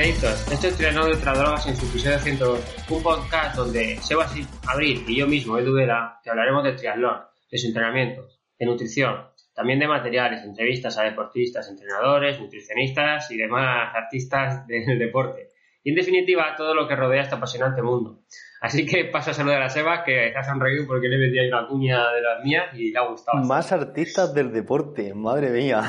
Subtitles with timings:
[0.00, 0.50] Créditos.
[0.50, 2.94] Esto es Trianón de otras drogas en su episodio 112.
[2.94, 4.34] Un podcast donde Sebas
[4.66, 7.18] Abril y yo mismo, Edu Vera, te hablaremos de triatlón,
[7.50, 8.26] de su entrenamiento,
[8.58, 15.50] de nutrición, también de materiales, entrevistas a deportistas, entrenadores, nutricionistas y demás artistas del deporte.
[15.84, 18.22] Y en definitiva, todo lo que rodea este apasionante mundo.
[18.62, 21.48] Así que paso a saludar a Sebas, que se ha sonreído porque le metí ahí
[21.48, 23.44] una cuña de las mías y le ha gustado.
[23.44, 25.82] Más artistas del deporte, madre mía.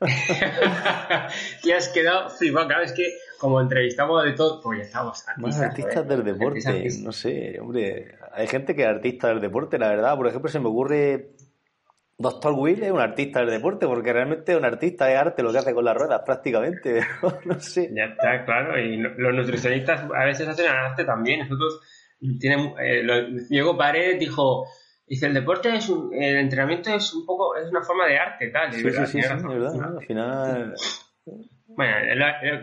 [1.64, 2.68] y has quedado flipado.
[2.68, 3.08] Claro, es que
[3.38, 8.14] como entrevistamos de todo, pues ya estamos Más artistas del deporte, no sé, hombre.
[8.32, 10.16] Hay gente que es artista del deporte, la verdad.
[10.16, 11.30] Por ejemplo, se me ocurre.
[12.18, 15.52] Doctor Will es un artista del deporte, porque realmente es un artista de arte lo
[15.52, 17.00] que hace con las ruedas, prácticamente.
[17.44, 17.90] no sé.
[17.94, 18.78] Ya está, claro.
[18.78, 21.40] Y los nutricionistas a veces hacen arte también.
[21.40, 21.80] Nosotros
[22.40, 22.72] tienen.
[22.80, 23.02] Eh,
[23.50, 24.66] Diego Paredes dijo
[25.06, 28.48] Dice, el deporte es un, el entrenamiento es un poco, es una forma de arte,
[28.48, 28.72] tal.
[28.72, 30.74] Sí, sí, sí, verdad, al final...
[31.76, 31.94] Bueno,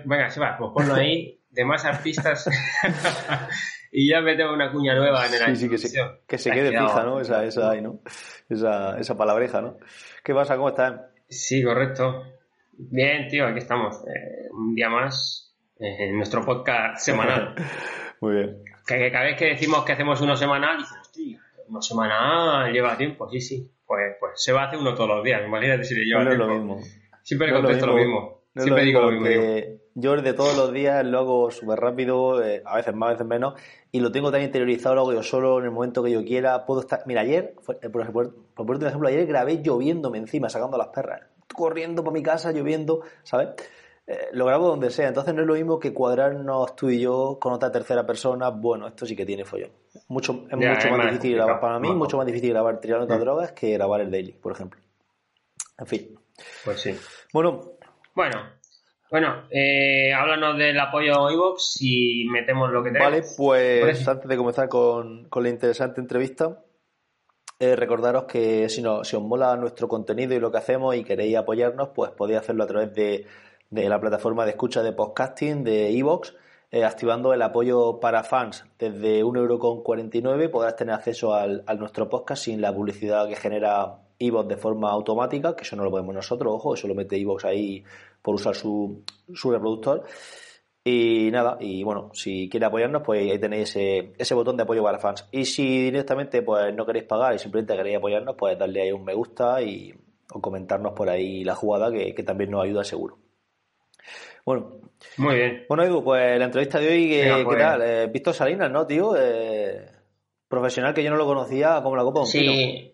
[0.05, 2.49] venga, se va, pues ponlo ahí, de más artistas,
[3.91, 6.69] y ya metemos una cuña nueva en el Sí, sí, que se, que se quede
[6.79, 7.19] fija, ¿no?
[7.19, 8.01] Esa, esa ahí, ¿no?
[8.49, 9.77] Esa, esa palabreja, ¿no?
[10.23, 10.55] ¿Qué pasa?
[10.55, 10.99] ¿Cómo estás?
[11.29, 12.23] Sí, correcto.
[12.71, 14.03] Bien, tío, aquí estamos.
[14.07, 17.53] Eh, un día más eh, en nuestro podcast semanal.
[18.21, 18.63] Muy bien.
[18.87, 23.29] Que, cada vez que decimos que hacemos uno semanal, dices, hostia, una semana lleva tiempo,
[23.29, 23.71] sí, sí.
[23.85, 26.29] Pues, pues se va a hacer uno todos los días, imagínate si le lleva no
[26.31, 26.45] tiempo.
[26.45, 26.81] es lo mismo.
[27.21, 28.42] Siempre le contesto lo mismo.
[28.55, 29.79] Siempre digo lo mismo.
[29.95, 33.27] Yo de todos los días lo hago súper rápido, eh, a veces más, a veces
[33.27, 33.53] menos,
[33.91, 36.65] y lo tengo tan interiorizado, lo hago yo solo en el momento que yo quiera.
[36.65, 37.03] Puedo estar.
[37.05, 41.21] Mira, ayer, por ejemplo, por un ejemplo, ayer grabé lloviéndome encima, sacando las perras.
[41.53, 43.49] Corriendo para mi casa, lloviendo, ¿sabes?
[44.05, 45.07] Eh, lo grabo donde sea.
[45.07, 48.49] Entonces no es lo mismo que cuadrarnos tú y yo con otra tercera persona.
[48.49, 49.71] Bueno, esto sí que tiene follón.
[50.07, 53.23] Mucho, es mucho más, difícil grabar, para mí, mucho más difícil grabar tirando otras mm.
[53.23, 54.79] drogas que grabar el daily, por ejemplo.
[55.77, 56.19] En fin.
[56.65, 56.97] Pues sí.
[57.31, 57.73] Bueno.
[58.15, 58.63] Bueno.
[59.11, 63.11] Bueno, eh, háblanos del apoyo iVox y metemos lo que tenemos.
[63.11, 66.63] Vale, pues antes de comenzar con, la interesante entrevista,
[67.59, 71.03] eh, recordaros que si, no, si os mola nuestro contenido y lo que hacemos y
[71.03, 73.27] queréis apoyarnos, pues podéis hacerlo a través de
[73.73, 76.35] de la plataforma de escucha de podcasting de Evox,
[76.69, 82.43] eh, activando el apoyo para fans desde 1,49€ podrás tener acceso al, a nuestro podcast
[82.43, 86.53] sin la publicidad que genera Evox de forma automática, que eso no lo podemos nosotros,
[86.53, 87.83] ojo, eso lo mete Evox ahí
[88.21, 89.03] por usar su,
[89.33, 90.03] su reproductor.
[90.85, 94.83] Y nada, y bueno, si quiere apoyarnos, pues ahí tenéis ese, ese, botón de apoyo
[94.83, 95.27] para fans.
[95.31, 99.05] Y si directamente pues no queréis pagar y simplemente queréis apoyarnos, pues darle ahí un
[99.05, 99.93] me gusta y
[100.33, 103.17] o comentarnos por ahí la jugada que, que también nos ayuda seguro.
[104.45, 104.81] Bueno.
[105.17, 105.65] Muy bien.
[105.67, 107.57] Bueno, Edu, pues la entrevista de hoy, ¿qué, pues.
[107.57, 107.81] tal?
[107.81, 109.15] Eh, Víctor Salinas, ¿no, tío?
[109.17, 109.85] Eh,
[110.47, 112.92] profesional que yo no lo conocía como la copa de un sí.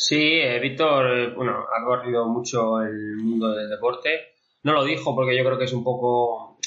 [0.00, 4.32] Sí, eh, Víctor, bueno, ha corrido mucho el mundo del deporte.
[4.62, 6.58] No lo dijo porque yo creo que es un poco...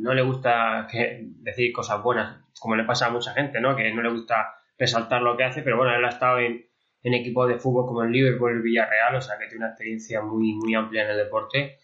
[0.00, 0.86] no le gusta
[1.40, 3.74] decir cosas buenas, como le pasa a mucha gente, ¿no?
[3.74, 6.66] Que no le gusta resaltar lo que hace, pero bueno, él ha estado en,
[7.02, 10.20] en equipos de fútbol como el Liverpool el Villarreal, o sea que tiene una experiencia
[10.20, 11.78] muy, muy amplia en el deporte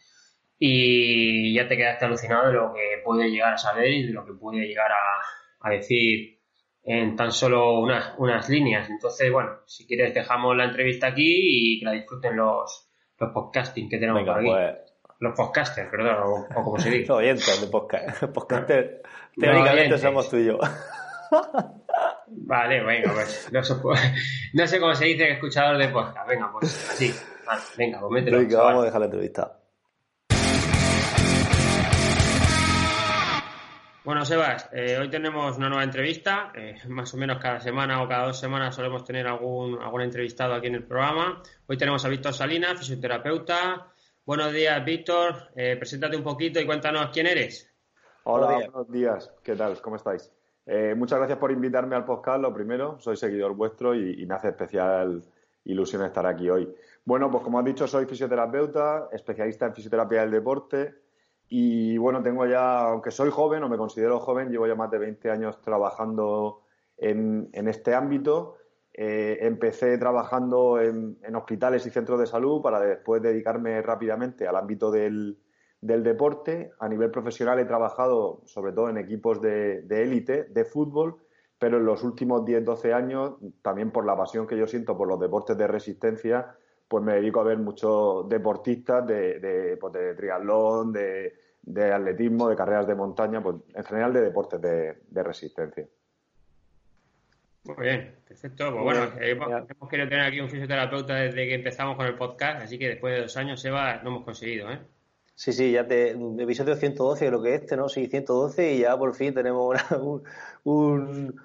[0.58, 4.26] y ya te quedaste alucinado de lo que puede llegar a saber y de lo
[4.26, 6.41] que puede llegar a, decir
[6.84, 8.88] en tan solo unas, unas líneas.
[8.90, 13.88] Entonces, bueno, si quieres dejamos la entrevista aquí y que la disfruten los, los podcasting
[13.88, 14.48] que tenemos por aquí.
[14.48, 14.92] Pues.
[15.20, 17.06] Los podcasters, perdón, o, como se dice.
[17.08, 18.24] Los oyentes de podcast.
[18.34, 19.02] Podcasters,
[19.38, 20.58] teóricamente somos tú y yo.
[22.26, 26.28] Vale, venga, pues no, no, sé cómo se dice escuchador de podcast.
[26.28, 27.14] Venga, pues así.
[27.78, 28.38] venga, pues mételo.
[28.38, 29.61] Venga, vamos a dejar la entrevista.
[34.04, 36.52] Bueno, Sebas, eh, hoy tenemos una nueva entrevista.
[36.56, 40.54] Eh, más o menos cada semana o cada dos semanas solemos tener algún, algún entrevistado
[40.54, 41.40] aquí en el programa.
[41.68, 43.92] Hoy tenemos a Víctor Salinas, fisioterapeuta.
[44.26, 45.52] Buenos días, Víctor.
[45.54, 47.72] Eh, preséntate un poquito y cuéntanos quién eres.
[48.24, 49.32] Hola, buenos días.
[49.42, 49.80] ¿Qué tal?
[49.80, 50.30] ¿Cómo estáis?
[50.94, 52.96] muchas gracias por invitarme al podcast, lo primero.
[53.00, 55.20] Soy seguidor vuestro y, y me hace especial
[55.64, 56.72] ilusión estar aquí hoy.
[57.04, 61.01] Bueno, pues como has dicho, soy fisioterapeuta, especialista en fisioterapia del deporte
[61.54, 64.96] Y bueno, tengo ya, aunque soy joven o me considero joven, llevo ya más de
[64.96, 66.62] 20 años trabajando
[66.96, 68.56] en, este ámbito.
[68.94, 74.90] Eh, empecé trabajando en, hospitales y centros de salud para después dedicarme rápidamente al ámbito
[74.90, 75.36] del,
[75.78, 76.70] deporte.
[76.80, 81.18] A nivel profesional he trabajado sobre todo en equipos de élite, de, fútbol,
[81.58, 85.20] pero en los últimos 10-12 años, también por la pasión que yo siento por los
[85.20, 86.56] deportes de resistencia,
[86.92, 92.50] pues me dedico a ver muchos deportistas de, de, pues de triatlón, de, de atletismo,
[92.50, 95.86] de carreras de montaña, pues en general de deportes de, resistencia.
[97.64, 98.72] Muy bien, perfecto.
[98.72, 102.78] Pues bueno, hemos, querido tener aquí un fisioterapeuta desde que empezamos con el podcast, así
[102.78, 104.80] que después de dos años, Seba, lo hemos conseguido, ¿eh?
[105.34, 107.88] Sí, sí, ya te, episodio 112, lo que es este, ¿no?
[107.88, 110.22] Sí, 112 y ya por fin tenemos un,
[110.64, 111.40] un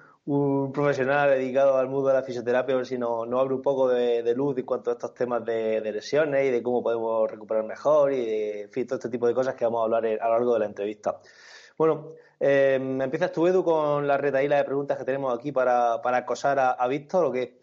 [0.72, 4.34] profesional dedicado al mundo de la fisioterapia, a ver si nos, abre un poco de,
[4.34, 8.26] luz en cuanto a estos temas de, lesiones y de cómo podemos recuperar mejor y
[8.26, 10.60] de fin, todo este tipo de cosas que vamos a hablar a lo largo de
[10.60, 11.18] la entrevista.
[11.78, 16.18] Bueno, eh, empiezas tú, Edu, con la retaíla de preguntas que tenemos aquí para, para
[16.18, 17.58] acosar a, Víctor o qué?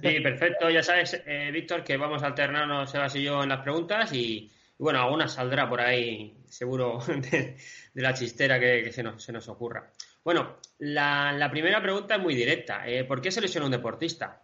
[0.00, 0.70] Sí, perfecto.
[0.70, 4.50] Ya sabes, eh, Víctor, que vamos a alternarnos Sebas y yo en las preguntas y,
[4.78, 7.56] bueno, alguna saldrá por ahí, seguro, de,
[7.94, 9.90] la chistera que, se, nos, se nos ocurra.
[10.28, 12.86] Bueno, la, primera pregunta es muy directa.
[12.86, 14.42] Eh, ¿Por qué se lesiona un deportista?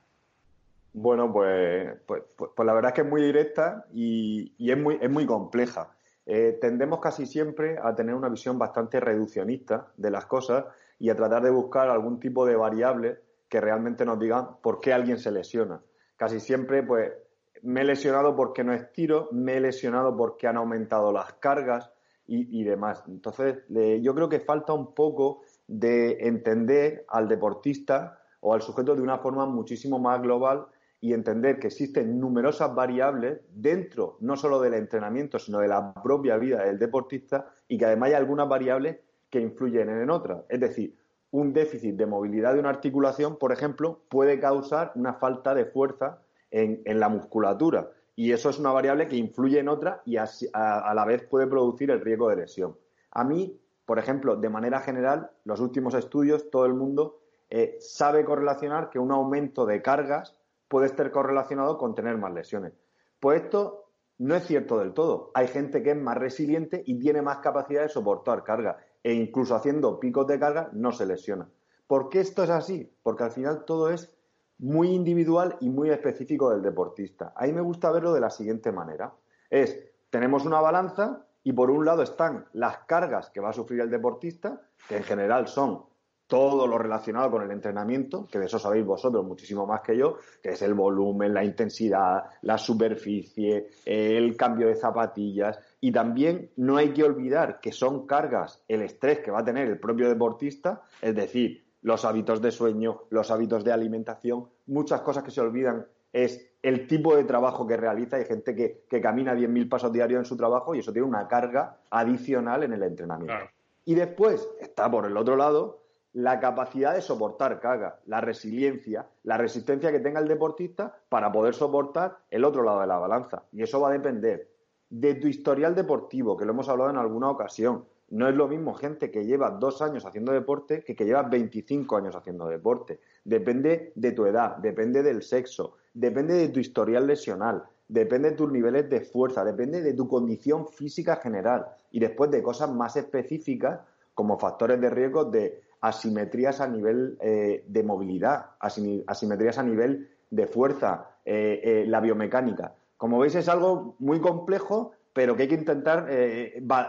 [0.95, 4.99] Bueno, pues, pues, pues, pues, la verdad es que es muy directa y, es, muy,
[4.99, 5.95] es muy compleja.
[6.25, 10.65] Eh, tendemos casi siempre a tener una visión bastante reduccionista de las cosas
[10.99, 13.19] y a tratar de buscar algún tipo de variable
[13.51, 15.83] que realmente nos digan por qué alguien se lesiona.
[16.17, 17.13] Casi siempre, pues,
[17.61, 21.91] me he lesionado porque no estiro, me he lesionado porque han aumentado las cargas
[22.27, 23.05] y, demás.
[23.07, 29.03] Entonces, yo creo que falta un poco de entender al deportista o al sujeto de
[29.03, 30.67] una forma muchísimo más global
[31.01, 36.37] y entender que existen numerosas variables dentro no solo del entrenamiento, sino de la propia
[36.39, 40.45] vida del deportista y que además hay algunas variables que influyen en otras.
[40.49, 40.97] Es decir,
[41.31, 46.23] un déficit de movilidad de una articulación, por ejemplo, puede causar una falta de fuerza
[46.51, 50.95] en, la musculatura y eso es una variable que influye en otra y a, a
[50.95, 52.77] la vez puede producir el riesgo de lesión.
[53.11, 57.21] A mí por ejemplo, de manera general, los últimos estudios, todo el mundo
[57.51, 60.39] eh, sabe correlacionar que un aumento de cargas
[60.69, 62.73] puede estar correlacionado con tener más lesiones.
[63.21, 63.85] Pues esto
[64.19, 65.31] no es cierto del todo.
[65.35, 69.55] Hay gente que es más resiliente y tiene más capacidad de soportar carga e incluso
[69.55, 71.49] haciendo picos de carga no se lesiona.
[71.87, 72.91] ¿Por qué esto es así?
[73.03, 74.15] Porque al final todo es
[74.59, 77.35] muy individual y muy específico del deportista.
[77.37, 79.13] Ahí me gusta verlo de la siguiente manera.
[79.51, 79.79] Es,
[80.11, 83.91] tenemos una balanza y por un lado están las cargas que va a sufrir el
[83.91, 85.85] deportista, que en general son
[86.27, 90.17] todo lo relacionado con el entrenamiento, que de eso sabéis vosotros muchísimo más que yo,
[90.43, 95.59] que es el volumen, la intensidad, la superficie, el cambio de zapatillas.
[95.81, 99.69] Y también no hay que olvidar que son cargas, el estrés que va a tener
[99.69, 105.23] el propio deportista, es decir, los hábitos de sueño, los hábitos de alimentación, muchas cosas
[105.23, 108.17] que se olvidan es el tipo de trabajo que realiza.
[108.17, 111.29] Hay gente que, que camina 10.000 pasos diarios en su trabajo y eso tiene una
[111.29, 113.51] carga adicional en el entrenamiento.
[113.85, 115.83] Y después está por el otro lado
[116.15, 121.55] la capacidad de soportar carga, la resiliencia, la resistencia que tenga el deportista para poder
[121.55, 123.43] soportar el otro lado de la balanza.
[123.53, 124.49] Y eso va a depender
[124.89, 127.85] de tu historial deportivo, que lo hemos hablado en alguna ocasión.
[128.11, 131.97] No es lo mismo gente que lleva dos años haciendo deporte que que lleva 25
[131.97, 133.01] años haciendo deporte.
[133.25, 138.53] Depende de tu edad, depende del sexo, depende de tu historial lesional, depende de tus
[138.53, 143.81] niveles de fuerza, depende de tu condición física general y después de cosas más específicas
[144.15, 150.47] como factores de riesgo de asimetrías a nivel eh, de movilidad, asimetrías a nivel de
[150.47, 152.75] fuerza, eh, eh, la biomecánica.
[152.97, 156.07] Como veis es algo muy complejo, pero que hay que intentar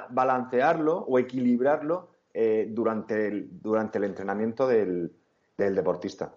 [0.09, 2.09] balancearlo o equilibrarlo
[2.67, 5.11] durante, el, durante el entrenamiento del
[5.57, 6.35] deportista.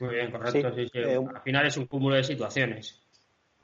[0.00, 0.74] Muy bien, correcto.
[0.74, 3.03] Sí, eh, Al final es un cúmulo de situaciones.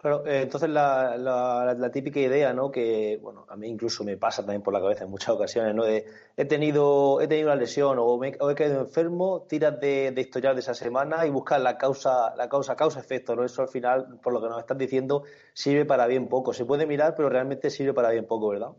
[0.00, 2.71] Claro, eh, entonces la, típica idea, ¿no?
[2.71, 5.85] Que, bueno, a mí incluso me pasa también por la cabeza en muchas ocasiones, ¿no?
[5.85, 6.07] De,
[6.38, 10.54] he tenido he tenido una lesión o, me, he caído enfermo, tiras de, de, historial
[10.54, 13.45] de esa semana y buscas la causa, la causa, causa-efecto, ¿no?
[13.45, 16.54] Eso al final, por lo que nos estás diciendo, sirve para bien poco.
[16.54, 18.71] Se puede mirar, pero realmente sirve para bien poco, ¿verdad?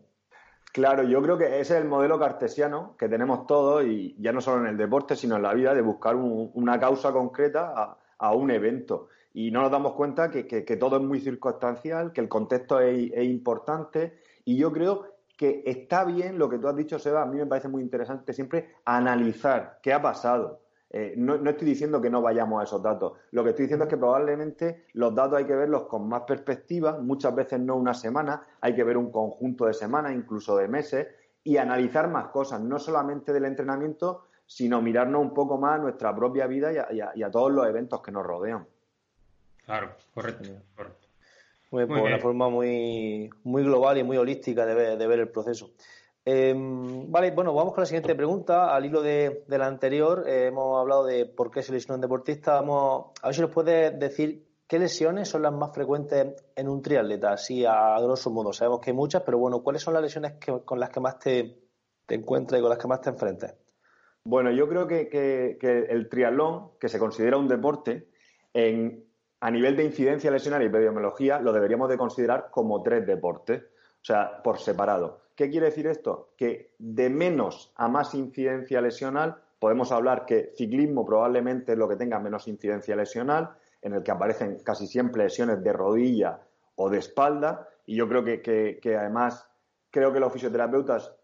[0.71, 4.39] Claro, yo creo que ese es el modelo cartesiano que tenemos todos y ya no
[4.39, 8.51] solo en el deporte, sino en la vida, de buscar una causa concreta a, un
[8.51, 9.09] evento.
[9.33, 14.19] Y no nos damos cuenta que, todo es muy circunstancial, que el contexto es, importante
[14.43, 15.05] y yo creo
[15.37, 18.33] que está bien lo que tú has dicho, Seba, a mí me parece muy interesante
[18.33, 20.61] siempre analizar qué ha pasado.
[20.93, 23.13] Eh, no, estoy diciendo que no vayamos a esos datos.
[23.31, 26.99] Lo que estoy diciendo es que probablemente los datos hay que verlos con más perspectiva,
[26.99, 31.07] muchas veces no una semana, hay que ver un conjunto de semanas, incluso de meses,
[31.43, 36.13] y analizar más cosas, no solamente del entrenamiento, sino mirarnos un poco más a nuestra
[36.13, 38.67] propia vida y a, todos los eventos que nos rodean.
[39.65, 41.07] Claro, correcto, correcto.
[41.71, 45.29] Muy, pues, una forma muy, muy global y muy holística de ver, de ver el
[45.29, 45.71] proceso.
[46.23, 48.75] Em, vale, bueno, vamos con la siguiente pregunta.
[48.75, 52.55] Al hilo de, la anterior, eh, hemos hablado de por qué se lesiona un deportista.
[52.55, 56.81] Vamos a ver si nos puede decir qué lesiones son las más frecuentes en un
[56.81, 58.53] triatleta, así a grosso modo.
[58.53, 60.33] Sabemos que hay muchas, pero bueno, ¿cuáles son las lesiones
[60.65, 61.57] con las que más te,
[62.05, 63.55] te encuentras y con las que más te enfrentas?
[64.23, 65.57] Bueno, yo creo que,
[65.89, 68.07] el triatlón, que se considera un deporte,
[69.41, 74.05] a nivel de incidencia lesional y epidemiología, lo deberíamos de considerar como tres deportes, o
[74.05, 75.21] sea, por separado.
[75.35, 76.29] ¿Qué quiere decir esto?
[76.37, 81.95] Que de menos a más incidencia lesional, podemos hablar que ciclismo probablemente es lo que
[81.95, 83.49] tenga menos incidencia lesional,
[83.81, 86.39] en el que aparecen casi siempre lesiones de rodilla
[86.75, 89.47] o de espalda, y yo creo que, además
[89.89, 91.15] creo que los fisioterapeutas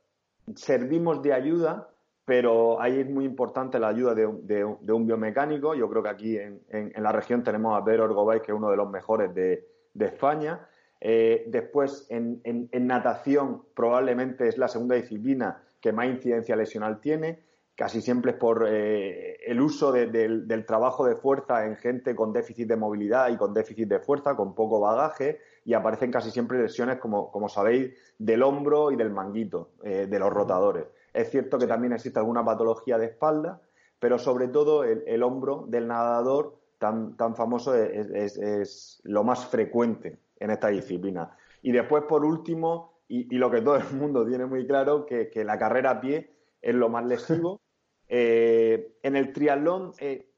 [0.55, 1.89] servimos de ayuda,
[2.27, 5.73] pero ahí es muy importante la ayuda de, un biomecánico.
[5.75, 8.75] Yo creo que aquí en, la región tenemos a Pedro Orgobay, que es uno de
[8.75, 9.65] los mejores de
[9.97, 10.67] España.
[10.99, 12.41] Eh, después, en,
[12.85, 17.39] natación, probablemente es la segunda disciplina que más incidencia lesional tiene.
[17.75, 22.67] Casi siempre es por eh, el uso del trabajo de fuerza en gente con déficit
[22.67, 26.97] de movilidad y con déficit de fuerza, con poco bagaje, y aparecen casi siempre lesiones,
[26.97, 30.87] como, sabéis, del hombro y del manguito, eh, de los rotadores.
[31.17, 33.61] Es cierto que también existe alguna patología de espalda,
[33.99, 40.51] pero sobre todo el, hombro del nadador tan, tan famoso es lo más frecuente en
[40.51, 41.35] esta disciplina.
[41.61, 45.57] Y después, por último, y, lo que todo el mundo tiene muy claro, que, la
[45.57, 46.31] carrera a pie
[46.61, 47.59] es lo más lesivo.
[48.09, 50.29] Eh, en el triatlón eh,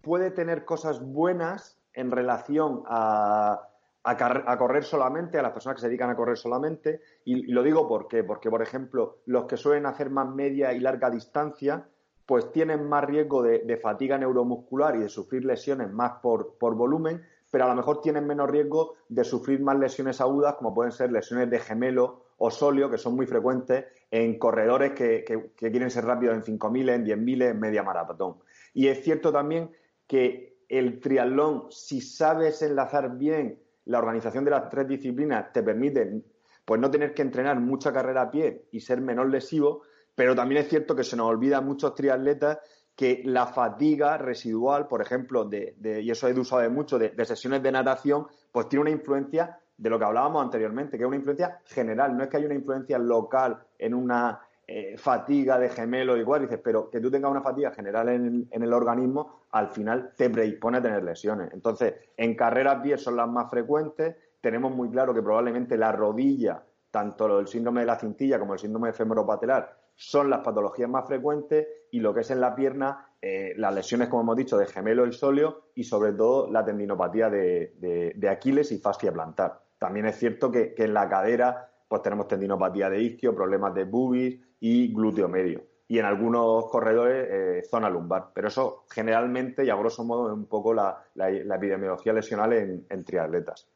[0.00, 3.69] puede tener cosas buenas en relación a,
[4.02, 7.00] a, correr solamente, a las personas que se dedican a correr solamente.
[7.24, 8.08] Y, lo digo por.
[8.26, 11.86] Porque, por ejemplo, los que suelen hacer más media y larga distancia,
[12.26, 17.22] pues tienen más riesgo de, fatiga neuromuscular y de sufrir lesiones más por, por volumen,
[17.50, 21.10] pero a lo mejor tienen menos riesgo de sufrir más lesiones agudas, como pueden ser
[21.10, 25.24] lesiones de gemelo o sóleo, que son muy frecuentes en corredores que,
[25.56, 28.36] quieren ser rápidos en 5.000, en 10.000, en media maratón.
[28.72, 29.72] Y es cierto también
[30.06, 33.58] que el triatlón, si sabes enlazar bien
[33.90, 36.22] la organización de las tres disciplinas, te permite
[36.64, 39.82] pues no tener que entrenar mucha carrera a pie y ser menos lesivo,
[40.14, 42.58] pero también es cierto que se nos olvida a muchos triatletas
[42.94, 47.72] que la fatiga residual, por ejemplo, de, y eso usado de mucho, de, sesiones de
[47.72, 52.16] natación, pues tiene una influencia de lo que hablábamos anteriormente, que es una influencia general,
[52.16, 54.38] no es que haya una influencia local en una
[54.72, 58.72] eh, fatiga de gemelo igual, dices, pero que tú tengas una fatiga general en el,
[58.72, 61.52] organismo, al final te predispone a tener lesiones.
[61.52, 66.62] Entonces, en carreras 10 son las más frecuentes, tenemos muy claro que probablemente la rodilla,
[66.88, 71.66] tanto el síndrome de la cintilla como el síndrome femoropatelar, son las patologías más frecuentes
[71.90, 75.04] y lo que es en la pierna, eh, las lesiones, como hemos dicho, de gemelo
[75.04, 79.64] y sóleo y sobre todo la tendinopatía de, Aquiles y fascia plantar.
[79.80, 84.40] También es cierto que, en la cadera pues tenemos tendinopatía de isquio, problemas de bubis
[84.60, 85.64] y glúteo medio.
[85.88, 88.28] Y en algunos corredores, eh, zona lumbar.
[88.32, 93.66] Pero eso generalmente y a grosso modo es un poco la, epidemiología lesional en, triatletas.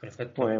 [0.00, 0.50] Perfecto.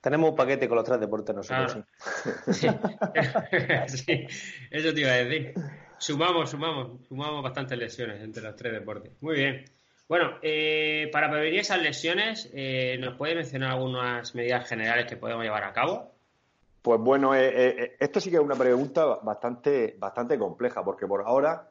[0.00, 2.44] Tenemos un paquete con los tres deportes nosotros, ah.
[3.88, 4.26] sí.
[4.70, 5.54] Eso te iba a decir.
[5.98, 9.12] Sumamos, sumamos, sumamos bastantes lesiones entre los tres deportes.
[9.22, 9.64] Muy bien.
[10.06, 15.42] Bueno, eh, para prevenir esas lesiones, eh, ¿nos puede mencionar algunas medidas generales que podemos
[15.42, 16.13] llevar a cabo?
[16.84, 21.70] Pues bueno, eh, esto sí que es una pregunta bastante, bastante compleja, porque por ahora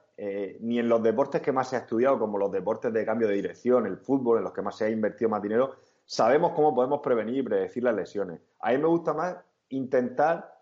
[0.59, 3.35] ni en los deportes que más se ha estudiado, como los deportes de cambio de
[3.35, 6.99] dirección, el fútbol, en los que más se ha invertido más dinero, sabemos cómo podemos
[7.01, 8.41] prevenir y predecir las lesiones.
[8.59, 9.37] A mí me gusta más
[9.69, 10.53] intentar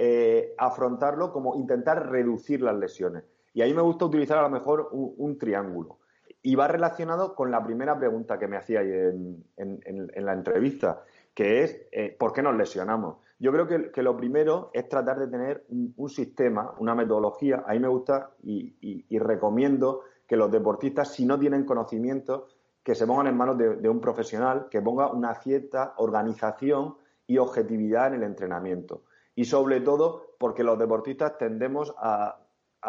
[0.00, 3.24] eh, afrontarlo como intentar reducir las lesiones.
[3.52, 5.98] Y a mí me gusta utilizar a lo mejor un, triángulo.
[6.40, 11.02] Y va relacionado con la primera pregunta que me hacía en, en, la entrevista,
[11.34, 13.16] que es eh, ¿por qué nos lesionamos?
[13.38, 17.64] Yo creo que, lo primero es tratar de tener un, sistema, una metodología.
[17.66, 22.48] A mí me gusta y recomiendo que los deportistas, si no tienen conocimiento,
[22.88, 28.08] que se pongan en manos de, un profesional que ponga una cierta organización y objetividad
[28.08, 29.02] en el entrenamiento.
[29.34, 32.38] Y sobre todo porque los deportistas tendemos a,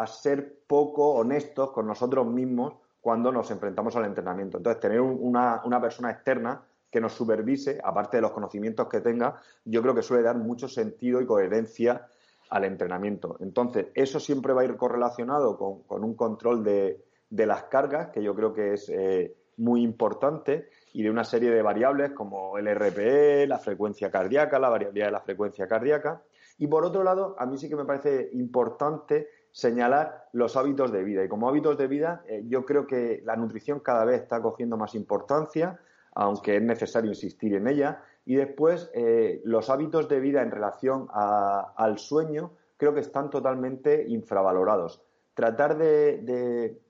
[0.06, 4.56] ser poco honestos con nosotros mismos cuando nos enfrentamos al entrenamiento.
[4.56, 9.82] Entonces, tener una, persona externa que nos supervise, aparte de los conocimientos que tenga, yo
[9.82, 12.08] creo que suele dar mucho sentido y coherencia
[12.50, 13.36] al entrenamiento.
[13.40, 18.34] Entonces, eso siempre va a ir correlacionado con, un control de, las cargas, que yo
[18.34, 23.46] creo que es eh, muy importante, y de una serie de variables como el RPE,
[23.46, 26.22] la frecuencia cardíaca, la variabilidad de la frecuencia cardíaca.
[26.58, 31.04] Y por otro lado, a mí sí que me parece importante señalar los hábitos de
[31.04, 31.24] vida.
[31.24, 34.76] Y como hábitos de vida, eh, yo creo que la nutrición cada vez está cogiendo
[34.76, 35.78] más importancia,
[36.14, 38.02] aunque es necesario insistir en ella.
[38.24, 44.06] Y después, eh, los hábitos de vida en relación al sueño creo que están totalmente
[44.08, 45.02] infravalorados.
[45.34, 46.80] Tratar de,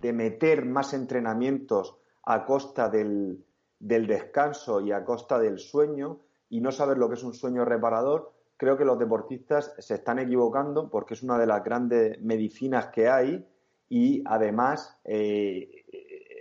[0.00, 3.44] meter más entrenamientos a costa del,
[3.78, 8.32] descanso y a costa del sueño y no saber lo que es un sueño reparador,
[8.56, 13.08] creo que los deportistas se están equivocando porque es una de las grandes medicinas que
[13.08, 13.46] hay
[13.88, 15.75] y además eh,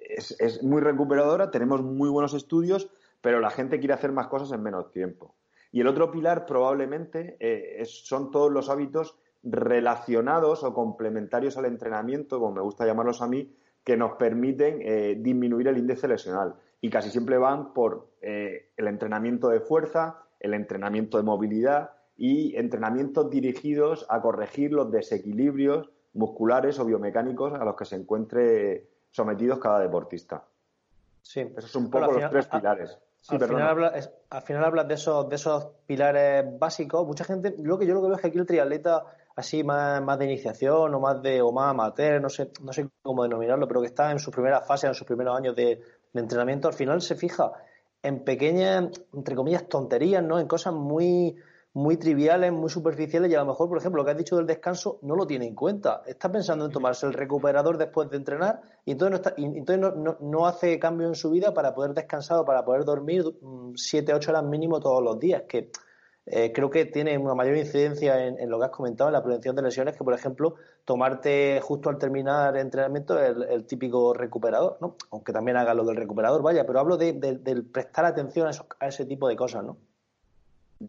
[0.09, 2.89] es, es, muy recuperadora, tenemos muy buenos estudios,
[3.21, 5.35] pero la gente quiere hacer más cosas en menos tiempo.
[5.71, 12.39] Y el otro pilar probablemente eh, son todos los hábitos relacionados o complementarios al entrenamiento,
[12.39, 16.55] como me gusta llamarlos a mí, que nos permiten eh, disminuir el índice lesional.
[16.79, 22.55] Y casi siempre van por eh, el entrenamiento de fuerza, el entrenamiento de movilidad y
[22.55, 29.59] entrenamientos dirigidos a corregir los desequilibrios musculares o biomecánicos a los que se encuentre sometidos
[29.59, 30.43] cada deportista.
[31.21, 31.41] Sí.
[31.57, 33.39] Esos son un poco los tres pilares al,
[34.43, 37.05] final hablas, de esos, de esos pilares básicos.
[37.05, 39.03] Mucha gente, lo que yo lo que veo es que aquí el triatleta
[39.35, 42.87] así más, más de iniciación o más de o más amateur, no sé, no sé
[43.01, 45.81] cómo denominarlo, pero que está en sus primeras fases, en sus primeros años de,
[46.13, 47.51] de entrenamiento, al final se fija
[48.01, 50.39] en pequeñas, entre comillas, tonterías, ¿no?
[50.39, 51.35] En cosas muy,
[51.75, 54.47] muy triviales, muy superficiales y a lo mejor, por ejemplo, lo que has dicho del
[54.47, 56.03] descanso no lo tiene en cuenta.
[56.05, 60.17] Está pensando en tomarse el recuperador después de entrenar y entonces no, está, entonces no,
[60.21, 63.25] no, hace cambio en su vida para poder descansar o para poder dormir
[63.75, 65.69] 7, mm, 8 horas mínimo todos los días, que
[66.27, 69.53] eh, creo que tiene una mayor incidencia en, lo que has comentado, en la prevención
[69.57, 70.55] de lesiones, que por ejemplo
[70.85, 74.95] tomarte justo al terminar el entrenamiento el, típico recuperador, ¿no?
[75.11, 78.87] aunque también haga lo del recuperador, vaya, pero hablo de, del prestar atención a, a
[78.87, 79.75] ese tipo de cosas, ¿no?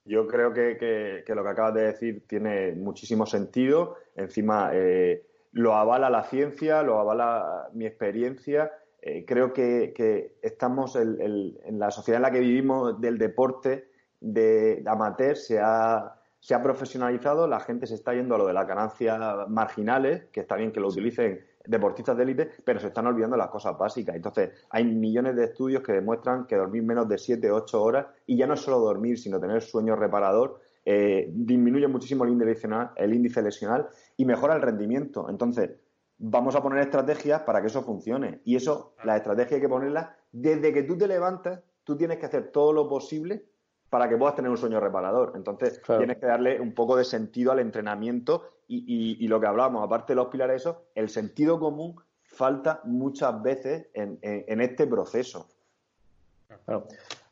[0.04, 3.96] Yo creo que, lo que acabas de decir tiene muchísimo sentido.
[4.14, 8.72] Encima, eh, lo avala la ciencia, lo avala mi experiencia.
[9.00, 13.88] Eh, creo que, estamos en, la sociedad en la que vivimos del deporte
[14.20, 18.52] de, amateur se ha, se ha profesionalizado, la gente se está yendo a lo de
[18.52, 19.18] las ganancias
[19.48, 23.48] marginales, que está bien que lo utilicen deportistas de élite, pero se están olvidando las
[23.48, 24.16] cosas básicas.
[24.16, 28.06] Entonces, hay millones de estudios que demuestran que dormir menos de 7 o 8 horas,
[28.26, 32.50] y ya no es solo dormir, sino tener sueño reparador, eh, disminuye muchísimo el índice,
[32.52, 35.28] lesional, el índice lesional y mejora el rendimiento.
[35.28, 35.70] Entonces,
[36.18, 38.40] vamos a poner estrategias para que eso funcione.
[38.44, 42.26] Y eso, la estrategia hay que ponerla desde que tú te levantas, tú tienes que
[42.26, 43.46] hacer todo lo posible
[43.90, 45.32] para que puedas tener un sueño reparador.
[45.34, 50.12] Entonces, tienes que darle un poco de sentido al entrenamiento y, lo que hablábamos, aparte
[50.12, 55.48] de los pilares, eso, el sentido común falta muchas veces en, este proceso.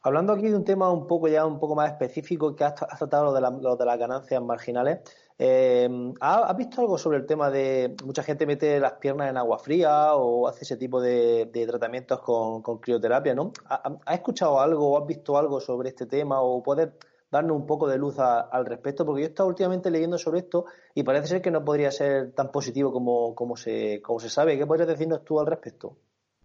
[0.02, 3.24] Hablando aquí de un tema un poco ya un poco más específico que has, tratado
[3.24, 5.00] lo de, lo de las ganancias marginales,
[5.38, 5.88] eh,
[6.20, 10.14] ¿has visto algo sobre el tema de mucha gente mete las piernas en agua fría
[10.14, 13.52] o hace ese tipo de, tratamientos con, crioterapia, ¿no?
[13.68, 16.90] ¿Has escuchado algo o has visto algo sobre este tema o puedes
[17.34, 19.04] darnos un poco de luz al respecto?
[19.04, 22.32] Porque yo he estado últimamente leyendo sobre esto y parece ser que no podría ser
[22.32, 24.56] tan positivo como, como, se, como se sabe.
[24.56, 25.96] ¿Qué podrías decirnos tú al respecto?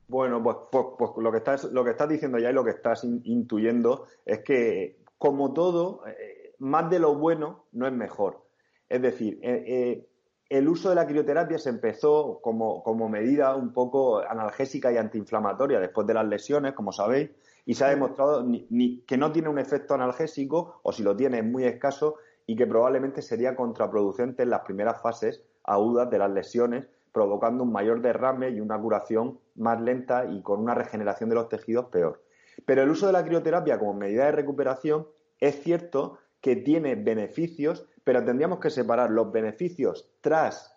[0.08, 2.72] Bueno, pues, pues, pues, lo, que estás, lo que estás diciendo ya y lo que
[2.72, 8.42] estás intuyendo es que, como todo, eh, más de lo bueno no es mejor.
[8.90, 10.08] Es decir, eh, eh,
[10.50, 15.80] el uso de la crioterapia se empezó como, como, medida un poco analgésica y antiinflamatoria
[15.80, 17.30] después de las lesiones, como sabéis,
[17.70, 21.38] y se ha demostrado ni, que no tiene un efecto analgésico, o si lo tiene
[21.38, 22.16] es muy escaso,
[22.48, 27.72] y que probablemente sería contraproducente en las primeras fases agudas de las lesiones, provocando un
[27.72, 32.24] mayor derrame y una curación más lenta y con una regeneración de los tejidos peor.
[32.66, 35.08] Pero el uso de la crioterapia como medida de recuperación
[35.40, 40.76] es cierto que tiene beneficios, pero tendríamos que separar los beneficios tras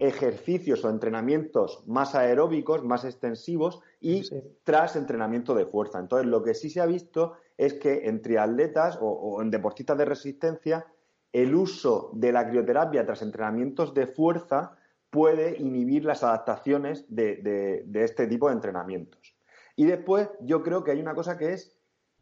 [0.00, 4.22] ejercicios o entrenamientos más aeróbicos, más extensivos y
[4.64, 6.00] tras entrenamiento de fuerza.
[6.00, 10.06] Entonces, lo que sí se ha visto es que entre atletas o, en deportistas de
[10.06, 10.86] resistencia,
[11.32, 14.76] el uso de la crioterapia tras entrenamientos de fuerza
[15.10, 19.34] puede inhibir las adaptaciones de este tipo de entrenamientos.
[19.76, 21.76] Y después, yo creo que hay una cosa que es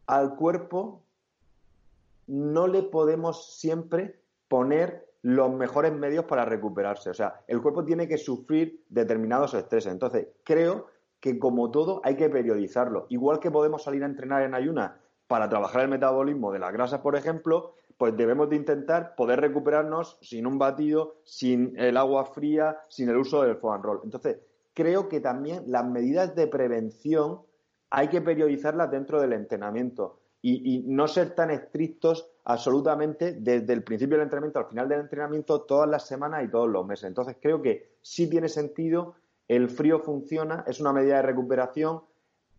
[0.07, 1.05] al cuerpo
[2.29, 7.11] no le podemos siempre poner los mejores medios para recuperarse.
[7.11, 9.93] O sea, el cuerpo tiene que sufrir determinados estreses.
[9.93, 10.87] Entonces, creo
[11.21, 13.05] que como todo hay que periodizarlo.
[13.11, 14.93] Igual que podemos salir a entrenar en ayunas
[15.27, 20.17] para trabajar el metabolismo de las grasas, por ejemplo, pues debemos de intentar poder recuperarnos
[20.23, 24.01] sin un batido, sin el agua fría, sin el uso del foam roll.
[24.05, 24.39] Entonces,
[24.73, 27.43] creo que también las medidas de prevención
[27.91, 34.17] hay que periodizarlas dentro del entrenamiento y, no ser tan estrictos absolutamente desde el principio
[34.17, 37.05] del entrenamiento al final del entrenamiento, todas las semanas y todos los meses.
[37.05, 39.17] Entonces, creo que sí tiene sentido,
[39.49, 42.03] el frío funciona, es una medida de recuperación,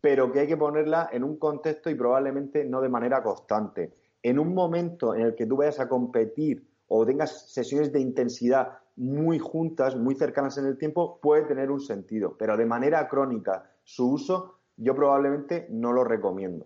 [0.01, 3.93] pero que hay que ponerla en un contexto y probablemente no de manera constante.
[4.21, 8.79] En un momento en el que tú vayas a competir o tengas sesiones de intensidad
[8.95, 13.63] muy juntas, muy cercanas en el tiempo, puede tener un sentido, pero de manera crónica
[13.83, 16.65] su uso yo probablemente no lo recomiendo.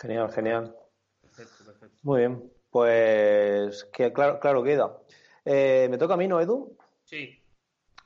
[0.00, 0.76] Genial, genial.
[1.20, 1.98] Perfecto, perfecto.
[2.02, 4.98] Muy bien, pues que claro, claro queda.
[5.44, 6.76] Eh, ¿Me toca a mí, no, Edu?
[7.04, 7.40] Sí.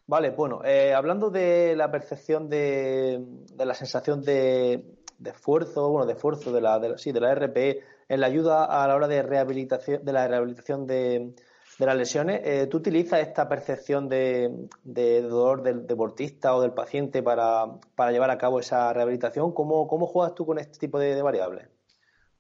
[0.07, 3.23] Vale, bueno, eh, hablando de la percepción de,
[3.53, 7.35] de la sensación de, de, esfuerzo, bueno, de esfuerzo de la, de, sí, de la
[7.35, 11.35] RPE en la ayuda a la hora de rehabilitación, de la rehabilitación de,
[11.79, 16.73] de las lesiones, eh, ¿tú utilizas esta percepción de, de, dolor del deportista o del
[16.73, 19.53] paciente para, para llevar a cabo esa rehabilitación?
[19.53, 21.69] ¿Cómo, cómo juegas tú con este tipo de, variables?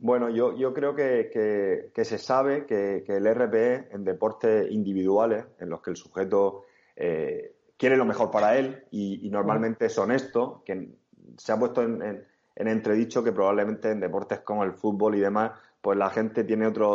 [0.01, 5.45] Bueno, yo, yo creo que, que, se sabe que, que, el RPE en deportes individuales,
[5.59, 10.63] en los que el sujeto eh, quiere lo mejor para él y, normalmente es honesto,
[10.65, 10.89] que
[11.37, 15.53] se ha puesto en, en, entredicho que probablemente en deportes como el fútbol y demás,
[15.81, 16.89] pues la gente tiene otro,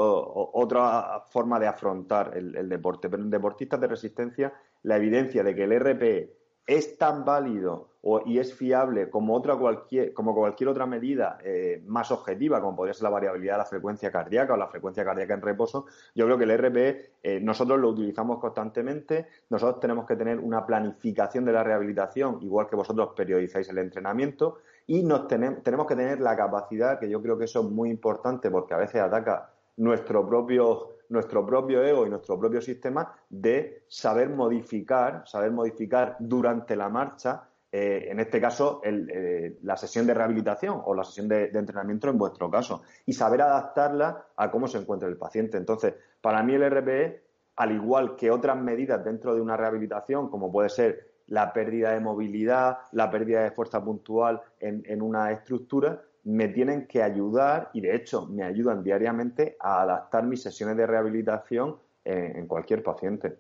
[0.53, 3.09] otra forma de afrontar el, deporte.
[3.09, 7.89] Pero en deportistas de resistencia, la evidencia de que el RPE es tan válido
[8.26, 12.93] y es fiable como otra cualquier, como cualquier otra medida eh, más objetiva, como podría
[12.93, 16.38] ser la variabilidad de la frecuencia cardíaca o la frecuencia cardíaca en reposo, yo creo
[16.38, 21.54] que el RPE eh, nosotros lo utilizamos constantemente, nosotros tenemos que tener una planificación de
[21.54, 26.36] la rehabilitación, igual que vosotros periodizáis el entrenamiento, y nos tenemos, tenemos que tener la
[26.36, 30.92] capacidad, que yo creo que eso es muy importante porque a veces ataca nuestro propio
[31.09, 37.47] nuestro propio ego y nuestro propio sistema de saber modificar, saber modificar durante la marcha,
[37.71, 42.17] eh, en este caso, eh, la sesión de rehabilitación o la sesión de, entrenamiento en
[42.17, 45.57] vuestro caso, y saber adaptarla a cómo se encuentra el paciente.
[45.57, 47.23] Entonces, para mí el RPE,
[47.55, 51.99] al igual que otras medidas dentro de una rehabilitación, como puede ser la pérdida de
[51.99, 57.95] movilidad, la pérdida de fuerza puntual en una estructura, me tienen que ayudar y de
[57.95, 63.38] hecho me ayudan diariamente a adaptar mis sesiones de rehabilitación en, cualquier paciente.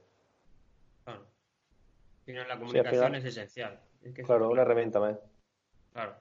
[1.03, 1.25] Claro.
[2.25, 3.79] la comunicación es esencial.
[4.25, 5.17] claro, una herramienta más.
[5.93, 6.13] Claro.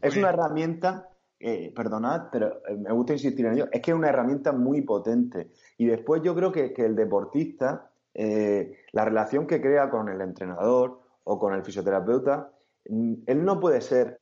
[0.00, 1.08] Es una herramienta,
[1.40, 4.82] eh, perdonad, pero eh, me gusta insistir en ello, es que es una herramienta muy
[4.82, 5.50] potente.
[5.78, 11.00] Y después yo creo que, el deportista, eh, la relación que crea con el entrenador
[11.24, 12.50] o con el fisioterapeuta,
[12.88, 14.20] mm, él no puede ser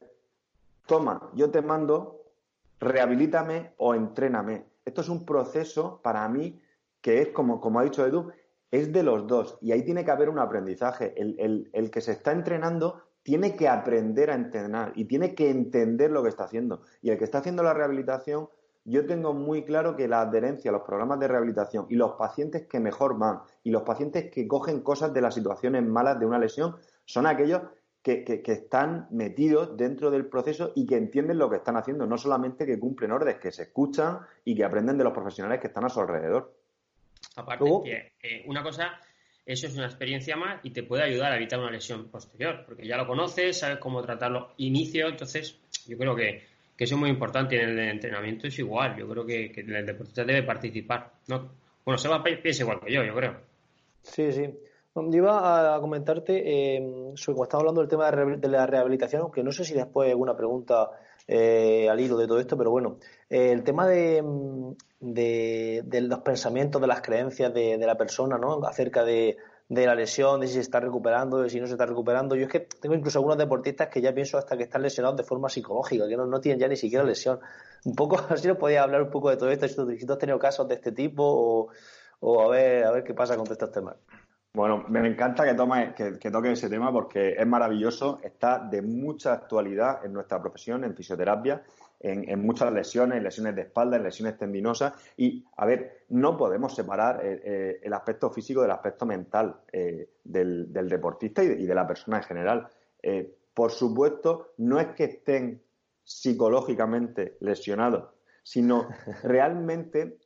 [0.87, 2.23] toma, yo te mando,
[2.81, 4.67] rehabilítame o entréname.
[4.85, 6.61] Esto es un proceso para mí
[7.01, 8.31] que es, como, como ha dicho Edu,
[8.71, 11.15] es de los dos y ahí tiene que haber un aprendizaje.
[11.17, 16.11] El, el, que se está entrenando tiene que aprender a entrenar y tiene que entender
[16.11, 16.83] lo que está haciendo.
[17.03, 18.49] Y el que está haciendo la rehabilitación,
[18.85, 22.67] yo tengo muy claro que la adherencia a los programas de rehabilitación y los pacientes
[22.67, 26.39] que mejor van y los pacientes que cogen cosas de las situaciones malas de una
[26.39, 27.63] lesión son aquellos
[28.03, 32.19] que, que, están metidos dentro del proceso y que entienden lo que están haciendo, no
[32.19, 35.85] solamente que cumplen órdenes, que se escuchan y que aprenden de los profesionales que están
[35.85, 36.53] a su alrededor.
[37.37, 39.01] Aparte, que eh, una cosa,
[39.47, 42.87] eso es una experiencia más y te puede ayudar a evitar una lesión posterior, porque
[42.87, 46.43] ya lo conoces, sabes cómo tratarlo inicio, entonces yo creo que,
[46.77, 49.87] que eso es muy importante en el entrenamiento es igual, yo creo que, que el
[49.87, 51.13] deportista debe participar.
[51.29, 51.53] ¿no?
[51.85, 53.41] Bueno, se va a piensa igual que yo, yo creo.
[54.03, 54.53] Sí, sí.
[54.95, 59.51] Yo iba a comentarte eh, sobre estamos hablando del tema de la rehabilitación, aunque no
[59.51, 60.91] sé si después hay alguna pregunta
[61.27, 62.99] eh, al hilo de todo esto, pero bueno,
[63.31, 64.23] eh, el tema de,
[65.01, 68.63] de, los pensamientos, de las creencias de, la persona, ¿no?
[68.67, 69.39] Acerca de,
[69.71, 72.37] la lesión, de si se está recuperando, de si no se está recuperando.
[72.37, 75.25] Yo es que tengo incluso algunos deportistas que ya pienso hasta que están lesionados de
[75.25, 77.41] forma psicológica, que no, tienen ya ni siquiera lesión.
[77.87, 80.39] Un poco, así nos podía hablar un poco de todo esto, si tú, has tenido
[80.39, 81.69] casos de este tipo o,
[82.21, 83.97] o a ver, a ver qué pasa con estos temas.
[84.55, 89.33] Bueno, me encanta que, tome, que, toque ese tema porque es maravilloso, está de mucha
[89.33, 91.63] actualidad en nuestra profesión, en fisioterapia,
[92.01, 94.93] en, muchas lesiones, lesiones de espalda, en lesiones tendinosas.
[95.17, 100.11] Y, a ver, no podemos separar eh, eh, el aspecto físico del aspecto mental eh,
[100.23, 102.69] del, deportista y de, la persona en general.
[103.55, 105.63] por supuesto, no es que estén
[106.05, 108.11] psicológicamente lesionados,
[108.43, 108.87] sino
[109.23, 110.19] realmente,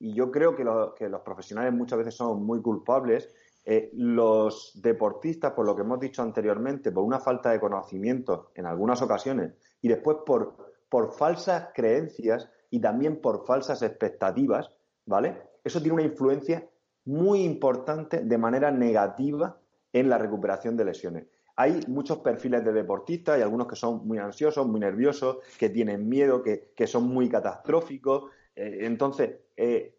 [0.00, 0.64] y yo creo que,
[0.96, 3.32] que los profesionales muchas veces son muy culpables,
[3.64, 8.66] eh, los deportistas, por lo que hemos dicho anteriormente, por una falta de conocimiento en
[8.66, 10.56] algunas ocasiones y después por,
[10.88, 14.72] por falsas creencias, y también por falsas expectativas,
[15.04, 15.36] ¿vale?
[15.62, 16.66] Eso tiene una influencia
[17.04, 19.58] muy importante de manera negativa
[19.92, 21.26] en la recuperación de lesiones.
[21.54, 26.08] Hay muchos perfiles de deportistas, hay algunos que son muy ansiosos, muy nerviosos, que tienen
[26.08, 28.30] miedo, que, son muy catastróficos.
[28.56, 29.94] Eh, entonces, eh,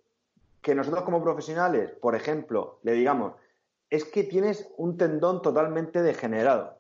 [0.60, 3.34] que nosotros como profesionales, por ejemplo, le digamos,
[3.94, 6.80] es que tienes un tendón totalmente degenerado.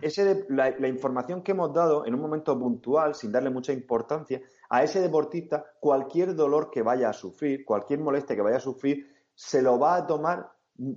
[0.00, 4.82] Ese la, información que hemos dado en un momento puntual, sin darle mucha importancia, a
[4.82, 9.62] ese deportista, cualquier dolor que vaya a sufrir, cualquier molestia que vaya a sufrir, se
[9.62, 10.50] lo va a tomar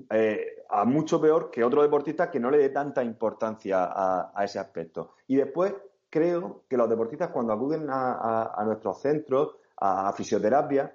[0.10, 3.92] eh, a mucho peor que otro deportista que no le dé tanta importancia
[4.34, 5.12] a, ese aspecto.
[5.28, 5.76] Y después
[6.10, 10.92] creo que los deportistas cuando acuden a nuestros centros, a fisioterapia,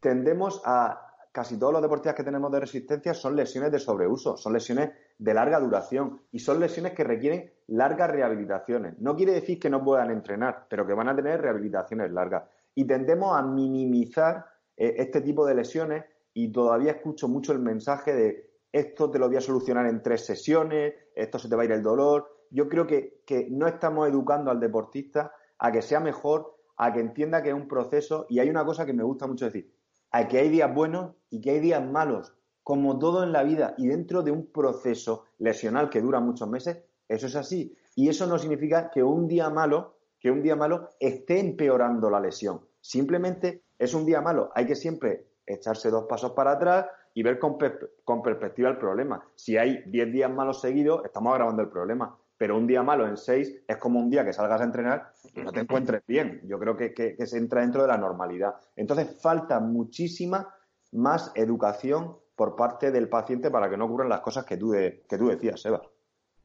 [0.00, 1.05] tendemos a
[1.36, 5.34] casi todos los deportistas que tenemos de resistencia son lesiones de sobreuso, son lesiones de
[5.34, 8.98] larga duración y son lesiones que requieren largas rehabilitaciones.
[9.00, 12.44] No quiere decir que no puedan entrenar, pero que van a tener rehabilitaciones largas.
[12.74, 14.46] Y tendemos a minimizar
[14.78, 19.28] eh, este tipo de lesiones y todavía escucho mucho el mensaje de esto te lo
[19.28, 22.46] voy a solucionar en tres sesiones, esto se te va a ir el dolor.
[22.50, 27.00] Yo creo que, que no estamos educando al deportista a que sea mejor, a que
[27.00, 29.70] entienda que es un proceso y hay una cosa que me gusta mucho decir,
[30.12, 33.74] a que hay días buenos y que hay días malos, como todo en la vida
[33.78, 37.76] y dentro de un proceso lesional que dura muchos meses, eso es así.
[37.94, 42.20] Y eso no significa que un día malo, que un día malo esté empeorando la
[42.20, 42.60] lesión.
[42.80, 44.50] Simplemente es un día malo.
[44.54, 47.56] Hay que siempre echarse dos pasos para atrás y ver con,
[48.04, 49.24] con perspectiva el problema.
[49.34, 53.16] Si hay diez días malos seguidos, estamos agravando el problema pero un día malo en
[53.16, 56.42] seis es como un día que salgas a entrenar y no te encuentres bien.
[56.44, 58.56] Yo creo que, se entra dentro de la normalidad.
[58.74, 60.54] Entonces falta muchísima
[60.92, 65.18] más educación por parte del paciente para que no ocurran las cosas que tú, que
[65.18, 65.82] tú decías, Eva.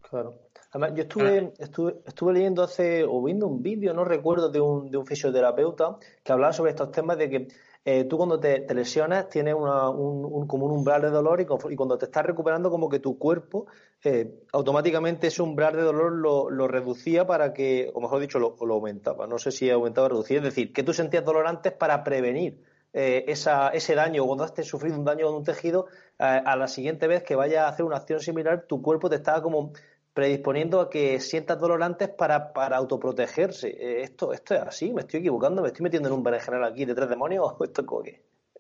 [0.10, 0.34] Claro.
[0.72, 4.90] Además, yo estuve, estuve, estuve leyendo hace, o viendo un vídeo, no recuerdo, de un,
[4.90, 7.48] de un fisioterapeuta que hablaba sobre estos temas de que
[7.84, 12.06] eh, tú cuando te, lesionas tienes un, como un umbral de dolor y, cuando te
[12.06, 13.66] estás recuperando como que tu cuerpo
[14.04, 19.26] eh, automáticamente ese umbral de dolor lo, reducía para que, o mejor dicho, lo, aumentaba.
[19.28, 20.38] No sé si aumentaba o reducía.
[20.38, 24.98] Es decir, que tú sentías dolor antes para prevenir eh, ese daño, cuando has sufrido
[24.98, 28.20] un daño en un tejido, a la siguiente vez que vaya a hacer una acción
[28.20, 29.74] similar, tu cuerpo te estaba como
[30.14, 33.70] predisponiendo a que sientas dolor antes para, para autoprotegerse.
[33.70, 36.86] Eh, esto, esto es así, me estoy equivocando, me estoy metiendo en un berenjenal aquí
[36.86, 38.20] de tres demonios o esto es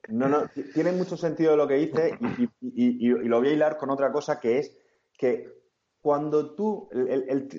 [0.10, 2.13] No, no, tiene mucho sentido lo que dices
[2.62, 4.78] y, lo voy a hilar con otra cosa que es
[5.17, 5.62] que
[6.02, 6.89] cuando tú,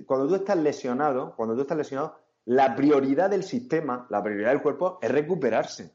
[0.07, 4.63] cuando tú estás lesionado, cuando tú estás lesionado, la prioridad del sistema, la prioridad del
[4.63, 5.95] cuerpo es recuperarse.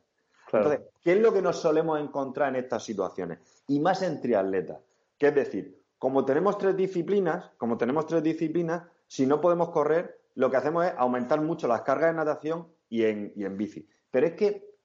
[0.52, 3.40] Entonces, ¿qué es lo que nos solemos encontrar en estas situaciones?
[3.68, 4.80] Y más en triatletas.
[5.18, 10.20] Que es decir, como tenemos tres disciplinas, como tenemos tres disciplinas, si no podemos correr,
[10.36, 13.88] lo que hacemos es aumentar mucho las cargas de natación y en, bici.
[14.12, 14.76] Pero es que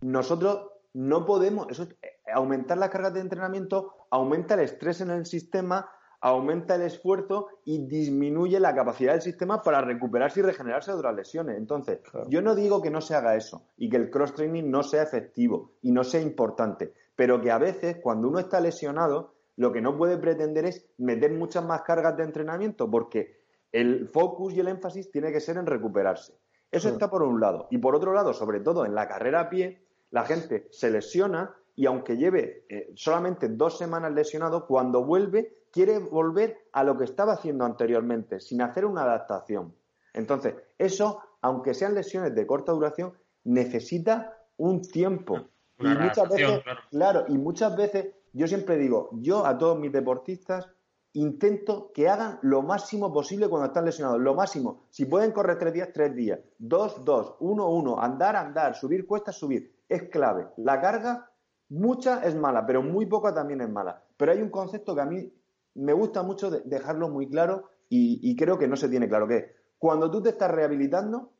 [0.00, 1.88] nosotros no podemos, eso,
[2.32, 7.86] aumentar las cargas de entrenamiento aumenta el estrés en el sistema, aumenta el esfuerzo y
[7.86, 11.56] disminuye la capacidad del sistema para recuperarse y regenerarse de otras lesiones.
[11.56, 14.82] Entonces, yo no digo que no se haga eso y que el cross training no
[14.82, 19.72] sea efectivo y no sea importante, pero que a veces cuando uno está lesionado lo
[19.72, 23.38] que no puede pretender es meter muchas más cargas de entrenamiento, porque
[23.72, 26.32] el focus y el énfasis tiene que ser en recuperarse.
[26.70, 27.66] Eso está por un lado.
[27.70, 31.56] Y por otro lado, sobre todo en la carrera a pie, la gente se lesiona
[31.74, 37.04] y aunque lleve eh, solamente dos semanas lesionado, cuando vuelve quiere volver a lo que
[37.04, 39.72] estaba haciendo anteriormente, sin hacer una adaptación.
[40.12, 43.12] Entonces, eso, aunque sean lesiones de corta duración,
[43.44, 45.46] necesita un tiempo.
[45.78, 50.66] y muchas veces, claro, y muchas veces yo siempre digo, yo a todos mis deportistas
[51.12, 54.88] intento que hagan lo máximo posible cuando están lesionados, lo máximo.
[54.90, 59.36] Si pueden correr tres días, tres días, dos, dos, uno, uno, andar, andar, subir cuestas,
[59.36, 59.76] subir.
[59.88, 60.48] Es clave.
[60.56, 61.30] La carga,
[61.68, 64.02] mucha es mala, pero muy poca también es mala.
[64.16, 65.32] Pero hay un concepto que a mí
[65.78, 69.44] me gusta mucho dejarlo muy claro y, creo que no se tiene claro, que es
[69.78, 71.32] cuando tú te estás rehabilitando,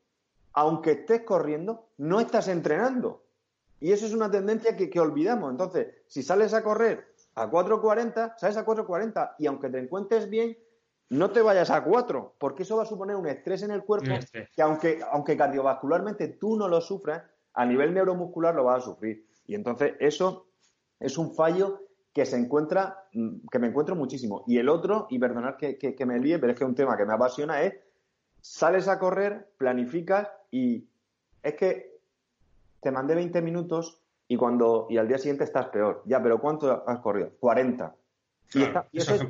[0.53, 3.23] aunque estés corriendo, no estás entrenando.
[3.79, 5.51] Y eso es una tendencia que, olvidamos.
[5.51, 10.57] Entonces, si sales a correr a 4.40, sales a 4.40 y aunque te encuentres bien,
[11.09, 14.13] no te vayas a 4, porque eso va a suponer un estrés en el cuerpo
[14.31, 17.23] que aunque, aunque cardiovascularmente tú no lo sufras,
[17.53, 19.27] a nivel neuromuscular lo vas a sufrir.
[19.45, 20.47] Y entonces eso
[20.99, 24.43] es un fallo que se encuentra, mm, que me encuentro muchísimo.
[24.47, 26.97] Y el otro, y perdonad que, que me líe, pero es que es un tema
[26.97, 27.75] que me apasiona, es
[28.41, 30.87] sales a correr, planificas y
[31.43, 31.99] es que
[32.81, 36.03] te mandé 20 minutos y cuando y al día siguiente estás peor.
[36.05, 37.31] Ya, pero ¿cuánto has corrido?
[37.39, 37.95] 40.
[38.53, 39.23] y, eso, es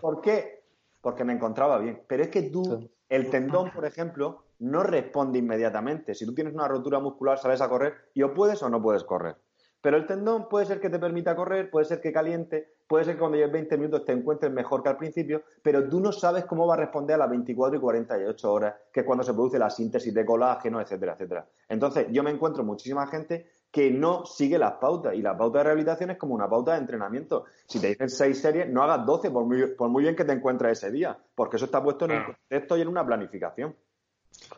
[0.00, 0.64] por, qué?
[1.00, 2.02] Porque me encontraba bien.
[2.06, 6.14] Pero es que tú El tendón, por ejemplo, no responde inmediatamente.
[6.14, 9.04] Si tú tienes una rotura muscular, sales a correr y o puedes o no puedes
[9.04, 9.36] correr.
[9.82, 13.14] Pero el tendón puede ser que te permita correr, puede ser que caliente, puede ser
[13.14, 16.44] que cuando lleves 20 minutos te encuentres mejor que al principio, pero tú no sabes
[16.44, 19.58] cómo va a responder a las 24 y 48 horas, que es cuando se produce
[19.58, 21.46] la síntesis de colágeno, etcétera, etcétera.
[21.68, 25.14] Entonces, yo me encuentro muchísima gente que no sigue las pautas.
[25.14, 27.46] Y la pauta de rehabilitación es como una pauta de entrenamiento.
[27.66, 30.32] Si te dicen seis series, no hagas 12, por muy, por muy bien que te
[30.32, 33.74] encuentres ese día, porque eso está puesto en un contexto y en una planificación.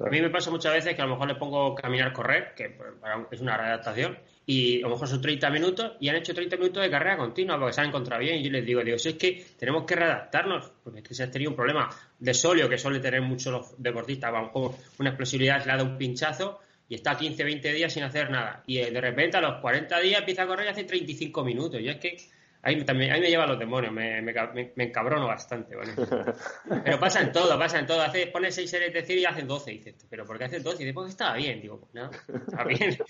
[0.00, 2.76] A mí me pasa muchas veces que a lo mejor le pongo caminar, correr, que
[3.30, 6.82] es una readaptación, y a lo mejor son 30 minutos y han hecho 30 minutos
[6.82, 8.36] de carrera continua porque se han encontrado bien.
[8.36, 11.22] Y yo les digo, digo, si es que tenemos que readaptarnos, porque es que se
[11.22, 15.10] ha tenido un problema de solio que suele tener muchos los deportistas, vamos, como una
[15.10, 18.62] explosividad, le ha dado un pinchazo y está 15, 20 días sin hacer nada.
[18.66, 21.80] Y de repente a los 40 días empieza a correr y hace 35 minutos.
[21.80, 22.16] Y es que
[22.66, 24.32] Ahí, también, ahí me lleva los demonios, me, me,
[24.74, 25.76] me encabrono bastante.
[26.84, 28.00] Pero pasa en todo, pasa en todo.
[28.00, 29.72] Hace, pone 6 series de decir y hacen 12.
[29.72, 30.82] Y dices, ¿pero por qué haces 12?
[30.82, 31.60] Y después estaba bien.
[31.60, 32.96] Digo, pues no, está bien.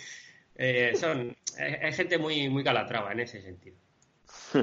[0.56, 3.76] Eh, son, es, gente muy, muy calatrava en ese sentido.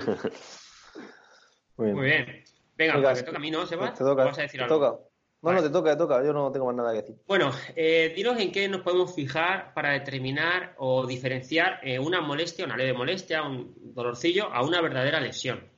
[1.76, 2.46] Muy bien.
[2.78, 3.94] Venga, Venga pues, toca a mí, ¿no, Seba?
[3.94, 4.80] Te toca, a decir algo?
[4.80, 5.11] Toca.
[5.42, 6.24] No, no, te toca, te toca.
[6.24, 7.16] Yo no tengo más nada que decir.
[7.28, 12.66] Bueno, eh, dinos en qué nos podemos fijar para determinar o diferenciar eh, una molestia,
[12.66, 15.72] una leve molestia, un dolorcillo, a una verdadera lesión.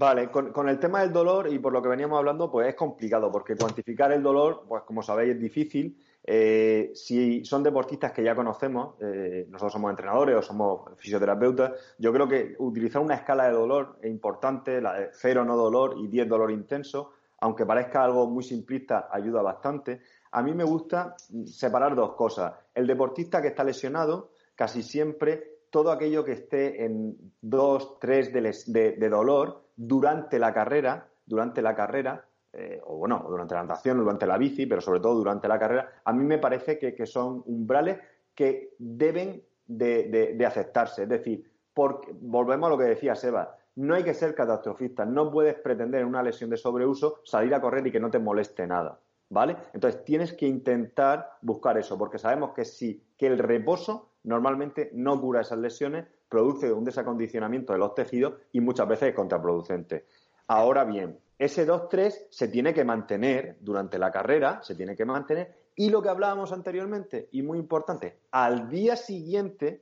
[0.00, 3.30] Vale, con, el tema del dolor y por lo que veníamos hablando, pues es complicado,
[3.30, 6.00] porque cuantificar el dolor, pues como sabéis, es difícil.
[6.24, 12.14] Eh, si son deportistas que ya conocemos, eh, nosotros somos entrenadores o somos fisioterapeutas, yo
[12.14, 16.06] creo que utilizar una escala de dolor es importante, la de cero no dolor y
[16.06, 20.02] 10 dolor intenso, aunque parezca algo muy simplista, ayuda bastante.
[20.32, 22.52] A mí me gusta separar dos cosas.
[22.74, 29.08] El deportista que está lesionado, casi siempre todo aquello que esté en dos, tres de,
[29.08, 34.36] dolor durante la carrera, durante la carrera, eh, o bueno, durante la natación, durante la
[34.36, 37.98] bici, pero sobre todo durante la carrera, a mí me parece que, son umbrales
[38.34, 41.04] que deben de, aceptarse.
[41.04, 45.30] Es decir, porque, volvemos a lo que decía Seba, no hay que ser catastrofista, no
[45.30, 48.66] puedes pretender en una lesión de sobreuso salir a correr y que no te moleste
[48.66, 49.56] nada, ¿vale?
[49.72, 55.18] Entonces tienes que intentar buscar eso, porque sabemos que sí, que el reposo normalmente no
[55.18, 60.04] cura esas lesiones, produce un desacondicionamiento de los tejidos y muchas veces es contraproducente.
[60.48, 65.54] Ahora bien, ese 2-3 se tiene que mantener durante la carrera, se tiene que mantener,
[65.74, 69.80] y lo que hablábamos anteriormente, y muy importante, al día siguiente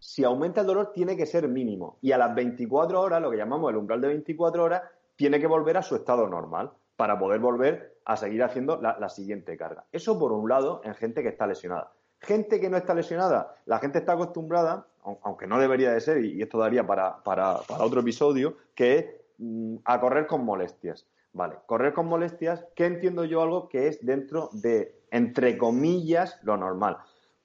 [0.00, 3.36] si aumenta el dolor tiene que ser mínimo y a las 24 horas, lo que
[3.36, 4.82] llamamos el umbral de 24 horas,
[5.14, 9.56] tiene que volver a su estado normal para poder volver a seguir haciendo la, siguiente
[9.56, 9.84] carga.
[9.92, 11.92] Eso por un lado en gente que está lesionada.
[12.18, 14.86] Gente que no está lesionada, la gente está acostumbrada,
[15.22, 17.20] aunque no debería de ser, y esto daría para,
[17.78, 19.06] otro episodio, que es
[19.38, 21.06] mm, a correr con molestias.
[21.32, 26.56] Vale, correr con molestias, ¿qué entiendo yo algo que es dentro de, entre comillas, lo
[26.56, 26.98] normal?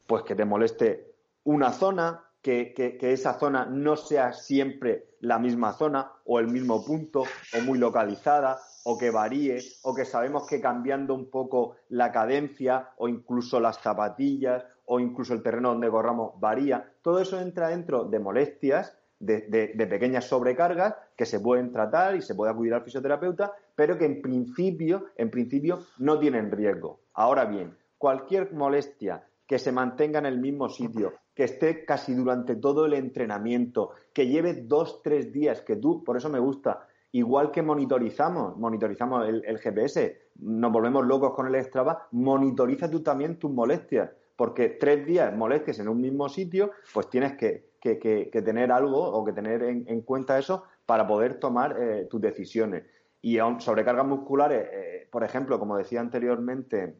[0.08, 1.14] Pues que te moleste
[1.46, 7.22] una zona, que, esa zona no sea siempre la misma zona o el mismo punto
[7.22, 12.90] o muy localizada o que varíe o que sabemos que cambiando un poco la cadencia
[12.98, 16.88] o incluso las zapatillas o incluso el terreno donde corramos varía.
[17.02, 22.22] Todo eso entra dentro de molestias, de, de, pequeñas sobrecargas que se pueden tratar y
[22.22, 27.00] se puede acudir al fisioterapeuta, pero que en principio, en principio no tienen riesgo.
[27.16, 32.56] Ahora bien, cualquier molestia que se mantenga en el mismo sitio, que esté casi durante
[32.56, 37.52] todo el entrenamiento, que lleve dos, tres días, que tú, por eso me gusta, igual
[37.52, 43.52] que monitorizamos, monitorizamos el, GPS, nos volvemos locos con el Strava, monitoriza tú también tus
[43.52, 49.24] molestias, porque tres días molestias en un mismo sitio, pues tienes que, tener algo o
[49.26, 52.86] que tener en, cuenta eso para poder tomar eh, tus decisiones.
[53.22, 56.96] Y sobrecargas musculares, eh, por ejemplo, como decía anteriormente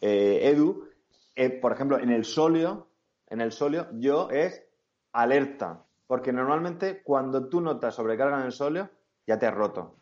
[0.00, 0.88] eh, Edu,
[1.60, 2.87] por ejemplo, en el sóleo,
[3.28, 4.62] en el sóleo, yo es
[5.12, 5.84] alerta.
[6.06, 8.88] Porque normalmente cuando tú notas sobrecarga en el sóleo,
[9.26, 9.96] ya te has roto.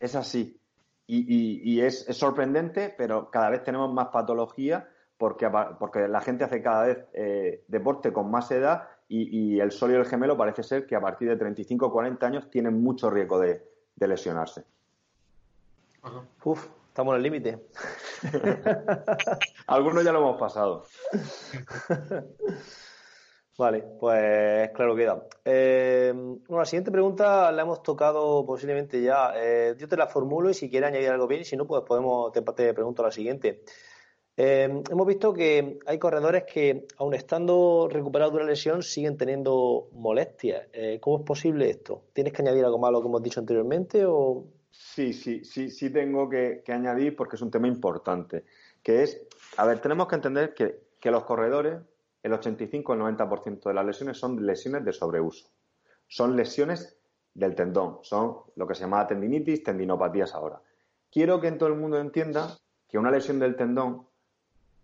[0.00, 0.58] Es así.
[1.06, 6.86] Y, es, sorprendente, pero cada vez tenemos más patología porque, porque la gente hace cada
[6.86, 11.00] vez eh, deporte con más edad y, el sóleo del gemelo parece ser que a
[11.00, 13.62] partir de 35 o 40 años tienen mucho riesgo de,
[13.96, 14.64] lesionarse.
[16.42, 17.58] Uf, estamos en el límite.
[19.66, 20.84] Algunos ya lo hemos pasado.
[23.58, 25.26] Vale, pues claro queda.
[25.44, 29.32] Eh, bueno, la siguiente pregunta la hemos tocado posiblemente ya.
[29.36, 32.30] Eh, yo te la formulo y si quieres añadir algo bien, si no, pues podemos,
[32.30, 33.62] te, te pregunto la siguiente.
[34.36, 39.88] Eh, hemos visto que hay corredores que, aun estando recuperados de una lesión, siguen teniendo
[39.92, 40.68] molestias.
[41.00, 42.04] ¿Cómo es posible esto?
[42.12, 45.70] ¿Tienes que añadir algo más a lo que hemos dicho anteriormente o Sí, sí, sí,
[45.70, 48.46] sí tengo que, añadir porque es un tema importante,
[48.82, 49.20] que es,
[49.58, 51.78] a ver, tenemos que entender que, que los corredores,
[52.22, 55.50] el 85 o el 90% de las lesiones son lesiones de sobreuso.
[56.08, 56.96] Son lesiones
[57.34, 60.60] del tendón, son lo que se llama tendinitis, tendinopatías ahora.
[61.10, 62.56] Quiero que en todo el mundo entienda
[62.88, 64.06] que una lesión del tendón,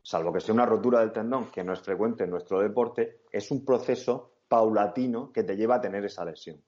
[0.02, 3.50] salvo que sea una rotura del tendón, que no es frecuente en nuestro deporte, es
[3.50, 6.62] un proceso paulatino que te lleva a tener esa lesión.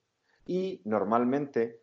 [0.46, 1.80] Y normalmente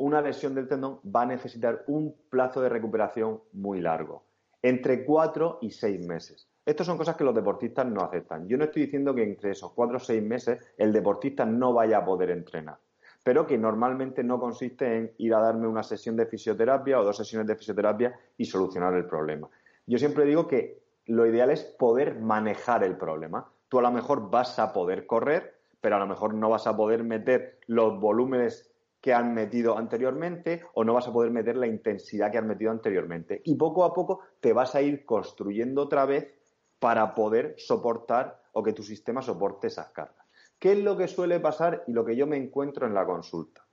[0.00, 4.24] una lesión del tendón va a necesitar un plazo de recuperación muy largo,
[4.62, 6.48] entre cuatro y seis meses.
[6.64, 8.48] Estas son cosas que los deportistas no aceptan.
[8.48, 11.98] Yo no estoy diciendo que entre esos cuatro o seis meses el deportista no vaya
[11.98, 12.78] a poder entrenar,
[13.22, 17.16] pero que normalmente no consiste en ir a darme una sesión de fisioterapia o dos
[17.16, 19.48] sesiones de fisioterapia y solucionar el problema.
[19.86, 23.50] Yo siempre digo que lo ideal es poder manejar el problema.
[23.68, 26.76] Tú a lo mejor vas a poder correr, pero a lo mejor no vas a
[26.76, 28.69] poder meter los volúmenes
[29.00, 32.70] que han metido anteriormente o no vas a poder meter la intensidad que han metido
[32.70, 33.40] anteriormente.
[33.44, 36.34] Y poco a poco te vas a ir construyendo otra vez
[36.78, 40.26] para poder soportar o que tu sistema soporte esas cargas.
[40.58, 43.64] ¿Qué es lo que suele pasar y lo que yo me encuentro en la consulta?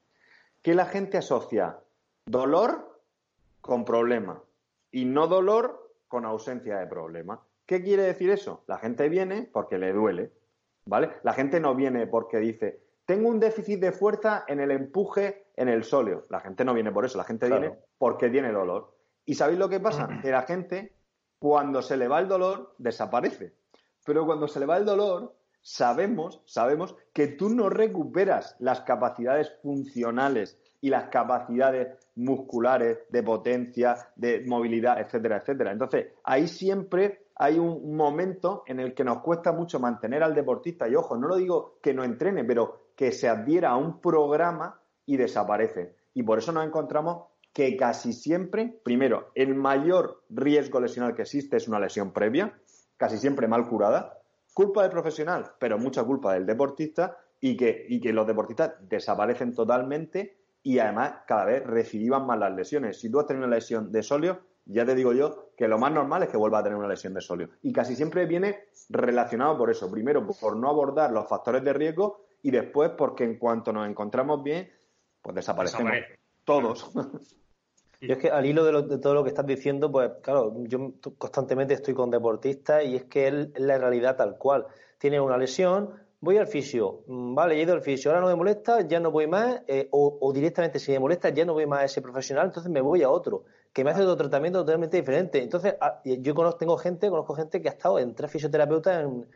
[0.62, 1.80] Que la gente asocia
[2.26, 3.02] dolor
[3.62, 4.42] con problema
[4.92, 7.42] y no dolor con ausencia de problema.
[7.66, 8.64] ¿Qué quiere decir eso?
[8.68, 10.32] La gente viene porque le duele,
[10.86, 11.12] ¿vale?
[11.24, 15.70] La gente no viene porque dice, tengo un déficit de fuerza en el empuje en
[15.70, 16.26] el sóleo.
[16.30, 18.94] La gente no viene por eso, la gente viene porque tiene dolor.
[19.26, 20.10] ¿Y sabéis lo que pasa?
[20.22, 20.94] Que la gente,
[21.40, 23.54] cuando se le va el dolor, desaparece.
[24.06, 29.56] Pero cuando se le va el dolor, sabemos, sabemos que tú no recuperas las capacidades
[29.62, 35.72] funcionales y las capacidades musculares de potencia, de movilidad, etcétera, etcétera.
[35.72, 40.88] Entonces, ahí siempre hay un momento en el que nos cuesta mucho mantener al deportista,
[40.88, 44.82] y ojo, no lo digo que no entrene, pero que se adhiera a un programa
[45.06, 45.96] y desaparece.
[46.14, 51.58] Y por eso nos encontramos que casi siempre, primero, el mayor riesgo lesional que existe
[51.58, 52.60] es una lesión previa,
[52.98, 54.20] casi siempre mal curada,
[54.54, 59.54] culpa del profesional, pero mucha culpa del deportista y que, y que los deportistas desaparecen
[59.54, 63.00] totalmente y además cada vez reciban más las lesiones.
[63.00, 65.92] Si tú has tenido una lesión de solio, ya te digo yo que lo más
[65.92, 67.50] normal es que vuelva a tener una lesión de solio.
[67.64, 69.90] Y casi siempre viene relacionado por eso.
[69.90, 74.44] Primero, por no abordar los factores de riesgo y después porque en cuanto nos encontramos
[74.44, 74.72] bien,
[75.22, 75.94] pues desaparecemos
[76.44, 76.92] todos.
[78.00, 81.74] Yo es que al hilo de, todo lo que estás diciendo, pues claro, yo constantemente
[81.74, 84.68] estoy con deportistas y es que él es la realidad tal cual.
[85.00, 85.90] Tiene una lesión,
[86.20, 89.10] voy al fisio, mm, vale, he ido al fisio, ahora no me molesta, ya no
[89.10, 92.46] voy más, eh, o, directamente si me molesta, ya no voy más a ese profesional,
[92.46, 93.46] entonces me voy a otro,
[93.78, 95.40] que me hace otro tratamiento totalmente diferente.
[95.40, 99.28] Entonces, ah, yo conozco, tengo gente, conozco gente que ha estado en tres fisioterapeutas en,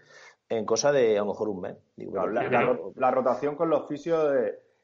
[0.50, 1.78] en cosa de a lo mejor un mes.
[1.96, 4.34] la, rotación con los fisios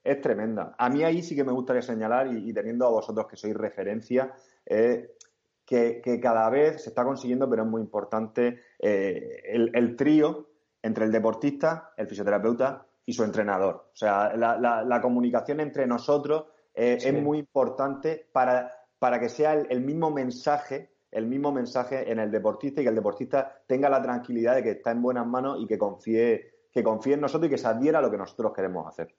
[0.04, 0.76] es, tremenda.
[0.78, 4.32] A mí ahí sí que me gustaría señalar, y, teniendo a vosotros que sois referencia,
[4.64, 9.42] que, cada vez se está consiguiendo, pero es muy importante, eh,
[9.74, 10.50] el, trío
[10.84, 13.88] entre el deportista, el fisioterapeuta y su entrenador.
[13.92, 16.46] O sea, la, comunicación entre nosotros
[16.76, 22.20] eh, es muy importante para, para que sea el mismo mensaje el mismo mensaje en
[22.20, 25.58] el deportista y que el deportista tenga la tranquilidad de que está en buenas manos
[25.62, 28.54] y que confíe, que confíe en nosotros y que se adhiera a lo que nosotros
[28.54, 29.14] queremos hacer.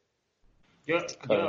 [0.87, 0.97] Yo,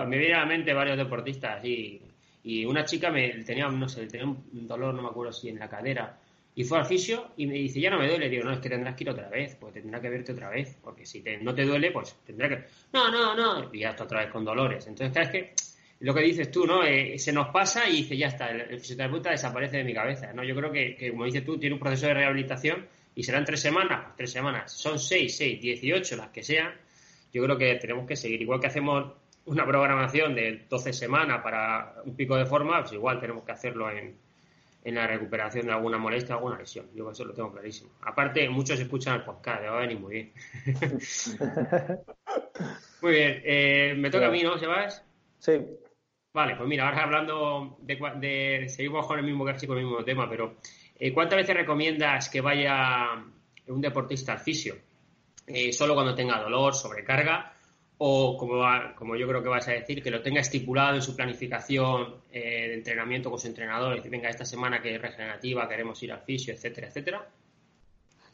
[0.08, 2.02] me viene a la mente varios deportistas y,
[2.44, 5.60] y una chica me tenía, no sé, tenía un dolor, no me acuerdo si en
[5.60, 6.18] la cadera,
[6.56, 8.28] y fue al fisio y me dice, ya no me duele.
[8.28, 10.78] Digo, no, es que tendrás que ir otra vez, pues tendrá que verte otra vez,
[10.82, 12.66] porque si no te duele, pues tendrá que...
[12.92, 14.86] No, no, no, y ya está otra vez con dolores.
[14.88, 15.54] Entonces, ¿sabes que
[16.02, 16.84] lo que dices tú, ¿no?
[16.84, 20.44] Eh, se nos pasa y dice, ya está, el, fisioterapeuta desaparece de mi cabeza, ¿no?
[20.44, 24.02] Yo creo que, como dices tú, tiene un proceso de rehabilitación y serán tres semanas,
[24.04, 26.74] pues tres semanas, son seis, seis, dieciocho, las que sean.
[27.34, 28.42] Yo creo que tenemos que seguir.
[28.42, 29.14] Igual que hacemos
[29.46, 33.90] una programación de 12 semanas para un pico de forma, pues igual tenemos que hacerlo
[33.92, 34.16] en,
[34.84, 36.88] en la recuperación de alguna molestia, alguna lesión.
[36.96, 37.92] Yo eso lo tengo clarísimo.
[38.02, 40.32] Aparte, muchos escuchan el podcast, le va a venir muy bien.
[43.02, 45.04] muy bien, eh, me toca a mí, ¿no, Sebas?
[45.40, 45.60] Sí.
[46.32, 50.58] Vale, pues mira, ahora hablando de, seguimos con el mismo con el mismo tema, pero
[51.00, 53.26] eh, ¿cuántas veces recomiendas que vaya
[53.68, 54.76] un deportista al fisio?
[55.48, 57.52] Eh, solo cuando tenga dolor, sobrecarga,
[57.98, 58.64] o como,
[58.96, 62.68] como yo creo que vas a decir, que lo tenga estipulado en su planificación eh,
[62.68, 66.22] de entrenamiento con su entrenador, decir, venga, esta semana que es regenerativa, queremos ir al
[66.22, 67.28] fisio, etcétera, etcétera.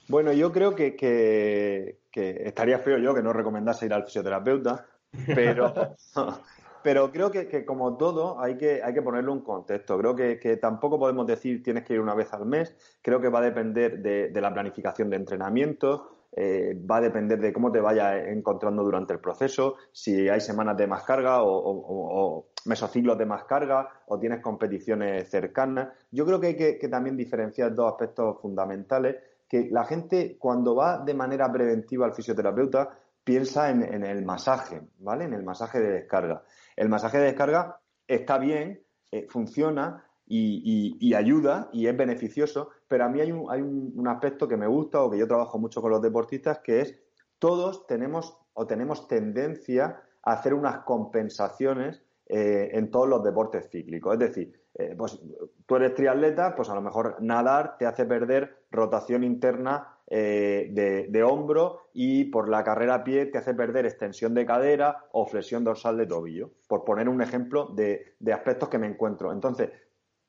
[0.10, 4.86] Bueno, yo creo que, que estaría feo yo que no recomendase ir al fisioterapeuta,
[5.34, 5.96] pero
[6.86, 9.98] pero creo que, como todo hay que, hay que ponerle un contexto.
[9.98, 12.76] Creo que, tampoco podemos decir tienes que ir una vez al mes.
[13.02, 16.12] Creo que va a depender de, la planificación de entrenamiento.
[16.38, 20.78] eh, va a depender de cómo te vayas encontrando durante el proceso, si hay semanas
[20.78, 25.88] de más carga o, mesociclos de más carga o tienes competiciones cercanas.
[26.12, 29.16] Yo creo que hay que, también diferenciar dos aspectos fundamentales,
[29.50, 32.90] que la gente cuando va de manera preventiva al fisioterapeuta
[33.26, 35.26] piensa en, el masaje, ¿vale?
[35.26, 36.44] En el masaje de descarga.
[36.78, 43.10] El masaje de descarga está bien, eh, funciona, y, ayuda y es beneficioso, pero a
[43.10, 46.60] mí hay un, aspecto que me gusta o que yo trabajo mucho con los deportistas,
[46.60, 46.96] que es
[47.40, 54.14] todos tenemos o tenemos tendencia a hacer unas compensaciones eh, en todos los deportes cíclicos.
[54.14, 55.22] Es decir, eh, pues
[55.66, 61.24] tú eres triatleta, pues a lo mejor nadar te hace perder rotación interna eh, de,
[61.24, 65.64] hombro y por la carrera a pie te hace perder extensión de cadera o flexión
[65.64, 69.32] dorsal de tobillo, por poner un ejemplo de, aspectos que me encuentro.
[69.32, 69.72] Entonces,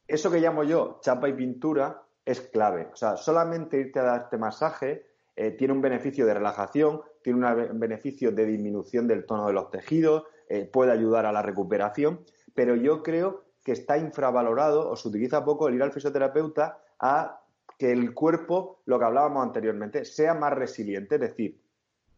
[0.06, 2.88] eso que llamo yo chapa y pintura es clave.
[2.92, 7.46] O sea, solamente irte a dar este masaje eh, tiene un beneficio de relajación, tiene
[7.46, 12.24] un beneficio de disminución del tono de los tejidos, eh, puede ayudar a la recuperación,
[12.54, 17.42] pero yo creo que está infravalorado o se utiliza poco el ir al fisioterapeuta a
[17.78, 21.16] que el cuerpo, lo que hablábamos anteriormente, sea más resiliente.
[21.16, 21.60] Es decir,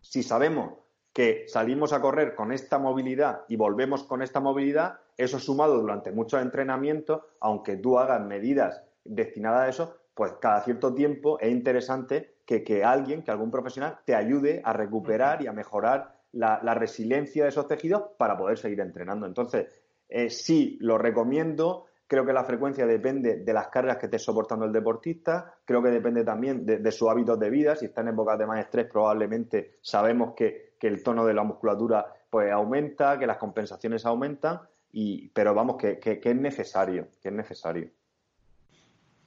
[0.01, 0.75] si sabemos
[1.13, 6.13] que salimos a correr con esta movilidad y volvemos con esta movilidad, eso sumado durante
[6.13, 12.39] muchos entrenamientos, aunque tú hagas medidas destinadas a eso, pues cada cierto tiempo es interesante
[12.45, 17.51] que, alguien, que algún profesional te ayude a recuperar y a mejorar la, resiliencia de
[17.51, 19.27] esos tejidos para poder seguir entrenando.
[19.27, 19.67] Entonces,
[20.09, 21.88] eh, sí, lo recomiendo.
[22.09, 25.55] Creo que la frecuencia depende de las cargas que esté soportando el deportista.
[25.65, 27.77] Creo que depende también de, sus hábitos de vida.
[27.77, 31.43] Si está en épocas de más estrés, probablemente sabemos que que el tono de la
[31.43, 34.61] musculatura pues aumenta, que las compensaciones aumentan,
[34.93, 37.91] y, pero vamos, que, que, es necesario, que es necesario.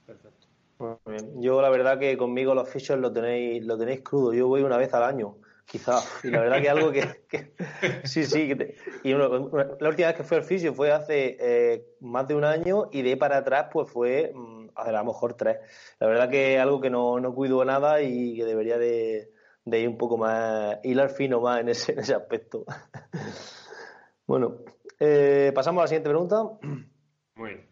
[0.06, 0.46] Perfecto.
[1.36, 4.32] Yo la verdad que conmigo los fichos lo tenéis, lo tenéis crudo.
[4.32, 6.20] Yo voy una vez al año, quizás.
[6.24, 7.02] Y la verdad que algo que,
[8.04, 8.52] sí, sí.
[9.02, 12.88] y la última vez que fui al fisio fue hace eh, más de un año
[12.92, 15.58] y de ahí para atrás pues fue mm, a lo mejor tres.
[15.98, 19.32] La verdad que algo que no, no cuido nada y que debería de,
[19.64, 22.64] de ir un poco más, hilar fino más en ese, ese aspecto.
[24.26, 24.58] bueno,
[24.98, 26.44] eh, pasamos a la siguiente pregunta.
[27.34, 27.71] Muy bien.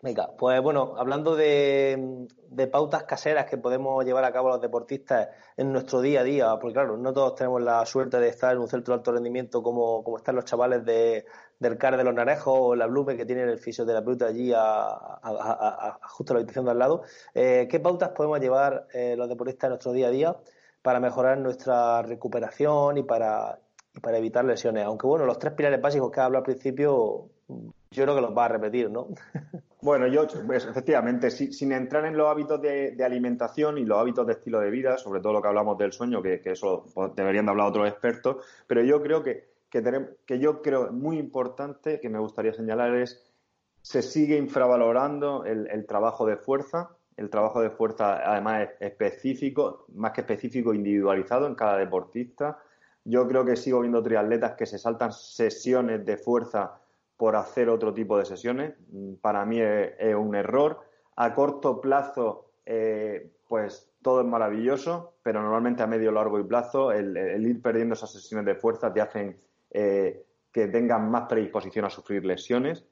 [0.00, 2.28] Venga, pues bueno, hablando de,
[2.70, 6.74] pautas caseras que podemos llevar a cabo los deportistas en nuestro día a día, porque
[6.74, 10.04] claro, no todos tenemos la suerte de estar en un centro de alto rendimiento como,
[10.04, 11.26] como están los chavales de,
[11.58, 16.32] del CAR de los Narejos o la Blume que tienen el fisioterapeuta allí a, justo
[16.32, 17.02] a la habitación de al lado.
[17.34, 20.36] Eh, ¿Qué pautas podemos llevar eh, los deportistas en nuestro día a día
[20.82, 23.58] para mejorar nuestra recuperación y para,
[24.00, 24.84] para evitar lesiones.
[24.84, 28.44] Aunque bueno, los tres pilares básicos que hablado al principio, yo creo que los va
[28.44, 29.08] a repetir, ¿no?
[29.80, 34.32] Bueno, yo, pues, efectivamente, sin entrar en los hábitos de, alimentación y los hábitos de
[34.32, 36.84] estilo de vida, sobre todo lo que hablamos del sueño, que, eso
[37.14, 42.00] deberían de hablar otros expertos, pero yo creo que, que, que yo creo muy importante,
[42.00, 43.24] que me gustaría señalar es,
[43.80, 50.12] se sigue infravalorando el trabajo de fuerza, el trabajo de fuerza además es específico, más
[50.12, 52.58] que específico, individualizado en cada deportista.
[53.04, 56.80] Yo creo que sigo viendo triatletas que se saltan sesiones de fuerza
[57.18, 58.74] por hacer otro tipo de sesiones.
[59.20, 60.80] Para mí es, un error.
[61.16, 66.92] A corto plazo, eh, pues todo es maravilloso, pero normalmente a medio, largo y plazo,
[66.92, 69.36] el, ir perdiendo esas sesiones de fuerza te hacen
[69.70, 72.84] eh, que tengan más predisposición a sufrir lesiones.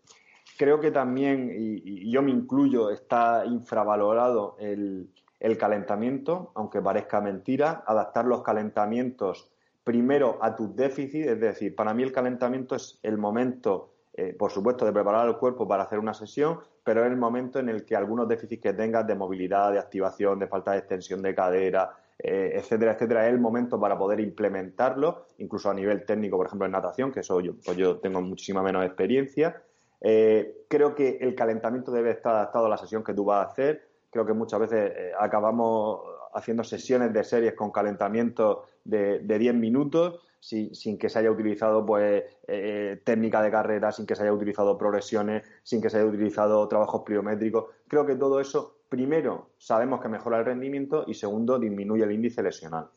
[0.59, 5.09] Creo que también, y, yo me incluyo, está infravalorado el,
[5.57, 9.53] calentamiento, aunque parezca mentira, adaptar los calentamientos
[9.85, 14.51] primero a tus déficits, es decir, para mí el calentamiento es el momento, eh, por
[14.51, 17.85] supuesto, de preparar el cuerpo para hacer una sesión, pero es el momento en el
[17.85, 21.91] que algunos déficits que tengas de movilidad, de activación, de falta de extensión de cadera,
[22.19, 26.64] eh, etcétera, etcétera, es el momento para poder implementarlo, incluso a nivel técnico, por ejemplo,
[26.64, 29.62] en natación, que eso yo, pues yo tengo muchísima menos experiencia.
[30.01, 33.51] Eh, creo que el calentamiento debe estar adaptado a la sesión que tú vas a
[33.51, 33.87] hacer.
[34.09, 36.01] Creo que muchas veces acabamos
[36.33, 41.84] haciendo sesiones de series con calentamiento de, de 10 minutos sin, que se haya utilizado
[41.84, 46.07] pues eh, técnica de carrera, sin que se haya utilizado progresiones, sin que se haya
[46.07, 47.66] utilizado trabajos pliométricos.
[47.89, 52.43] Creo que todo eso, primero, sabemos que mejora el rendimiento y segundo, disminuye el índice
[52.43, 52.89] lesional.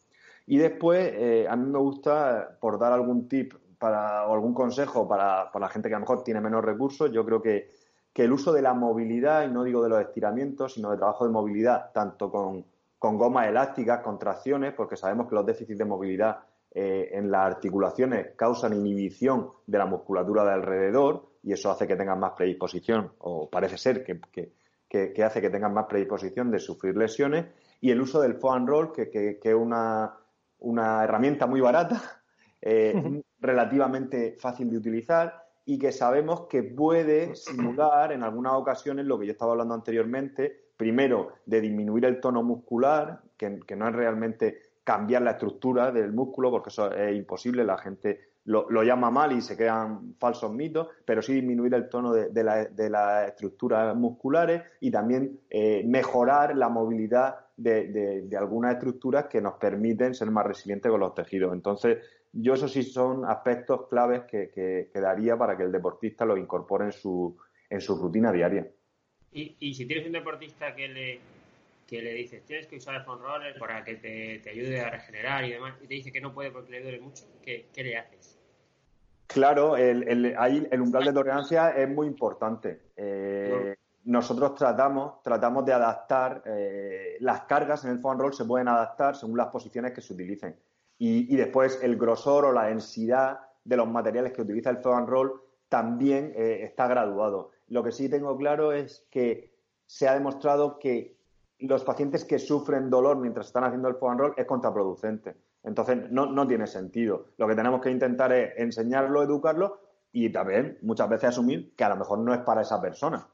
[0.46, 5.52] Y después, a mí me gusta, por dar algún tip para, o algún consejo para,
[5.52, 7.70] para, la gente que a lo mejor tiene menos recursos, yo creo que,
[8.14, 11.26] que, el uso de la movilidad, y no digo de los estiramientos, sino de trabajo
[11.26, 12.66] de movilidad, tanto con,
[13.00, 16.40] con gomas elásticas, con tracciones, porque sabemos que los déficits de movilidad
[16.72, 21.96] eh, en las articulaciones causan inhibición de la musculatura de alrededor y eso hace que
[21.96, 26.60] tengan más predisposición, o parece ser que, que, que hace que tengan más predisposición de
[26.60, 27.46] sufrir lesiones.
[27.82, 30.14] y el uso del foam roll, que, es una,
[30.60, 32.22] una, herramienta muy barata,
[32.62, 39.20] eh, relativamente fácil de utilizar y que sabemos que puede simular en algunas ocasiones lo
[39.20, 44.69] que yo estaba hablando anteriormente, primero de disminuir el tono muscular, que, no es realmente
[44.90, 49.40] cambiar la estructura del músculo, porque eso es imposible, la gente lo, llama mal y
[49.40, 55.42] se crean falsos mitos, pero sí disminuir el tono de, las estructuras musculares y también
[55.48, 61.14] eh, mejorar la movilidad de, algunas estructuras que nos permiten ser más resilientes con los
[61.14, 61.54] tejidos.
[61.54, 62.00] Entonces,
[62.34, 66.86] yo eso sí son aspectos claves que, que, daría para que el deportista lo incorpore
[66.86, 67.38] en su,
[67.70, 68.68] en su rutina diaria.
[69.34, 71.20] Y, y si tienes un deportista que le,
[71.90, 74.92] que le dices tienes que usar el foam roller para que te, te, ayude a
[74.92, 77.84] regenerar y demás, y te dice que no puede porque le duele mucho, ¿qué, qué
[77.84, 78.38] le haces?
[79.26, 82.82] Claro, el, el, ahí el umbral de tolerancia es muy importante.
[82.96, 83.76] Eh,
[84.06, 89.16] nosotros tratamos, tratamos de adaptar eh, las cargas en el foam roll se pueden adaptar
[89.16, 90.56] según las posiciones que se utilicen.
[90.98, 95.42] Y, después el grosor o la densidad de los materiales que utiliza el foam roll
[95.70, 97.52] también eh, está graduado.
[97.68, 99.54] Lo que sí tengo claro es que
[99.86, 101.19] se ha demostrado que
[101.60, 105.36] los pacientes que sufren dolor mientras están haciendo el foam roll es contraproducente.
[105.64, 107.28] Entonces, no, no tiene sentido.
[107.38, 109.82] Lo que tenemos que intentar es enseñarlo, educarlo
[110.12, 113.28] y también muchas veces asumir que a lo mejor no es para esa persona.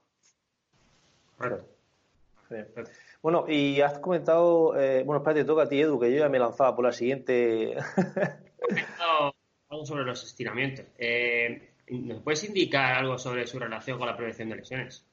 [3.21, 6.39] Bueno, y has comentado, eh, bueno, espérate, toca a ti, Edu, que yo ya me
[6.39, 7.75] lanzaba por la siguiente.
[9.69, 10.85] algo sobre los estiramientos.
[10.97, 15.05] Eh, ¿Nos puedes indicar algo sobre su relación con la prevención de lesiones?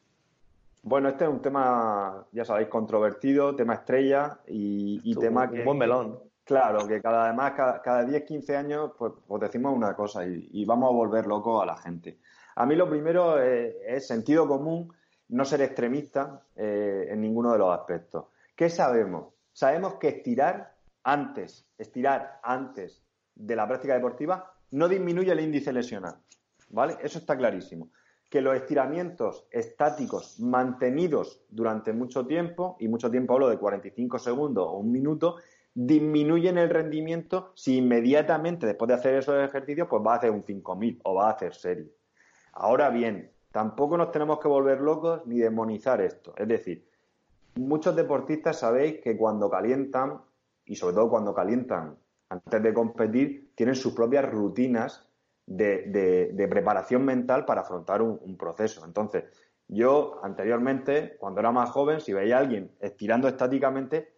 [0.84, 5.60] Bueno, este es un tema, ya sabéis, controvertido, tema estrella y, tema que...
[5.60, 6.18] Un buen melón.
[6.44, 10.90] Claro, que cada además cada, 10, 15 años pues, pues, decimos una cosa y, vamos
[10.90, 12.18] a volver loco a la gente.
[12.56, 14.92] A mí lo primero es, sentido común,
[15.28, 18.26] no ser extremista eh, en ninguno de los aspectos.
[18.56, 19.34] ¿Qué sabemos?
[19.52, 20.74] Sabemos que estirar
[21.04, 23.04] antes, estirar antes
[23.36, 26.16] de la práctica deportiva no disminuye el índice lesional.
[26.70, 26.96] ¿Vale?
[27.02, 27.88] Eso está clarísimo
[28.32, 34.66] que los estiramientos estáticos mantenidos durante mucho tiempo, y mucho tiempo hablo de 45 segundos
[34.66, 35.36] o un minuto,
[35.74, 40.44] disminuyen el rendimiento si inmediatamente después de hacer esos ejercicios pues va a hacer un
[40.44, 41.92] 5000 o va a hacer serie.
[42.54, 46.32] Ahora bien, tampoco nos tenemos que volver locos ni demonizar esto.
[46.38, 46.88] Es decir,
[47.56, 50.22] muchos deportistas sabéis que cuando calientan,
[50.64, 51.98] y sobre todo cuando calientan
[52.30, 55.11] antes de competir, tienen sus propias rutinas
[55.46, 58.84] de, preparación mental para afrontar un, proceso.
[58.84, 59.24] Entonces,
[59.68, 64.12] yo anteriormente, cuando era más joven, si veía a alguien estirando estáticamente,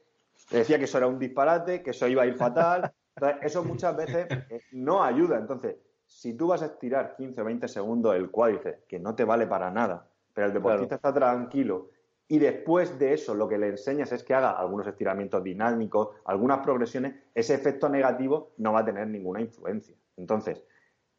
[0.50, 2.92] decía que eso era un disparate, que eso iba a ir fatal.
[3.16, 5.38] Entonces, eso muchas veces eh, no ayuda.
[5.38, 9.24] Entonces, si tú vas a estirar 15 o 20 segundos el cuádriceps, que no te
[9.24, 11.90] vale para nada, pero el deportista está tranquilo
[12.26, 16.60] y después de eso lo que le enseñas es que haga algunos estiramientos dinámicos, algunas
[16.60, 19.94] progresiones, ese efecto negativo no va a tener ninguna influencia.
[20.16, 20.62] Entonces,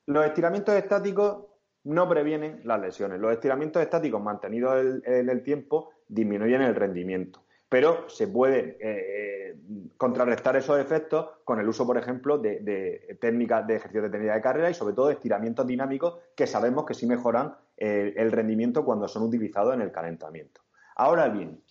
[0.08, 1.46] los estiramientos estáticos
[1.86, 3.20] no previenen las lesiones.
[3.20, 7.44] Los estiramientos estáticos mantenidos en el, tiempo disminuyen el rendimiento.
[7.70, 9.58] Pero se puede eh,
[9.98, 14.42] contrarrestar esos efectos con el uso, por ejemplo, de, técnicas de ejercicio de técnica de
[14.42, 18.86] carrera y sobre todo de estiramientos dinámicos que sabemos que sí mejoran eh, el rendimiento
[18.86, 20.62] cuando son utilizados en el calentamiento.
[20.96, 21.62] Ahora bien,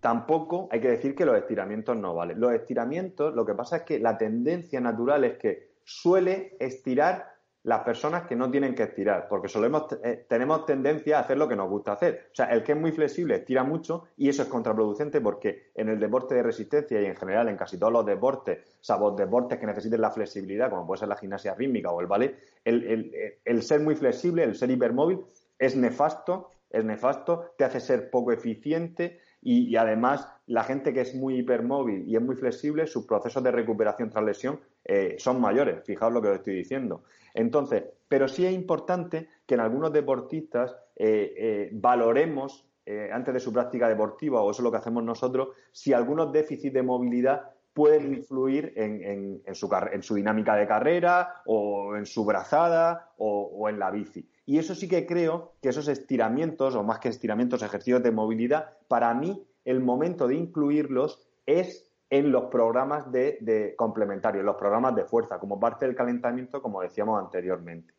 [0.00, 2.40] tampoco hay que decir que los estiramientos no valen.
[2.40, 7.80] Los estiramientos, lo que pasa es que la tendencia natural es que suele estirar las
[7.80, 11.56] personas que no tienen que estirar, porque solemos, eh, tenemos tendencia a hacer lo que
[11.56, 12.28] nos gusta hacer.
[12.32, 15.88] O sea, el que es muy flexible estira mucho y eso es contraproducente porque en
[15.88, 19.66] el deporte de resistencia y en general en casi todos los deportes, salvo deportes que
[19.66, 23.96] necesiten la flexibilidad, como puede ser la gimnasia rítmica o el ballet, el, ser muy
[23.96, 25.20] flexible, el ser hipermóvil,
[25.58, 31.14] es nefasto, es nefasto, te hace ser poco eficiente y, además la gente que es
[31.14, 35.84] muy hipermóvil y es muy flexible, sus procesos de recuperación tras lesión eh, son mayores.
[35.84, 37.02] Fijaos lo que os estoy diciendo.
[37.34, 42.64] Entonces, pero sí es importante que en algunos deportistas eh, eh, valoremos
[43.12, 46.72] antes de su práctica deportiva, o eso es lo que hacemos nosotros, si algunos déficits
[46.72, 53.12] de movilidad pueden influir en, su, en su, dinámica de carrera o en su brazada
[53.18, 54.26] o, en la bici.
[54.46, 58.78] Y eso sí que creo que esos estiramientos, o más que estiramientos, ejercicios de movilidad,
[58.88, 64.94] para mí el momento de incluirlos es en los programas de, de complementarios, los programas
[64.94, 67.94] de fuerza, como parte del calentamiento, como decíamos anteriormente.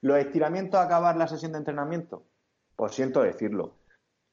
[0.00, 2.24] ¿Los estiramientos a acabar la sesión de entrenamiento?
[2.76, 3.78] Pues siento decirlo.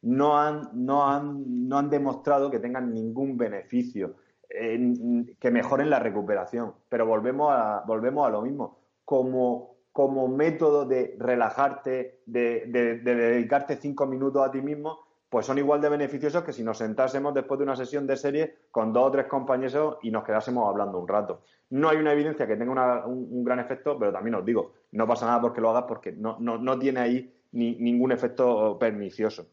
[0.01, 4.15] No han, no han, no han demostrado que tengan ningún beneficio,
[4.47, 6.75] que mejoren la recuperación.
[6.87, 8.77] Pero volvemos a, volvemos a lo mismo.
[9.03, 12.65] Como como método de relajarte, de,
[13.01, 15.04] dedicarte cinco minutos a ti mismo,
[15.35, 18.55] pues son igual de beneficiosos que si nos sentásemos después de una sesión de serie
[18.71, 21.41] con dos o tres compañeros y nos quedásemos hablando un rato.
[21.71, 25.25] No hay una evidencia que tenga un, gran efecto, pero también os digo, no pasa
[25.25, 29.45] nada porque lo hagas porque no, no, no tiene ahí ni, ningún efecto pernicioso.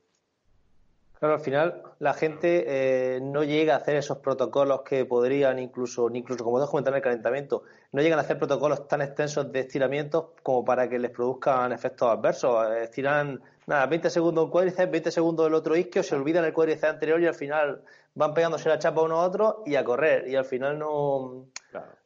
[1.22, 6.10] Claro, al final la gente eh, no llega a hacer esos protocolos que podrían, incluso,
[6.12, 7.62] incluso como te en el calentamiento,
[7.92, 12.08] no llegan a hacer protocolos tan extensos de estiramientos como para que les produzcan efectos
[12.08, 12.72] adversos.
[12.72, 16.94] Estiran, nada, 20 segundos un cuádriceps, 20 segundos el otro isquio, se olvidan el cuádriceps
[16.94, 17.84] anterior y al final
[18.16, 20.26] van pegándose la chapa uno a otro y a correr.
[20.26, 21.46] Y al final no,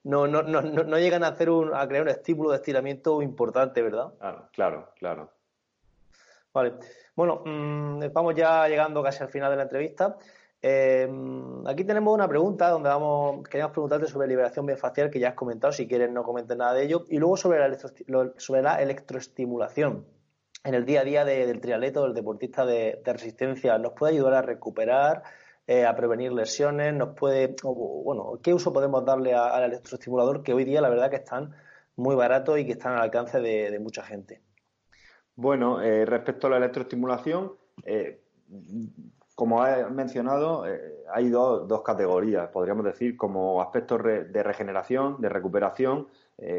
[0.04, 3.80] no, no, no, no, llegan a, hacer un, a crear un estímulo de estiramiento importante,
[3.80, 4.12] ¿verdad?
[4.18, 5.35] Claro, claro, claro.
[6.56, 6.72] Vale.
[7.14, 10.16] Bueno, mm, vamos ya llegando casi al final de la entrevista.
[10.62, 11.06] Eh,
[11.66, 15.70] aquí tenemos una pregunta donde vamos, queríamos preguntarte sobre liberación miofascial, que ya has comentado,
[15.70, 17.76] si quieres no comentes nada de ello, y luego sobre la,
[18.38, 20.06] sobre la electroestimulación
[20.64, 23.76] en el día a día del triatleto, del deportista de, resistencia.
[23.76, 25.24] ¿Nos puede ayudar a recuperar,
[25.66, 26.94] eh, a prevenir lesiones?
[26.94, 31.16] ¿Nos puede, bueno, qué uso podemos darle al electroestimulador que hoy día la verdad que
[31.16, 31.54] están
[31.96, 34.45] muy baratos y que están al alcance de mucha gente?
[35.36, 37.52] Bueno, eh, respecto a la electroestimulación,
[37.84, 38.22] eh,
[39.34, 46.08] como he mencionado, eh, hay dos categorías, podríamos decir, como aspectos de regeneración, de recuperación,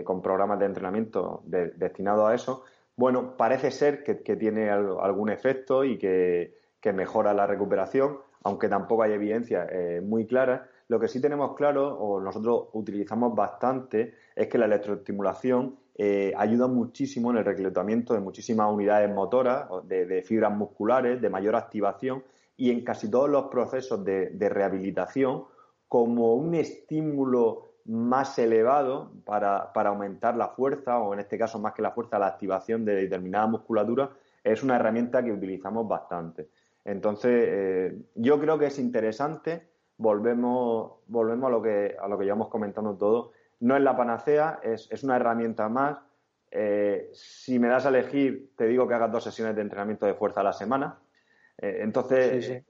[0.06, 2.64] con programas de entrenamiento destinados a eso.
[2.96, 9.04] Bueno, parece ser que, tiene algún efecto y que, que, mejora la recuperación, aunque tampoco
[9.04, 9.68] hay evidencia
[10.02, 10.68] muy clara.
[10.88, 16.68] Lo que sí tenemos claro, o nosotros utilizamos bastante, es que la electroestimulación eh, ayuda
[16.68, 22.24] muchísimo en el reclutamiento de muchísimas unidades motoras, de, fibras musculares, de mayor activación
[22.56, 25.46] y en casi todos los procesos de, rehabilitación
[25.88, 31.82] como un estímulo más elevado para, aumentar la fuerza o en este caso más que
[31.82, 34.12] la fuerza, la activación de determinada musculatura
[34.44, 36.50] es una herramienta que utilizamos bastante.
[36.86, 39.68] Entonces, eh, yo creo que es interesante,
[39.98, 44.60] volvemos, volvemos a lo que, a lo que llevamos comentando todo, no es la panacea,
[44.64, 45.98] es, una herramienta más.
[46.52, 50.14] Eh, si me das a elegir, te digo que hagas dos sesiones de entrenamiento de
[50.14, 51.00] fuerza a la semana.
[51.58, 52.64] Eh, entonces, eh,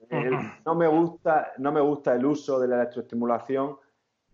[0.64, 3.76] no, me gusta, no me gusta el uso de la electroestimulación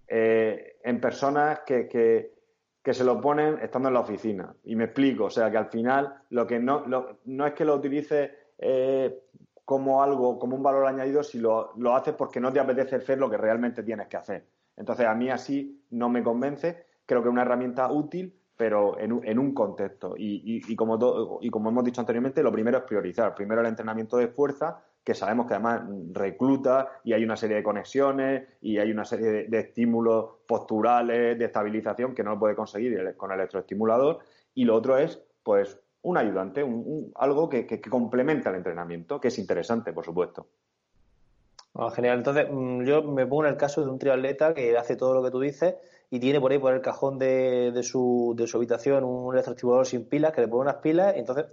[0.07, 4.55] en personas que, que, se lo ponen estando en la oficina.
[4.65, 6.85] Y me explico, o sea, que al final lo que no,
[7.25, 8.31] no es que lo utilices
[9.65, 13.19] como algo, como un valor añadido, si lo, lo haces porque no te apetece hacer
[13.19, 14.47] lo que realmente tienes que hacer.
[14.77, 16.85] Entonces, a mí así no me convence.
[17.07, 20.15] Creo que es una herramienta útil, pero en, en un contexto.
[20.17, 23.35] Y, y, como y como hemos dicho anteriormente, lo primero es priorizar.
[23.35, 27.63] Primero el entrenamiento de fuerza, que sabemos que además recluta y hay una serie de
[27.63, 33.15] conexiones y hay una serie de, estímulos posturales, de estabilización que no lo puede conseguir
[33.17, 34.21] con el electroestimulador.
[34.55, 39.29] Y lo otro es, pues, un ayudante, un, algo que, que complementa el entrenamiento, que
[39.29, 40.47] es interesante, por supuesto.
[41.95, 42.19] Genial.
[42.19, 45.25] Entonces, mm, yo me pongo en el caso de un triatleta que hace todo lo
[45.25, 45.75] que tú dices
[46.09, 49.87] y tiene por ahí por el cajón de, de, su, de su habitación un electroestimulador
[49.87, 51.47] sin pilas, que le pone unas pilas, entonces,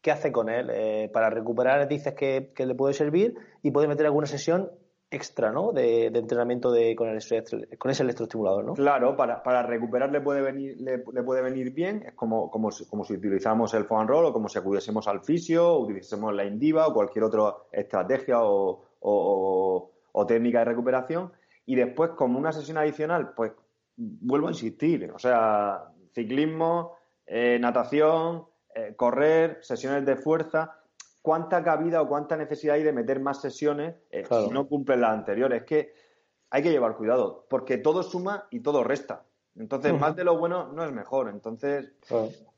[0.00, 0.70] ¿qué hace con él?
[0.72, 4.70] Eh, para recuperar dices que, le puede servir y puede meter alguna sesión
[5.10, 5.72] extra, ¿no?
[5.72, 7.18] De, entrenamiento de, con, el,
[7.76, 8.72] con ese electroestimulador, ¿no?
[8.72, 13.04] Claro, para, para recuperar le puede venir, le, puede venir bien, es como, como, como
[13.04, 16.86] si utilizamos el foam roll o como si acudiésemos al fisio, o utilizásemos la Indiva
[16.86, 21.32] o cualquier otra estrategia o, o, técnica de recuperación.
[21.64, 23.52] Y después, como una sesión adicional, pues
[23.96, 26.96] vuelvo a insistir, o sea, ciclismo,
[27.26, 28.44] eh, natación,
[28.74, 30.78] eh, correr, sesiones de fuerza.
[31.22, 35.10] ¿Cuánta cabida o cuánta necesidad hay de meter más sesiones eh, si no cumplen las
[35.10, 35.62] anteriores?
[35.62, 35.94] Es que
[36.50, 39.24] hay que llevar cuidado, porque todo suma y todo resta.
[39.56, 41.28] Entonces, más de lo bueno no es mejor.
[41.30, 41.90] Entonces,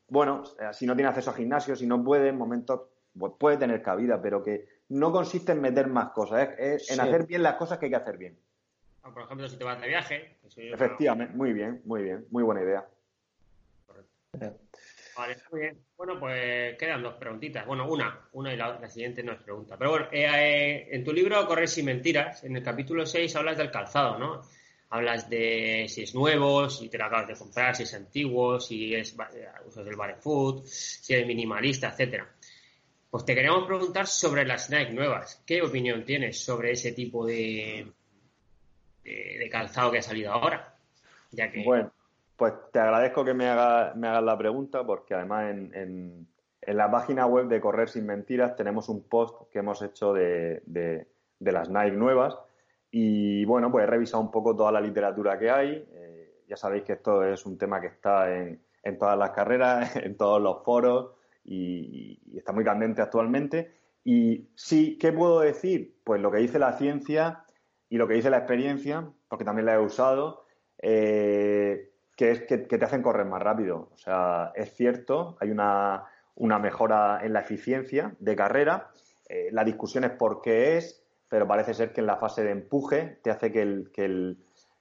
[0.08, 0.42] bueno,
[0.72, 2.82] si no tiene acceso a gimnasio, si no puede, en momentos,
[3.16, 7.26] pues puede tener cabida, pero que no consiste en meter más cosas, es, en hacer
[7.26, 8.38] bien las cosas que hay que hacer bien.
[9.02, 10.38] Por ejemplo, si te vas de viaje.
[10.56, 12.86] Efectivamente, muy bien, muy bien, muy buena idea.
[15.16, 15.84] Vale, muy bien.
[15.96, 17.66] Bueno, pues quedan dos preguntitas.
[17.66, 19.76] Bueno, una, una y la, siguiente no es pregunta.
[19.76, 23.58] Pero bueno, eh, eh, en tu libro Correr sin mentiras, en el capítulo 6 hablas
[23.58, 24.42] del calzado, ¿no?
[24.90, 28.94] Hablas de si es nuevo, si te lo acabas de comprar, si es antiguo, si
[28.94, 32.28] es eh, usas del barefoot, si es minimalista, etcétera.
[33.10, 35.42] Pues te queríamos preguntar sobre las Nike nuevas.
[35.46, 37.90] ¿Qué opinión tienes sobre ese tipo de,
[39.02, 40.74] de, calzado que ha salido ahora?
[41.64, 41.90] Bueno,
[42.36, 46.28] pues te agradezco que me hagas me hagas la pregunta porque además en, en,
[46.76, 51.06] la página web de Correr Sin Mentiras tenemos un post que hemos hecho de, de,
[51.40, 52.38] las Nike nuevas
[52.90, 55.88] y bueno, pues he revisado un poco toda la literatura que hay.
[55.92, 59.96] Eh, ya sabéis que esto es un tema que está en, en todas las carreras,
[60.04, 61.17] en todos los foros
[61.48, 63.72] y, está muy candente actualmente.
[64.04, 65.98] Y sí, ¿qué puedo decir?
[66.04, 67.44] Pues lo que dice la ciencia
[67.88, 70.44] y lo que dice la experiencia, porque también la he usado,
[70.80, 73.90] eh, que es que, te hacen correr más rápido.
[73.92, 76.04] O sea, es cierto, hay una,
[76.36, 78.90] mejora en la eficiencia de carrera.
[79.28, 82.52] Eh, la discusión es por qué es, pero parece ser que en la fase de
[82.52, 84.38] empuje te hace que el, que el,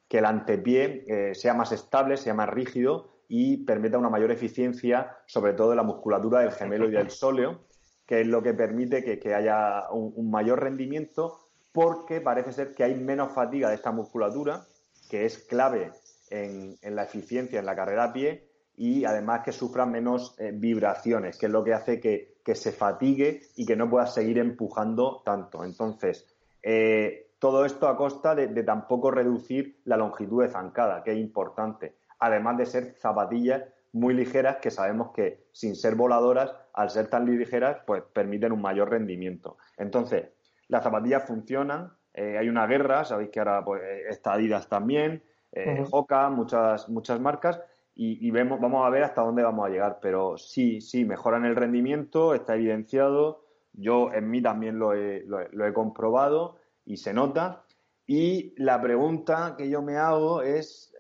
[0.08, 5.18] que el antepié eh, sea más estable, sea más rígido y permita una mayor eficiencia,
[5.26, 7.62] sobre todo de la musculatura del gemelo y del sóleo,
[8.06, 12.96] que es lo que permite que, haya un, mayor rendimiento, porque parece ser que hay
[12.96, 14.66] menos fatiga de esta musculatura,
[15.10, 15.92] que es clave
[16.30, 18.48] en, la eficiencia en la carrera a pie,
[18.78, 23.42] y además que sufra menos eh, vibraciones, que es lo que hace que, se fatigue
[23.58, 25.66] y que no pueda seguir empujando tanto.
[25.66, 26.26] Entonces,
[26.64, 31.18] eh, todo esto a costa de, de tampoco reducir la longitud de zancada, que es
[31.18, 33.64] importante además de ser zapatillas
[33.94, 38.62] muy ligeras que sabemos que sin ser voladoras, al ser tan ligeras, pues permiten un
[38.62, 39.58] mayor rendimiento.
[39.78, 40.30] Entonces,
[40.68, 45.86] las zapatillas funcionan, eh, hay una guerra, sabéis que ahora pues, está Adidas también, eh,
[46.32, 47.62] muchas, muchas marcas,
[48.00, 49.98] y, vemos, vamos a ver hasta dónde vamos a llegar.
[50.00, 53.44] Pero sí, sí, mejoran el rendimiento, está evidenciado,
[53.74, 57.64] yo en mí también lo he, lo he comprobado y se nota.
[58.06, 60.94] Y la pregunta que yo me hago es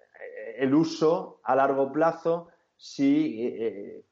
[0.58, 4.03] el uso a largo plazo si eh,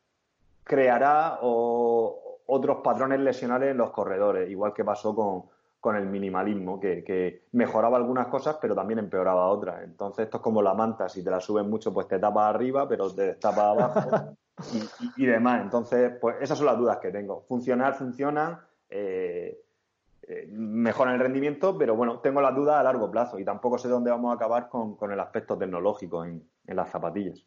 [0.64, 7.98] creará otros patrones lesionales en los corredores, igual que pasó con, el minimalismo, que, mejoraba
[7.98, 9.84] algunas cosas pero también empeoraba otras.
[9.84, 12.88] Entonces esto es como la manta, si te la subes mucho pues te tapa arriba,
[12.88, 14.36] pero te tapa abajo
[15.18, 15.62] y, demás.
[15.62, 17.41] Entonces, pues esas son las dudas que tengo.
[17.48, 18.60] Funcionar, funcionan.
[18.89, 19.64] Eh,
[20.28, 23.88] eh, mejoran el rendimiento, pero bueno, tengo las dudas a largo plazo y tampoco sé
[23.88, 27.45] dónde vamos a acabar con, el aspecto tecnológico en, las zapatillas.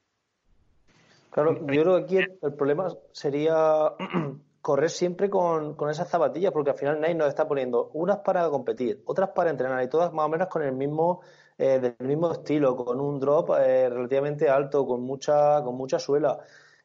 [1.30, 3.92] Claro, yo creo que aquí el, problema sería
[4.62, 9.02] correr siempre con, esas zapatillas, porque al final Nike nos está poniendo unas para competir,
[9.06, 11.22] otras para entrenar y todas más o menos con el mismo
[11.58, 16.38] eh, del mismo estilo, con un drop eh, relativamente alto, con mucha con mucha suela.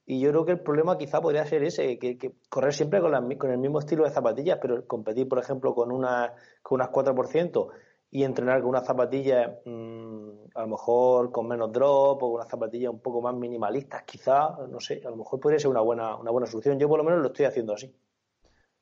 [0.05, 3.51] Y yo creo que el problema quizá podría ser ese, que, correr siempre con, con,
[3.51, 7.69] el mismo estilo de zapatillas, pero competir, por ejemplo, con, una, con unas 4%
[8.11, 12.49] y entrenar con unas zapatillas mm, a lo mejor con menos drop o con unas
[12.49, 16.15] zapatillas un poco más minimalistas, quizá, no sé, a lo mejor podría ser una buena,
[16.17, 16.77] una buena solución.
[16.77, 17.91] Yo por lo menos lo estoy haciendo así.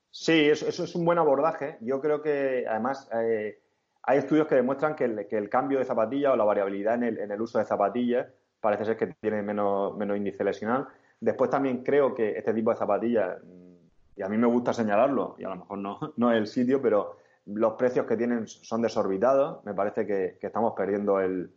[0.10, 1.78] Sí, eso, es un buen abordaje.
[1.82, 3.62] Yo creo que además eh,
[4.04, 7.04] hay estudios que demuestran que el, que el, cambio de zapatilla o la variabilidad en
[7.04, 8.28] el, en el uso de zapatillas
[8.60, 10.88] parece ser que tiene menos, menos índice lesional
[11.22, 15.36] Después también creo que este tipo de zapatillas, mm, y a mí me gusta señalarlo,
[15.38, 17.16] y a lo mejor no, no es el sitio, pero
[17.46, 19.64] los precios que tienen son desorbitados.
[19.64, 21.52] Me parece que, estamos perdiendo el,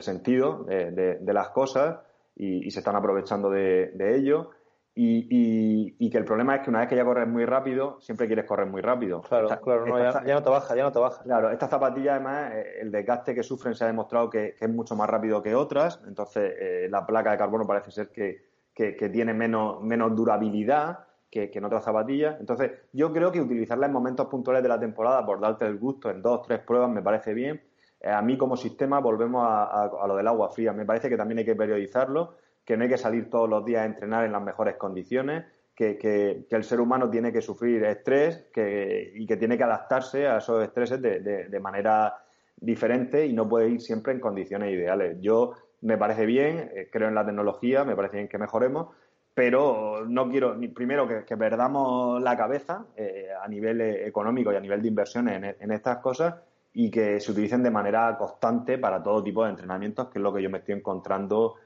[0.00, 2.00] sentido de, las cosas
[2.36, 4.50] y, se están aprovechando de, ello.
[4.94, 8.46] Y, que el problema es que una vez que ya corres muy rápido, siempre quieres
[8.46, 9.22] correr muy rápido.
[9.22, 11.22] Claro, claro, ya, no te baja, ya no te baja.
[11.22, 14.96] Claro, estas zapatillas además, eh, el desgaste que sufren se ha demostrado que, es mucho
[14.96, 18.47] más rápido que otras, entonces eh, la placa de carbono parece ser que,
[18.78, 22.38] que, tiene menos, menos durabilidad que, en otras zapatillas.
[22.38, 26.10] Entonces, yo creo que utilizarla en momentos puntuales de la temporada por darte el gusto
[26.10, 27.60] en dos, tres pruebas me parece bien.
[28.00, 30.72] Eh, a mí como sistema volvemos a, lo del agua fría.
[30.72, 33.82] Me parece que también hay que periodizarlo, que no hay que salir todos los días
[33.82, 39.26] a entrenar en las mejores condiciones, que, el ser humano tiene que sufrir estrés y
[39.26, 42.14] que tiene que adaptarse a esos estreses de, de manera
[42.56, 45.18] diferente y no puede ir siempre en condiciones ideales.
[45.20, 48.88] Yo me parece bien, eh, creo en la tecnología, me parece bien que mejoremos,
[49.34, 54.56] pero no quiero, ni primero, que, perdamos la cabeza eh, a nivel eh, económico y
[54.56, 56.34] a nivel de inversiones en, estas cosas
[56.74, 60.34] y que se utilicen de manera constante para todo tipo de entrenamientos, que es lo
[60.34, 61.56] que yo me estoy encontrando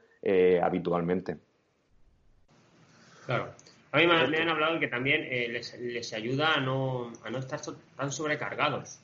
[0.61, 1.37] habitualmente.
[3.25, 3.49] Claro.
[3.91, 7.59] A mí me, han hablado que también les, les, ayuda a no, a no estar
[7.97, 8.99] tan sobrecargados.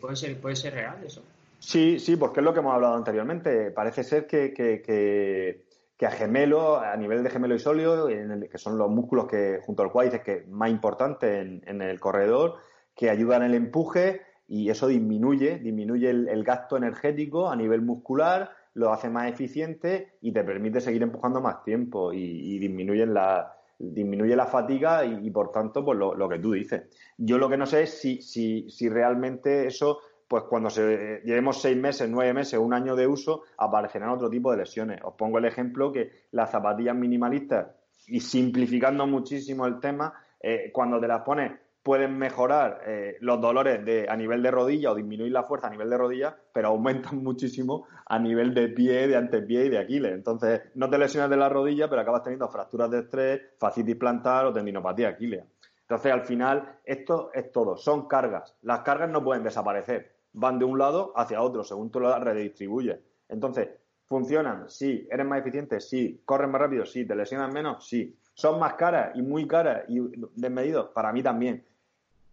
[0.00, 1.22] ¿puede, ser, ¿Puede ser real eso?
[1.62, 3.70] Sí, sí, porque es lo que hemos hablado anteriormente.
[3.70, 8.90] Parece ser que, que, a gemelo, a nivel de gemelo y sóleo, que son los
[8.90, 12.56] músculos que, junto al cual dices que más importante en, el corredor,
[12.96, 18.50] que ayudan en el empuje y eso disminuye, disminuye el, gasto energético a nivel muscular,
[18.74, 24.34] lo hace más eficiente y te permite seguir empujando más tiempo y, disminuye la, disminuye
[24.34, 26.82] la fatiga y, por tanto, pues lo, lo, que tú dices.
[27.16, 30.00] Yo lo que no sé es si, si, si realmente eso
[30.32, 34.50] pues cuando se, llevemos seis meses, nueve meses, un año de uso, aparecerán otro tipo
[34.50, 34.98] de lesiones.
[35.04, 37.66] Os pongo el ejemplo que las zapatillas minimalistas,
[38.06, 41.52] y simplificando muchísimo el tema, eh, cuando te las pones
[41.82, 45.90] pueden mejorar eh, los dolores a nivel de rodilla o disminuir la fuerza a nivel
[45.90, 50.14] de rodilla, pero aumentan muchísimo a nivel de pie, de antepié y de Aquiles.
[50.14, 54.46] Entonces, no te lesionas de la rodilla, pero acabas teniendo fracturas de estrés, fascitis plantar
[54.46, 55.44] o tendinopatía Aquiles.
[55.82, 58.56] Entonces, al final, esto es todo, son cargas.
[58.62, 62.98] Las cargas no pueden desaparecer, van de un lado hacia otro, según tú las redistribuyes.
[63.28, 63.68] Entonces,
[64.06, 64.68] ¿funcionan?
[64.68, 65.06] Sí.
[65.10, 65.80] ¿Eres más eficiente?
[65.80, 66.22] Sí.
[66.24, 66.86] ¿Corren más rápido?
[66.86, 67.04] Sí.
[67.04, 67.86] ¿Te lesionan menos?
[67.86, 68.16] Sí.
[68.34, 70.00] ¿Son más caras y muy caras y
[70.34, 70.90] desmedidos?
[70.94, 71.64] Para mí también.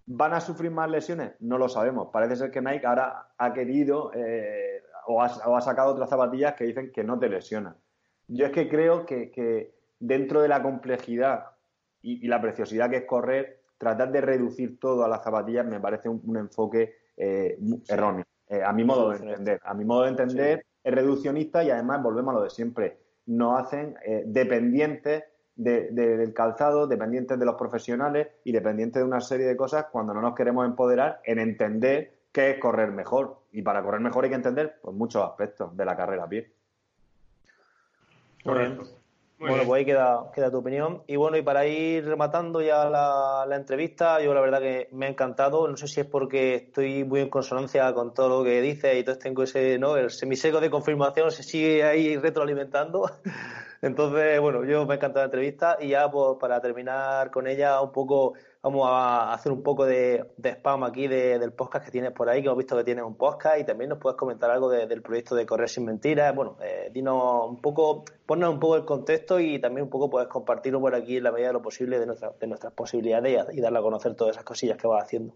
[0.05, 1.33] ¿Van a sufrir más lesiones?
[1.39, 2.09] No lo sabemos.
[2.11, 6.91] Parece ser que Nike ahora ha querido eh, o, ha, sacado otras zapatillas que dicen
[6.91, 7.75] que no te lesionan.
[8.27, 11.45] Yo es que creo que, dentro de la complejidad
[12.01, 16.09] y, la preciosidad que es correr, tratar de reducir todo a las zapatillas me parece
[16.09, 17.59] un, enfoque eh,
[17.89, 19.59] erróneo, eh, a mi modo de entender.
[19.63, 22.97] A mi modo de entender es reduccionista y además volvemos a lo de siempre.
[23.25, 29.45] Nos hacen eh, dependientes del calzado, dependientes de los profesionales y dependientes de una serie
[29.45, 33.41] de cosas cuando no nos queremos empoderar en entender qué es correr mejor.
[33.51, 36.49] Y para correr mejor hay que entender pues, muchos aspectos de la carrera a pie.
[38.41, 38.98] Correcto
[39.39, 41.03] bueno, pues ahí queda, queda tu opinión.
[41.07, 45.09] Y bueno, y para ir rematando ya la, entrevista, yo la verdad que me ha
[45.09, 45.67] encantado.
[45.67, 48.99] No sé si es porque estoy muy en consonancia con todo lo que dice y
[48.99, 49.95] entonces tengo ese, ¿no?
[49.95, 53.09] El semiseco de confirmación se sigue ahí retroalimentando.
[53.81, 57.79] Entonces, bueno, yo me ha encantado la entrevista y ya pues, para terminar con ella
[57.79, 62.29] un poco vamos a hacer un poco de, spam aquí del podcast que tienes por
[62.29, 65.01] ahí, que hemos visto que tienes un podcast y también nos puedes comentar algo del
[65.01, 66.35] proyecto de Correr sin Mentiras.
[66.35, 70.27] Bueno, eh, dinos un poco, ponnos un poco el contexto y también un poco puedes
[70.27, 73.79] compartirlo por aquí en la medida de lo posible de, de nuestras posibilidades y, darle
[73.79, 75.33] a conocer todas esas cosillas que vas haciendo.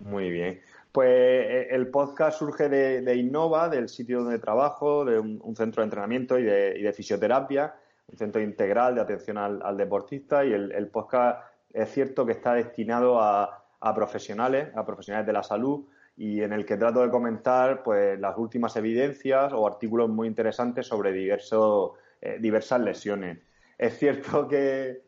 [0.00, 0.60] Muy bien.
[0.92, 5.84] Pues eh, el podcast surge de, Innova, del sitio donde trabajo, de un, centro de
[5.84, 7.74] entrenamiento y de, fisioterapia,
[8.08, 13.20] un centro integral de atención al, deportista y el podcast es cierto que está destinado
[13.20, 13.62] a,
[13.94, 15.84] profesionales, a profesionales de la salud
[16.16, 20.86] y en el que trato de comentar pues las últimas evidencias o artículos muy interesantes
[20.88, 23.38] sobre diversos, eh, diversas lesiones.
[23.78, 25.02] Es cierto que,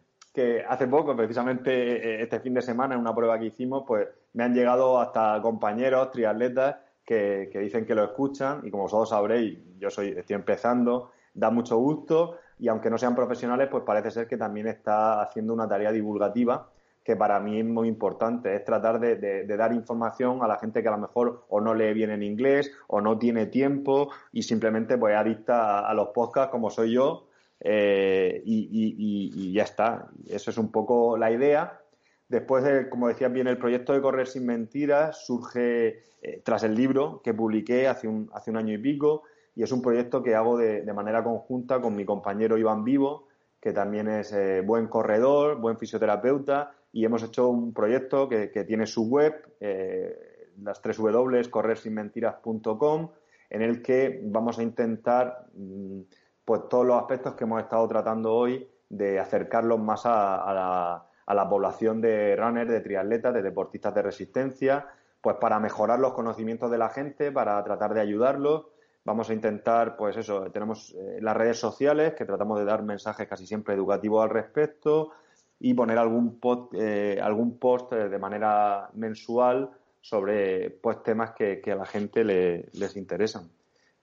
[0.68, 4.44] hace poco, precisamente eh, este fin de semana, en una prueba que hicimos, pues me
[4.44, 9.58] han llegado hasta compañeros triatletas que, que dicen que lo escuchan y como vosotros sabréis,
[9.78, 14.26] yo soy, estoy empezando, da mucho gusto y aunque no sean profesionales, pues parece ser
[14.26, 16.68] que también está haciendo una tarea divulgativa
[17.08, 20.88] que para mí es muy importante, es tratar de, dar información a la gente que
[20.88, 24.98] a lo mejor o no lee bien en inglés o no tiene tiempo y simplemente
[24.98, 27.26] pues adicta a, los podcasts como soy yo
[27.60, 30.10] eh, y, ya está.
[30.28, 31.80] Eso es un poco la idea.
[32.28, 36.74] Después, de, como decías bien, el proyecto de Correr sin Mentiras surge eh, tras el
[36.74, 39.22] libro que publiqué hace un, hace un año y pico
[39.58, 43.26] y es un proyecto que hago de, manera conjunta con mi compañero Iván Vivo,
[43.60, 48.86] que también es eh, buen corredor, buen fisioterapeuta, y hemos hecho un proyecto que, tiene
[48.86, 53.10] su web, eh, las tres W, corrersinmentiras.com,
[53.50, 56.02] en el que vamos a intentar mm,
[56.44, 61.34] pues todos los aspectos que hemos estado tratando hoy de acercarlos más a, la, a
[61.34, 64.86] la población de runners, de triatletas, de deportistas de resistencia,
[65.20, 68.66] pues para mejorar los conocimientos de la gente, para tratar de ayudarlos
[69.04, 73.26] Vamos a intentar, pues eso, tenemos eh, las redes sociales que tratamos de dar mensajes
[73.26, 75.12] casi siempre educativos al respecto
[75.60, 79.70] y poner algún post, eh, algún post eh, de manera mensual
[80.00, 83.50] sobre pues temas que, a la gente les interesan.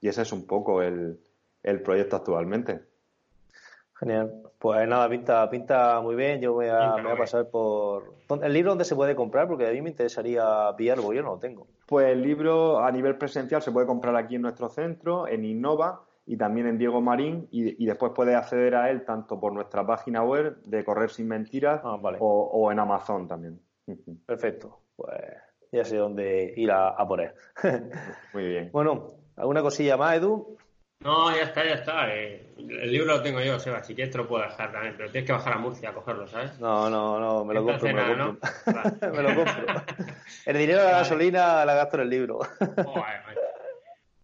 [0.01, 1.19] Y ese es un poco el,
[1.63, 2.81] el proyecto actualmente.
[3.99, 4.31] Genial.
[4.59, 6.41] Pues nada, pinta, pinta muy bien.
[6.41, 8.13] Yo voy a, voy a pasar por.
[8.41, 9.47] ¿El libro dónde se puede comprar?
[9.47, 11.67] Porque a mí me interesaría pillarlo, yo no lo tengo.
[11.86, 16.03] Pues el libro a nivel presencial se puede comprar aquí en nuestro centro, en Innova
[16.25, 20.23] y también en Diego Marín, y, después puedes acceder a él tanto por nuestra página
[20.23, 23.59] web de Correr Sin Mentiras ah, o, en Amazon también.
[24.25, 24.79] Perfecto.
[24.95, 25.21] Pues
[25.71, 27.31] ya sé dónde ir a, a por él.
[28.33, 28.69] Muy bien.
[28.73, 30.57] Bueno, ¿alguna cosilla más, Edu?
[31.01, 32.15] No, ya está, ya está.
[32.15, 33.83] Eh, el libro lo tengo yo, Seba.
[33.83, 36.27] Si quieres te lo puedo dejar también, pero tienes que bajar a Murcia a cogerlo,
[36.27, 36.59] ¿sabes?
[36.59, 37.93] No, no, no, me lo compro.
[37.93, 38.49] me, lo compro.
[39.13, 39.83] me lo compro.
[40.45, 42.39] El dinero de la gasolina la gasto en el libro.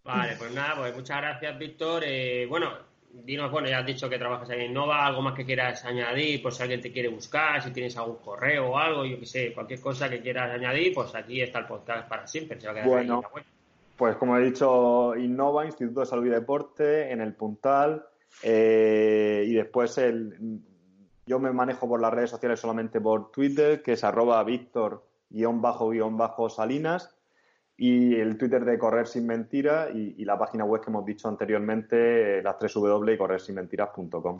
[0.02, 2.02] vale, pues nada, pues muchas gracias, Víctor.
[2.04, 2.72] Eh, bueno,
[3.12, 6.52] dinos, bueno, ya has dicho que trabajas en Innova, algo más que quieras añadir, por
[6.52, 9.80] si alguien te quiere buscar, si tienes algún correo o algo, yo que sé, cualquier
[9.80, 12.58] cosa que quieras añadir, pues aquí está el podcast para siempre.
[12.60, 13.14] Se va a quedar bueno.
[13.14, 13.44] ahí en la web.
[14.02, 18.04] Pues como he dicho, Innova, Instituto de Salud y Deporte, en el Puntal.
[18.42, 20.60] Eh, y después el,
[21.24, 27.16] yo me manejo por las redes sociales solamente por Twitter, que es arroba Víctor-Salinas.
[27.76, 32.42] Y el Twitter de Correr Sin Mentira y, la página web que hemos dicho anteriormente,
[32.42, 34.36] las 3 W y corrersinmentiras.com.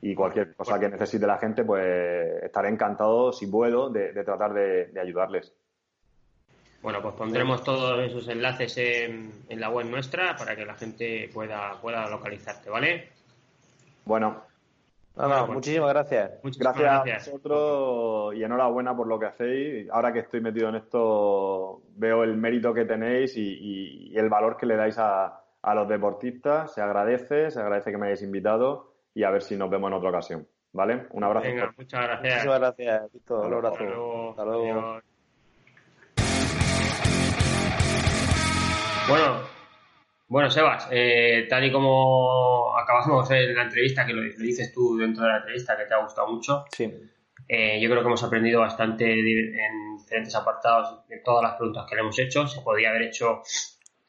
[0.00, 4.90] Y cualquier cosa que necesite la gente, pues estaré encantado, si puedo, de, tratar de
[5.00, 5.54] ayudarles.
[6.82, 11.72] Bueno, pues pondremos todos esos enlaces en, la web nuestra para que la gente pueda,
[11.80, 13.08] pueda localizarte, ¿vale?
[14.04, 14.48] Bueno,
[15.18, 16.40] pues, muchísimas gracias.
[16.42, 17.28] gracias.
[17.28, 19.90] a vosotros y enhorabuena por lo que hacéis.
[19.90, 24.66] Ahora que estoy metido en esto, veo el mérito que tenéis y, el valor que
[24.66, 25.42] le dais a,
[25.74, 26.72] los deportistas.
[26.72, 29.94] Se agradece, se agradece que me hayáis invitado y a ver si nos vemos en
[29.94, 30.46] otra ocasión.
[30.72, 31.06] ¿Vale?
[31.10, 31.48] Un abrazo.
[31.76, 32.34] muchas gracias.
[32.34, 34.30] Muchísimas gracias, Un abrazo.
[34.30, 35.00] Hasta luego.
[39.08, 39.40] Bueno,
[40.26, 45.22] bueno, Sebas, eh, tal y como acabamos en la entrevista, que lo, dices tú dentro
[45.24, 46.92] de la entrevista, que te ha gustado mucho, sí.
[47.48, 51.94] Eh, yo creo que hemos aprendido bastante en diferentes apartados de todas las preguntas que
[51.94, 52.46] le hemos hecho.
[52.46, 53.40] Se podría haber hecho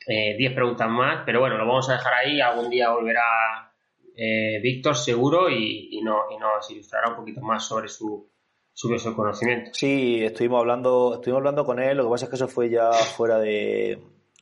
[0.05, 2.41] 10 eh, preguntas más, pero bueno, lo vamos a dejar ahí.
[2.41, 3.71] Algún día volverá
[4.61, 8.29] Víctor seguro y, no, y nos ilustrará un poquito más sobre su,
[8.73, 9.71] sobre su conocimiento.
[9.73, 12.91] Sí, estuvimos hablando, estuvimos hablando con él, lo que pasa es que eso fue ya
[12.91, 13.97] fuera de,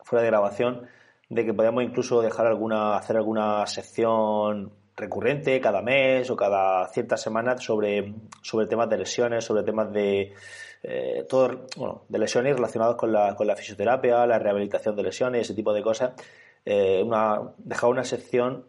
[0.07, 0.87] fuera de grabación
[1.29, 7.21] de que podíamos incluso dejar alguna, hacer alguna sección recurrente cada mes o cada ciertas
[7.21, 10.33] semanas sobre, sobre temas de lesiones, sobre temas de
[10.81, 15.41] eh, todo, bueno, de lesiones relacionados con la, con la fisioterapia, la rehabilitación de lesiones,
[15.41, 16.13] ese tipo de cosas.
[16.63, 18.65] Eh, una, dejar una sección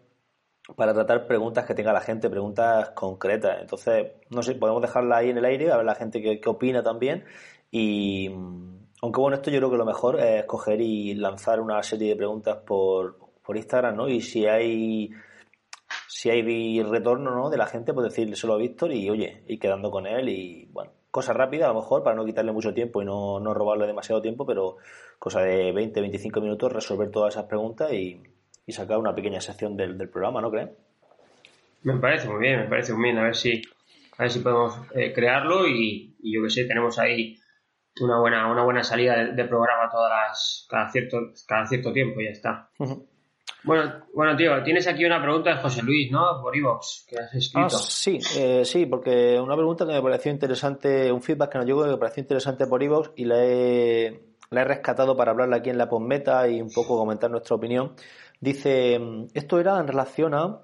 [0.74, 3.58] para tratar preguntas que tenga la gente, preguntas concretas.
[3.60, 6.82] Entonces, no sé, podemos dejarla ahí en el aire, a ver la gente qué opina
[6.82, 7.24] también
[7.70, 8.28] y
[9.02, 12.16] aunque bueno, esto yo creo que lo mejor es coger y lanzar una serie de
[12.16, 14.08] preguntas por, por Instagram, ¿no?
[14.08, 15.10] Y si hay
[16.08, 17.48] si hay retorno ¿no?
[17.48, 20.90] de la gente, pues decírselo a Víctor y oye, y quedando con él y bueno,
[21.10, 24.20] cosa rápida a lo mejor para no quitarle mucho tiempo y no, no robarle demasiado
[24.20, 24.78] tiempo, pero
[25.18, 28.20] cosa de 20, 25 minutos resolver todas esas preguntas y,
[28.68, 30.68] sacar una pequeña sección del, programa, ¿no crees?
[31.84, 33.62] Me parece muy bien, me parece muy bien, a ver si,
[34.18, 37.38] a ver si podemos eh, crearlo y, y yo que sé, tenemos ahí
[38.00, 42.24] una buena, una buena salida de, programa todas las, cada cierto, cada cierto tiempo y
[42.24, 42.68] ya está.
[43.64, 46.40] Bueno, bueno, tío, tienes aquí una pregunta de José Luis, ¿no?
[46.40, 47.66] Por Evox, que has escrito.
[47.66, 51.66] Ah, sí, eh, sí, porque una pregunta que me pareció interesante, un feedback que nos
[51.66, 55.56] llegó que me pareció interesante por Evox y la he, la he rescatado para hablarla
[55.56, 57.94] aquí en la postmeta y un poco comentar nuestra opinión.
[58.40, 59.00] Dice,
[59.34, 60.62] esto era en relación a...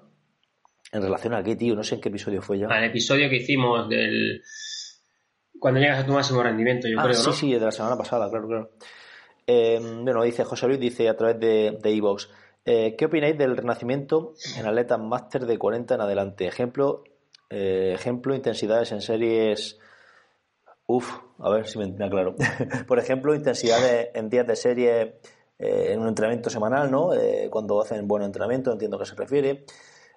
[0.91, 1.75] ¿En relación a qué, tío?
[1.75, 2.67] No sé en qué episodio fue ya.
[2.67, 4.41] Al episodio que hicimos del
[5.59, 7.33] cuando llegas a tu máximo rendimiento, yo ah, creo, sí, ¿no?
[7.33, 8.69] Sí, de la semana pasada, claro, claro.
[9.47, 12.29] Eh, bueno, dice José Luis, dice a través de Evox,
[12.67, 16.47] eh, ¿qué opináis del renacimiento en atletas máster de 40 en adelante?
[16.47, 17.03] Ejemplo,
[17.49, 19.79] eh, ejemplo, intensidades en series...
[20.87, 22.35] Uf, a ver si me, aclaro.
[22.87, 25.19] Por ejemplo, intensidades en días de serie
[25.57, 27.11] en un entrenamiento semanal, ¿no?
[27.49, 29.65] cuando hacen buen entrenamiento, entiendo a qué se refiere.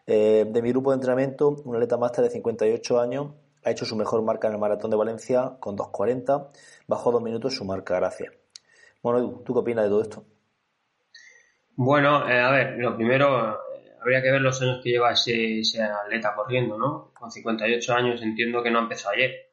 [0.04, 3.28] de mi grupo de entrenamiento, un atleta máster de 58 años
[3.68, 6.50] ha hecho su mejor marca en el Maratón de Valencia con 2.40,
[6.86, 8.32] bajó dos minutos su marca, gracias.
[9.02, 10.24] Bueno, ¿tú qué opinas de todo esto?
[11.76, 15.62] Bueno, eh, a ver, lo primero, eh, habría que ver los años que lleva ese,
[15.82, 17.12] atleta corriendo, ¿no?
[17.14, 19.52] Con 58 años entiendo que no empezó ayer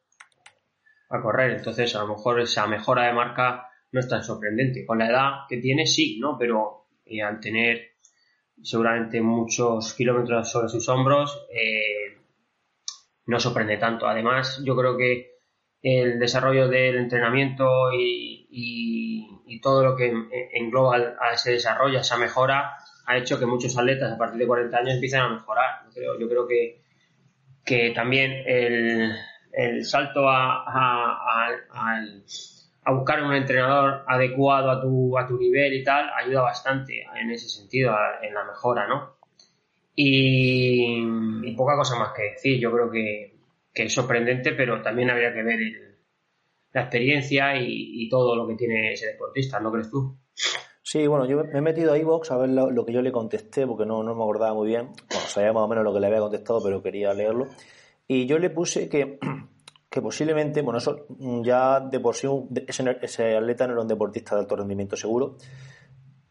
[1.10, 4.84] a correr, entonces a lo mejor esa mejora de marca no es tan sorprendente.
[4.84, 6.36] Con la edad que tiene, sí, ¿no?
[6.36, 7.96] Pero eh, al tener
[8.62, 12.05] seguramente muchos kilómetros sobre sus hombros, eh,
[13.26, 14.06] no sorprende tanto.
[14.06, 15.36] Además, yo creo que
[15.82, 18.44] el desarrollo del entrenamiento y,
[19.62, 20.12] todo lo que
[20.52, 24.46] engloba a ese desarrollo, a esa mejora, ha hecho que muchos atletas a partir de
[24.46, 25.86] 40 años empiecen a mejorar.
[26.20, 31.48] Yo creo, que, también el, salto a,
[32.92, 37.48] buscar un entrenador adecuado a tu, a tu nivel y tal ayuda bastante en ese
[37.48, 39.15] sentido, en la mejora, ¿no?
[39.96, 42.60] Y, poca cosa más que decir.
[42.60, 43.34] Yo creo que,
[43.74, 45.58] es sorprendente, pero también habría que ver
[46.72, 50.18] la experiencia y, todo lo que tiene ese deportista, ¿no crees tú?
[50.82, 53.66] Sí, bueno, yo me he metido a iVox a ver lo, que yo le contesté,
[53.66, 54.90] porque no, no me acordaba muy bien.
[55.10, 57.48] Bueno, sabía más o menos lo que le había contestado, pero quería leerlo.
[58.06, 59.18] Y yo le puse que,
[59.90, 61.06] que posiblemente, bueno, eso
[61.42, 62.28] ya de por sí
[62.66, 65.36] ese, ese atleta no era un deportista de alto rendimiento seguro,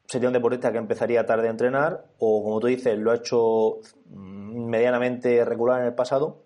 [0.07, 3.80] sería un deportista que empezaría tarde a entrenar o, como tú dices, lo ha hecho
[4.10, 6.44] mm, medianamente regular en el pasado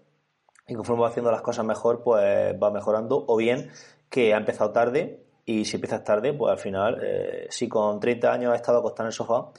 [0.68, 3.26] y conforme va haciendo las cosas mejor, pues va mejorando.
[3.28, 3.70] O bien
[4.10, 8.32] que ha empezado tarde y si empiezas tarde, pues al final, eh, si con 30
[8.32, 9.50] años has estado acostado en el sofá,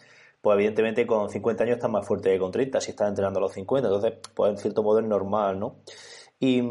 [0.41, 3.43] pues evidentemente con 50 años estás más fuerte que con 30 si estás entrenando a
[3.43, 3.89] los 50.
[3.89, 5.77] Entonces, pues en cierto modo es normal, ¿no?
[6.39, 6.63] Y,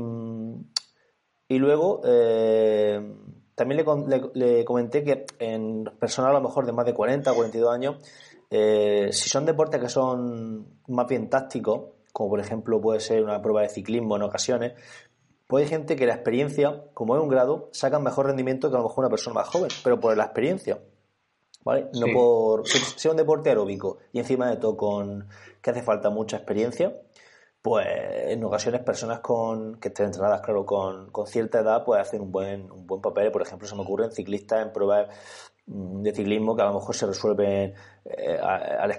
[1.48, 2.02] y luego...
[2.06, 3.02] Eh,
[3.60, 3.86] también
[4.36, 7.98] le, comenté que en personas a lo mejor de más de 40 o 42 años,
[8.50, 13.42] eh, si son deportes que son más bien tácticos, como por ejemplo puede ser una
[13.42, 14.74] prueba de ciclismo en ocasiones,
[15.50, 18.86] hay gente que la experiencia, como es un grado, saca mejor rendimiento que a lo
[18.86, 20.80] mejor una persona más joven, pero por la experiencia.
[21.66, 21.90] ¿Vale?
[22.00, 22.66] No por.
[22.66, 25.28] Si, sea un deporte aeróbico y encima de todo con
[25.62, 26.96] que hace falta mucha experiencia,
[27.62, 32.22] pues en ocasiones personas con que estén entrenadas, claro, con, con cierta edad, pues hacen
[32.22, 33.32] un buen, un buen papel.
[33.32, 35.08] Por ejemplo, se me ocurren ciclistas en pruebas
[35.68, 37.74] mm, de ciclismo que a lo mejor se resuelven,
[38.06, 38.40] eh,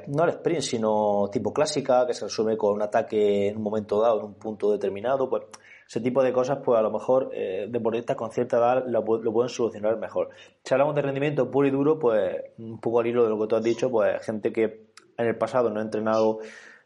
[0.08, 4.00] no al sprint, sino tipo clásica, que se resuelve con un ataque en un momento
[4.00, 5.44] dado, en un punto determinado, pues
[5.88, 9.32] ese tipo de cosas, pues a lo mejor eh, deportistas con cierta edad lo, lo,
[9.32, 10.28] pueden solucionar mejor.
[10.62, 13.46] Si hablamos de rendimiento puro y duro, pues un poco al hilo de lo que
[13.48, 16.38] tú has dicho, pues gente que en el pasado no ha entrenado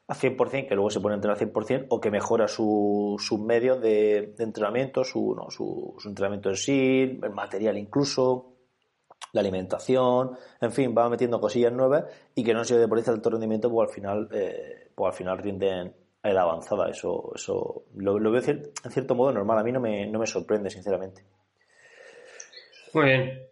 [0.06, 4.34] a 100%, que luego se pone a entrenar 100%, o que mejora sus medios de,
[4.38, 8.50] entrenamiento, su, no, su, entrenamiento en sí, el material incluso,
[9.32, 12.04] la alimentación, en fin, va metiendo cosillas nuevas
[12.34, 15.16] y que no han sido deportistas de alto rendimiento, pues al final, eh, pues al
[15.16, 16.88] final rinden a edad avanzada.
[16.88, 19.58] Eso, eso lo, veo en cierto modo normal.
[19.58, 21.24] A mí no me, no me sorprende, sinceramente.
[22.92, 23.48] Muy bien.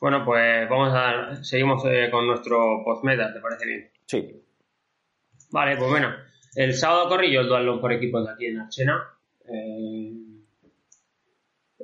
[0.00, 3.90] Bueno, pues vamos a seguimos eh, con nuestro postmeta, ¿te parece bien?
[4.06, 4.44] Sí.
[5.54, 6.12] Vale, pues bueno.
[6.56, 9.04] El sábado corrí yo el dualón por equipos de aquí en Archena.
[9.48, 10.12] Eh,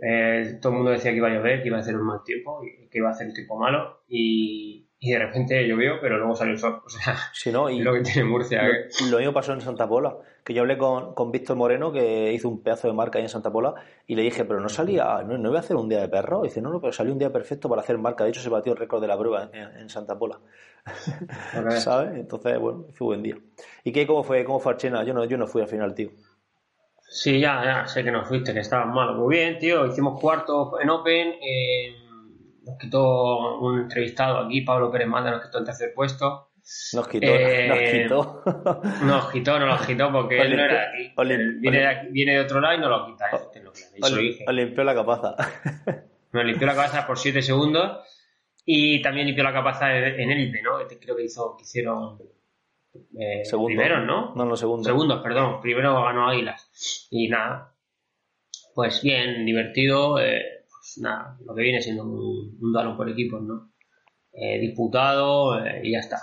[0.03, 2.25] eh, todo el mundo decía que iba a llover, que iba a hacer un mal
[2.25, 4.03] tiempo, que iba a hacer un tiempo malo.
[4.09, 6.83] Y, y de repente llovió, pero luego salió el sol.
[6.85, 7.71] O sea, sí, ¿no?
[7.71, 8.63] y lo que tiene Murcia.
[8.63, 10.15] Lo, lo, mismo pasó en Santa Pola,
[10.45, 13.31] que yo hablé con, con Víctor Moreno, que hizo un pedazo de marca ahí en
[13.31, 13.75] Santa Pola,
[14.07, 16.45] y le dije, pero no salía, no, no iba a hacer un día de perro.
[16.45, 18.25] Y dice, no, no, pero salió un día perfecto para hacer marca.
[18.25, 20.39] De hecho, se batió el récord de la prueba en, en Santa Pola.
[21.79, 22.17] ¿Sabes?
[22.17, 23.37] Entonces, bueno, fue buen día.
[23.85, 25.03] ¿Y qué, cómo fue, cómo fue Archena?
[25.03, 26.11] Yo no, yo no fui al final, tío.
[27.09, 29.15] Sí, ya, ya, sé que no fuiste, que estabas malo.
[29.15, 31.37] Muy bien, tío, hicimos cuarto en Open.
[31.43, 32.07] Eh
[32.71, 36.51] nos quitó un entrevistado aquí, Pablo Pérez Manda, nos quitó el tercer puesto.
[36.93, 38.43] Nos quitó, eh, nos quitó.
[39.05, 41.13] Nos quitó, no nos quitó porque él no era de aquí.
[41.61, 43.27] viene, de aquí, viene, de otro lado y no lo quita.
[43.33, 45.37] Este es lo limpió la capaza.
[46.33, 47.99] Me limpió la capaza por 7 segundos
[48.65, 50.79] y también limpió la capaza en élite, ¿no?
[51.01, 52.19] Creo que hizo, que hicieron
[53.19, 54.35] eh, primeros, ¿no?
[54.37, 54.87] No, no, segundos.
[54.87, 55.61] Segundos, perdón.
[55.61, 57.09] Primero ganó Águilas.
[57.11, 57.75] Y nada,
[58.75, 60.21] pues bien, divertido.
[60.21, 60.60] Eh,
[60.95, 63.73] pues nada, lo que viene siendo un, un por equipos, ¿no?
[64.33, 66.19] Eh, disputado eh, y ya está.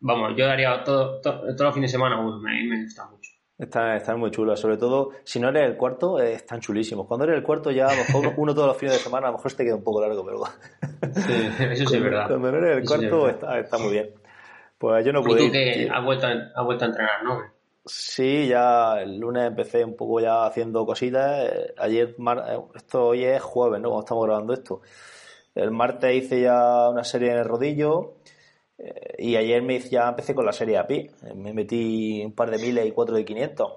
[0.00, 3.30] Vamos, yo daría todo, todo, todos los fines de semana uno, me, me gusta mucho.
[3.58, 7.06] Están, están muy chulos, sobre todo si no eres el cuarto, eh, están chulísimos.
[7.06, 9.30] Cuando eres el cuarto ya a lo mejor uno todos los fines de semana, a
[9.30, 10.44] lo mejor te queda un poco largo, pero...
[11.14, 12.28] Sí, eso sí es verdad.
[12.28, 14.10] Cuando eres el cuarto está, está, muy bien.
[14.78, 17.40] Pues yo no puedo ¿Y tú que has vuelto, a, vuelto a entrenar, ¿no?
[17.84, 21.48] Sí, ya el lunes empecé un poco ya haciendo cositas.
[21.50, 23.88] Eh, ayer, eh, esto hoy es jueves, ¿no?
[23.88, 24.82] Cuando estamos grabando esto.
[25.54, 28.16] El martes hice ya una serie en el rodillo
[28.78, 31.10] eh, y ayer me ya empecé con la serie API.
[31.36, 33.72] Me metí un par de miles y cuatro de 500.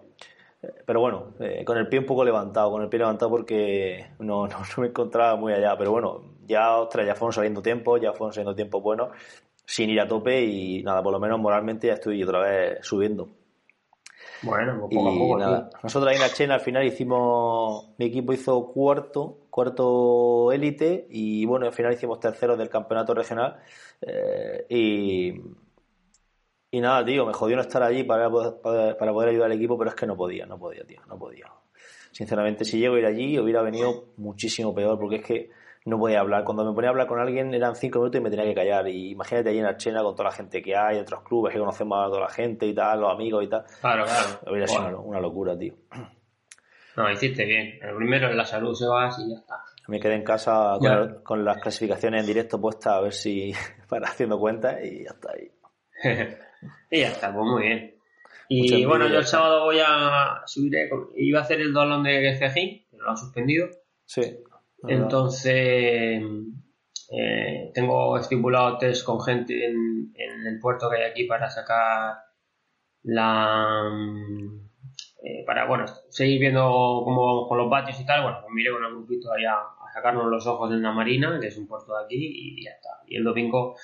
[0.86, 1.34] Pero bueno,
[1.66, 5.36] con el pie un poco levantado, con el pie levantado porque no, no, me encontraba
[5.38, 5.78] muy allá.
[5.78, 9.10] Pero bueno, ya, ostras, ya fueron saliendo tiempos, ya fueron saliendo tiempos buenos,
[9.66, 13.30] sin ir a tope y nada, por lo menos moralmente ya estoy otra vez subiendo.
[14.44, 15.40] Bueno, pues poco a poco.
[15.40, 15.70] Nada.
[15.82, 21.46] Nosotros ahí en la Chena al final hicimos, mi equipo hizo cuarto, cuarto élite y
[21.46, 23.60] bueno, al final hicimos tercero del campeonato regional
[24.02, 25.42] eh, y,
[26.72, 29.78] y nada, tío, me jodió no estar allí para, para, para, poder ayudar al equipo,
[29.78, 31.46] pero es que no podía, no podía, tío, no podía.
[32.12, 35.50] Sinceramente, si llego a ir allí hubiera venido muchísimo peor porque es que
[35.86, 36.44] no podía hablar.
[36.44, 38.88] Cuando me ponía a hablar con alguien eran cinco minutos y me tenía que callar.
[38.88, 42.00] Y imagínate allí en Archena con toda la gente que hay, otros clubes que conocemos
[42.00, 43.64] a toda la gente y tal, los amigos y tal.
[43.82, 44.40] Claro, claro.
[44.48, 45.74] Hubiera sido una, locura, tío.
[46.96, 47.80] No, hiciste bien.
[47.82, 49.64] El primero en la salud se va y ya está.
[49.88, 53.54] Me quedé en casa con, con, las clasificaciones en directo puestas a ver si
[53.90, 55.52] para haciendo cuentas y ya está ahí.
[56.92, 57.94] y ya está, pues muy bien.
[58.48, 60.74] Y bueno, yo el sábado voy a subir,
[61.16, 63.68] iba a hacer el dolón de Cejín, pero lo han suspendido.
[64.06, 64.22] Sí.
[64.88, 66.22] Entonces,
[67.12, 70.14] eh, tengo estipulado test con gente en,
[70.46, 72.16] el puerto que hay aquí para sacar
[73.04, 73.90] la.
[75.24, 76.62] Eh, para, bueno, seguir viendo
[77.06, 78.24] cómo vamos con los vatios y tal.
[78.24, 79.58] Bueno, pues miré con el grupito ahí a,
[79.94, 82.90] sacarnos los ojos en la marina, que es un puerto de aquí, y ya está.
[83.08, 83.76] Y el domingo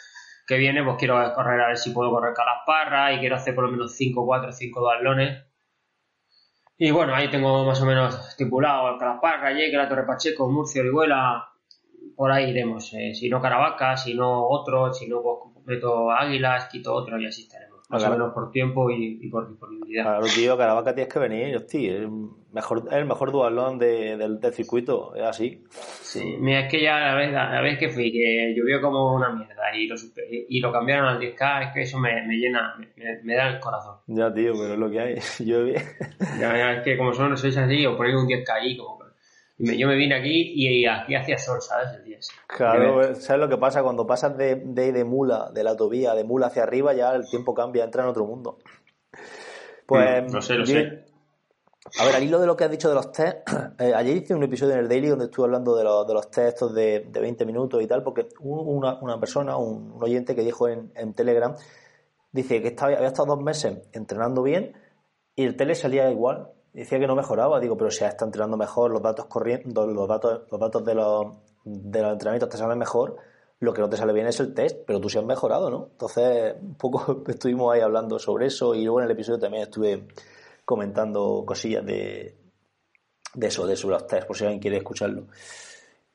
[0.47, 3.65] que viene, pues quiero correr a ver si puedo correr Calasparra y quiero hacer por
[3.65, 5.48] lo menos 5, 4, 5 balones
[6.81, 11.49] y bueno, ahí tengo más o menos estipulado Alcalapar, Raye, la Torre Pacheco, Murcia, Orihuela,
[12.15, 12.93] por ahí iremos.
[12.93, 17.25] Eh, si no Caravaca, si no otro, si no pues, completo Águilas, quito otro y
[17.25, 17.68] así estaremos.
[17.89, 20.03] Más o menos por tiempo y, por disponibilidad.
[20.03, 22.07] Claro, tío, Caravaca tienes que venir, hostia, es,
[22.53, 25.63] mejor, el mejor dualón de, del, del, circuito, es así.
[25.71, 29.31] Sí, mira, es que ya la vez, la vez que fui, que llovió como una
[29.31, 29.95] mierda y lo,
[30.27, 33.59] y lo cambiaron al 10K, es que eso me, me llena, me, me, da el
[33.59, 33.95] corazón.
[34.05, 35.81] Ya, tío, pero es lo que hay, llueve.
[36.39, 38.98] ya, ya, es que como son los 6 así, o ponéis un 10K ahí, como
[39.59, 41.87] yo me vine aquí y aquí hacía sol, ¿sabes?
[41.97, 43.83] El día Claro, ¿sabes lo que pasa?
[43.83, 47.29] Cuando pasas de, de, de mula, de la autovía, de mula hacia arriba, ya el
[47.29, 48.57] tiempo cambia, entra en otro mundo.
[49.85, 51.05] Pues, Mm, lo sé, lo yo- sé.
[51.99, 53.37] A ver, al hilo de lo que has dicho de los test,
[53.79, 56.29] eh, ayer hice un episodio en el Daily donde estuve hablando de los, de los
[56.29, 60.03] test estos de, de 20 minutos y tal, porque hubo una, una persona, un, un
[60.03, 61.55] oyente que dijo en, en Telegram,
[62.31, 64.73] dice que estaba, había estado dos meses entrenando bien
[65.35, 66.49] y el tele salía igual.
[66.73, 67.59] Decía que no mejoraba.
[67.59, 71.27] Digo, pero si está entrenando mejor, los datos corriendo, los datos, los datos de los,
[71.63, 73.17] de los entrenamientos te salen mejor,
[73.59, 75.89] lo que no te sale bien es el test, pero tú sí has mejorado, ¿no?
[75.91, 80.07] Entonces, un poco estuvimos ahí hablando sobre eso y luego en el episodio también estuve
[80.63, 82.37] comentando cosillas de,
[83.33, 85.27] de eso, de sobre los test, por si alguien quiere escucharlo.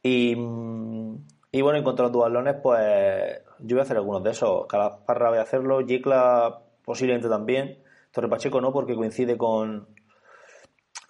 [0.02, 4.31] Y, y bueno, en cuanto a los dualones, pues yo voy a hacer algunos de
[4.31, 4.66] esos.
[4.66, 7.82] Calaparra voy a hacerlo, Yicla posiblemente también.
[8.12, 9.89] Torre Pacheco no, porque coincide con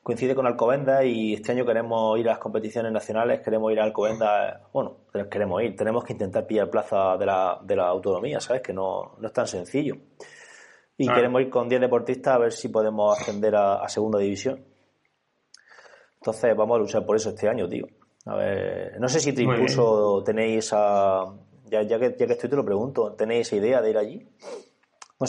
[0.05, 3.85] coincide con Alcobendas y este año queremos ir a las competiciones nacionales, queremos ir a
[3.85, 4.99] Alcobendas, bueno,
[5.31, 8.61] queremos ir, tenemos que intentar pillar plaza de la, de la autonomía, ¿sabes?
[8.61, 9.97] Que no, no es tan sencillo.
[10.99, 14.63] Y queremos ir con 10 deportistas a ver si podemos ascender a, a segunda división.
[16.17, 17.87] Entonces vamos a luchar por eso este año, tío.
[18.27, 20.71] A ver, no sé si Muy incluso tenéis.
[20.71, 24.29] Ya, ya, que, ya que estoy te lo pregunto, ¿tenéis esa idea de ir allí?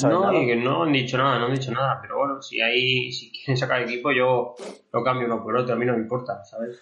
[0.03, 0.43] No No, nada.
[0.43, 3.31] y que no han dicho nada, no han dicho nada, pero bueno, si hay, si
[3.33, 4.55] quieren sacar equipo, yo
[4.91, 6.79] lo cambio uno por otro, a mí no me importa, ¿sabes?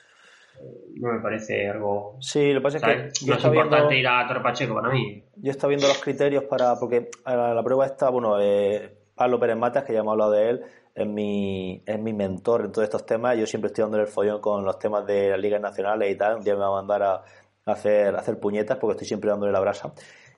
[0.62, 2.18] Eh, No me parece algo.
[2.20, 2.84] Sí, lo que pasa es
[3.20, 3.94] que yo No es importante viendo...
[3.96, 5.24] ir a Torre Pacheco para mí.
[5.38, 9.40] Yo estaba viendo los criterios para, porque a la, la prueba está, bueno, eh, Pablo
[9.40, 10.62] Pérez Matas, que ya hemos hablado de él,
[10.96, 13.36] es mi, es mi mentor en todos estos temas.
[13.38, 16.38] Yo siempre estoy dándole el follón con los temas de las ligas nacionales y tal.
[16.38, 19.32] Un día me va a mandar a, a hacer, a hacer puñetas porque estoy siempre
[19.32, 19.92] dándole la brasa.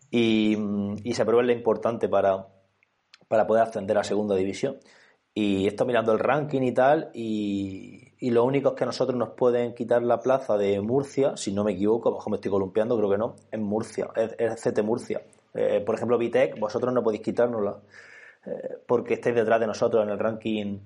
[0.09, 0.57] Y,
[1.03, 2.47] y esa prueba es la importante para,
[3.27, 4.77] para poder ascender a segunda división.
[5.33, 9.17] Y estoy mirando el ranking y tal, y, y lo único es que a nosotros
[9.17, 12.95] nos pueden quitar la plaza de Murcia, si no me equivoco, mejor me estoy columpiando,
[12.97, 15.21] creo que no, en Murcia, es, es CT Murcia.
[15.53, 17.79] Eh, por ejemplo, Vitec, vosotros no podéis quitárnosla,
[18.45, 20.79] eh, porque estáis detrás de nosotros en el ranking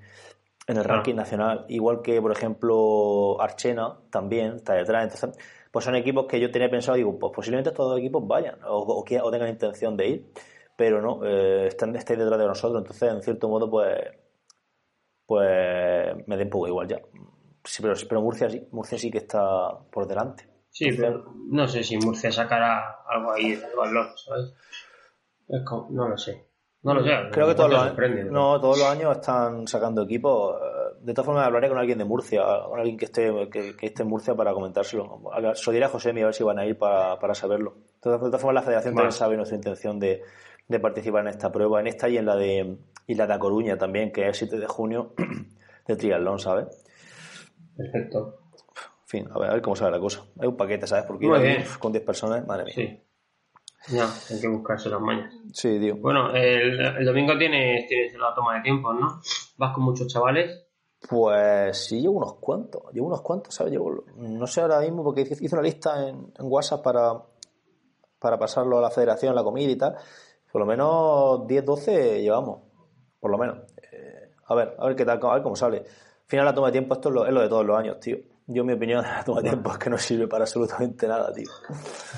[0.67, 0.87] en el Ah.
[0.95, 6.39] ranking nacional, igual que por ejemplo Archena también está detrás, entonces pues son equipos que
[6.39, 9.97] yo tenía pensado, digo, pues posiblemente estos dos equipos vayan o, o, o tengan intención
[9.97, 10.25] de ir,
[10.79, 13.99] pero no, eh, están, estáis detrás de nosotros, entonces en cierto modo pues
[15.25, 17.01] pues me da un poco igual ya.
[17.65, 20.47] Sí, pero, pero Murcia sí, Murcia sí que está por delante.
[20.69, 24.53] Sí, pero no sé si Murcia sacará algo ahí del balón, ¿sabes?
[25.49, 26.45] Es como- no lo sé.
[26.81, 27.09] No lo sé.
[27.33, 28.59] Creo que todos los, años, ¿no?
[28.61, 30.55] todos los años están sacando equipos.
[30.61, 33.85] Eh, De todas formas, hablaré con alguien de Murcia, con alguien que esté, que, que
[33.87, 35.21] esté en Murcia para comentárselo.
[35.55, 37.71] Se lo diré a José a ver si van a ir para, para saberlo.
[37.71, 40.23] De todas, de todas formas, la federación también sabe nuestra intención de,
[40.69, 42.77] de participar en esta prueba, en esta y en la de,
[43.07, 45.13] y la de A Coruña también, que es el 7 de junio
[45.87, 46.67] de triatlón, ¿sabes?
[47.75, 48.39] Perfecto.
[49.01, 50.23] En fin, a ver, a ver cómo sale la cosa.
[50.39, 51.05] Es un paquete, ¿sabes?
[51.05, 52.73] Porque ir con 10 personas, madre mía.
[52.75, 53.95] Sí.
[53.95, 55.33] Ya, hay que buscarse las mañas.
[55.53, 55.95] Sí, tío.
[55.97, 59.19] Bueno, el, el domingo tienes, tienes la toma de tiempos, ¿no?
[59.57, 60.65] Vas con muchos chavales.
[61.09, 63.71] Pues sí, llevo unos cuantos, llevo unos cuantos, ¿sabes?
[63.71, 67.13] Llevo, no sé ahora mismo, porque hice hice una lista en, en WhatsApp para,
[68.19, 69.95] para pasarlo a la federación, la comida y tal.
[70.51, 72.61] Por lo menos 10, 12 llevamos,
[73.19, 73.59] por lo menos.
[73.91, 75.77] Eh, a ver, a ver qué tal, a ver cómo sale.
[75.79, 75.85] Al
[76.27, 78.17] final la toma de tiempo, esto es lo, es lo de todos los años, tío.
[78.47, 81.31] Yo, mi opinión de la toma de tiempo es que no sirve para absolutamente nada,
[81.33, 81.49] tío.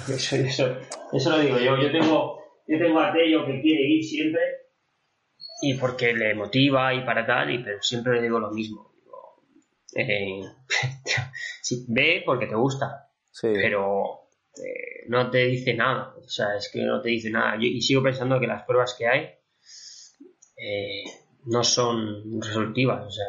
[0.08, 0.66] Eso, eso,
[1.12, 1.76] eso lo digo yo.
[1.78, 4.42] Yo tengo, yo tengo a Tello que quiere ir siempre
[5.64, 8.92] y porque le motiva y para tal, y pero siempre le digo lo mismo.
[8.96, 9.44] Digo,
[9.96, 10.42] eh,
[11.62, 13.48] sí, ve porque te gusta, Sí.
[13.54, 14.21] pero
[14.58, 16.14] eh, no te dice nada.
[16.18, 17.56] O sea, es que no te dice nada.
[17.56, 19.30] Yo- y sigo pensando que las pruebas que hay
[20.58, 21.04] eh,
[21.46, 23.06] no son resolutivas.
[23.08, 23.26] O sea,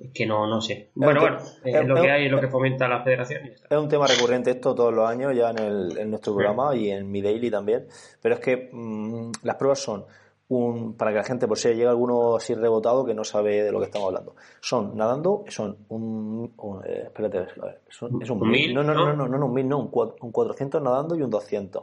[0.00, 0.90] es que no, no sé.
[0.94, 3.66] Bueno, bueno, es- lo que hay es lo que fomenta la federación y está.
[3.74, 6.90] Es un tema recurrente esto todos los años, ya en, el, en nuestro programa y
[6.90, 7.86] en mi daily también.
[8.22, 10.04] Pero es que mm, las pruebas son
[10.48, 13.70] un, para que la gente, por si llega alguno así rebotado que no sabe de
[13.72, 14.34] lo que estamos hablando.
[14.60, 18.74] Son nadando, son un, un- eh, espérate, a ver, son- es un, Un mil, mil,
[18.74, 19.12] no, no, no, ¿no?
[19.16, 19.90] no, no, no, un mil, no, un,
[20.22, 21.82] un 400 nadando y un 200.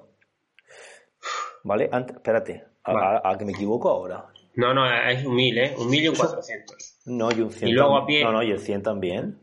[1.64, 1.90] ¿Vale?
[1.92, 3.20] Antes, espérate, a, Vale.
[3.24, 4.26] a- a que me equivoco ahora.
[4.56, 5.76] No, no, es un 1000, ¿eh?
[5.78, 7.02] Un 1000 y un 400.
[7.06, 7.70] No, y un 100.
[7.70, 8.24] Y luego a pie.
[8.24, 9.40] No, no, y el 100 también.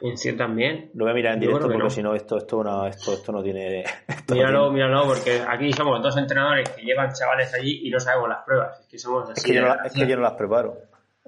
[0.00, 0.90] 100 también.
[0.94, 1.90] Lo voy a mirar en directo porque no.
[1.90, 3.80] si no, esto, esto, una, esto, esto no tiene.
[4.08, 7.90] esto no Míralo, tiene- míralo, porque aquí somos dos entrenadores que llevan chavales allí y
[7.90, 8.80] no sabemos las pruebas.
[8.80, 9.32] Es que somos así.
[9.40, 10.76] Es que, yo no, la- es que yo no las preparo.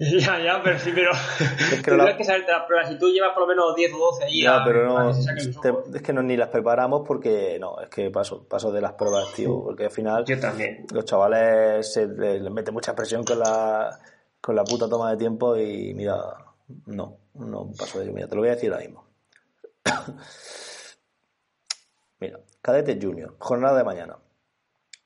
[0.00, 1.12] Ya, ya, pero sí, pero.
[1.70, 2.88] que que no la- Tienes que saberte las pruebas.
[2.88, 4.42] Si tú llevas por lo menos 10 o 12 allí.
[4.42, 5.12] Ya, a- pero no.
[5.12, 8.94] te- es que no, ni las preparamos porque no, es que paso, paso de las
[8.94, 9.62] pruebas, tío.
[9.62, 10.84] Porque al final Yo también.
[10.92, 13.96] los chavales se le- les mete mucha presión con la,
[14.40, 16.16] con la puta toma de tiempo y mira,
[16.86, 18.14] no, no paso de ello.
[18.14, 19.04] Mira, te lo voy a decir ahora mismo.
[22.20, 24.18] mira, cadete junior, jornada de mañana.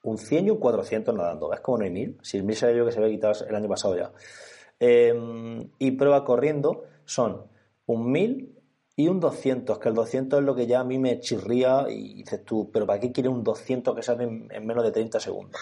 [0.03, 1.53] un 100 y un 400 nadando.
[1.53, 2.19] Es como no hay 1000.
[2.23, 4.13] Si el 1000 se yo que se había quitado el año pasado ya.
[4.79, 7.47] Em, y prueba corriendo son
[7.87, 8.55] un 1000
[8.97, 12.15] y un 200, que el 200 es lo que ya a mí me chirría y
[12.15, 15.19] dices tú, pero ¿para qué quieres un 200 que se hace en, menos de 30
[15.19, 15.61] segundos?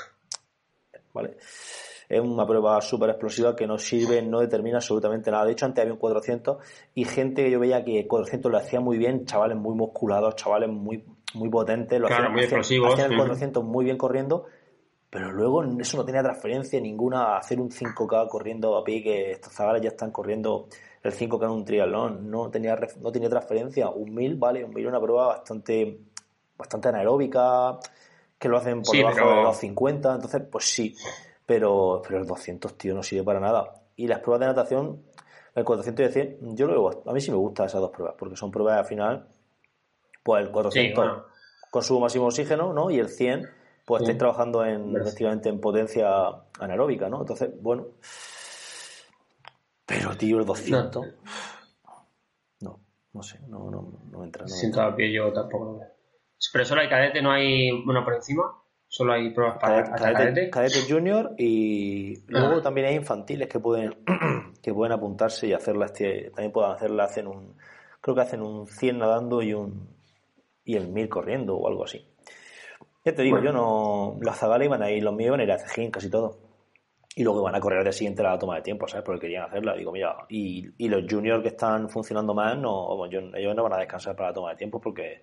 [1.15, 1.37] ¿Vale?
[2.13, 5.47] Es una prueba súper explosiva que no sirve, no determina absolutamente nada.
[5.47, 6.59] De hecho, antes había un 400
[6.95, 10.69] y gente que yo veía que 400 lo hacía muy bien, chavales muy musculados, chavales
[10.69, 11.03] muy,
[11.33, 12.93] muy potentes, lo hacían, muy explosivos.
[12.93, 14.45] Hacían el 400 muy bien corriendo,
[15.09, 19.31] pero luego eso no tenía transferencia ninguna a hacer un 5K corriendo a pie, que
[19.31, 20.67] estos chavales ya están corriendo
[21.03, 23.89] el 5K en un triatlón, no tenía, no tenía transferencia.
[23.89, 25.99] Un 1000, vale, un 1000 es una prueba bastante,
[26.59, 27.79] bastante anaeróbica,
[28.39, 30.95] que lo hacen por debajo de los 50, entonces, pues sí
[31.47, 33.75] pero, pero el 200, tío, no sirve para nada.
[33.97, 35.03] Y las pruebas de natación,
[35.55, 38.15] el 400 y el 100, yo lo a mí sí me gustan esas dos pruebas,
[38.19, 39.27] porque son pruebas al final,
[40.23, 41.33] pues el 400
[41.73, 42.91] consumo máximo oxígeno, ¿no?
[42.91, 43.49] Y el 100,
[43.87, 46.07] pues estáis trabajando en, efectivamente en potencia
[46.61, 47.23] anaeróbica, ¿no?
[47.23, 47.87] Entonces, bueno.
[49.87, 51.07] Pero, tío, el 200.
[52.61, 52.81] No,
[53.15, 54.43] no, sé, no, no, no entra.
[54.43, 55.81] No Siento a pie yo tampoco.
[56.53, 57.71] Pero solo hay cadete, no hay.
[57.85, 58.62] Bueno, por encima.
[58.93, 60.83] Solo hay pruebas para cadete, cadete.
[60.87, 62.63] junior y luego ah.
[62.63, 63.97] también hay infantiles que pueden
[64.63, 67.57] que pueden apuntarse y hacerlas también pueden hacerla hacen un
[68.03, 69.89] creo que hacen un 100 nadando y un
[70.67, 72.07] y el 1000 corriendo o algo así.
[73.03, 75.53] Ya te digo, yo no los zagales iban a ir, los míos iban a ir
[75.53, 76.39] a Cejín casi todo.
[77.17, 79.07] Y luego iban a correr de siguiente la toma de tiempo, ¿sabes?
[79.07, 79.75] Porque querían hacerla.
[79.75, 83.79] Digo, mira, y, y los juniors que están funcionando más, no, ellos no van a
[83.79, 85.23] descansar para la toma de tiempo porque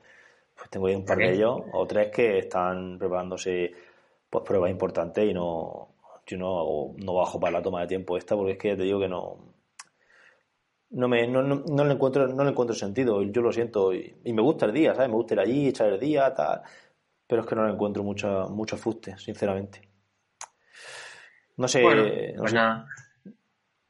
[0.60, 3.72] pues tengo ahí un par de ellos o tres que están preparándose
[4.30, 5.96] pues pruebas importantes y no
[6.26, 9.00] yo no, no bajo para la toma de tiempo esta porque es que te digo
[9.00, 9.38] que no
[10.92, 14.42] no me no, no, le encuentro no le encuentro sentido yo lo siento y, me
[14.42, 16.62] gusta el día sabes me gusta ir allí echar el día tal
[17.30, 19.88] pero es que no le encuentro mucho mucho fuste sinceramente.
[21.58, 21.84] No sé,
[22.36, 22.88] pues nada.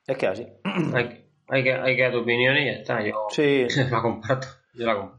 [0.05, 0.45] es que así.
[0.93, 3.65] Hay, hay, que hay que dar tu opinión y ya está yo sí.
[3.89, 5.18] la comparto yo la comparto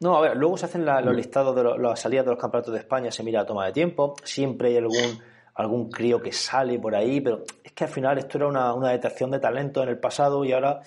[0.00, 2.80] no, a ver, luego se hacen los listados de las salidas de los campeonatos de
[2.80, 5.20] España, se mira a toma de tiempo, siempre hay algún,
[5.54, 8.90] algún crío que sale por ahí, pero es que al final esto era una, una
[8.90, 10.82] detección de talento en el pasado y ahora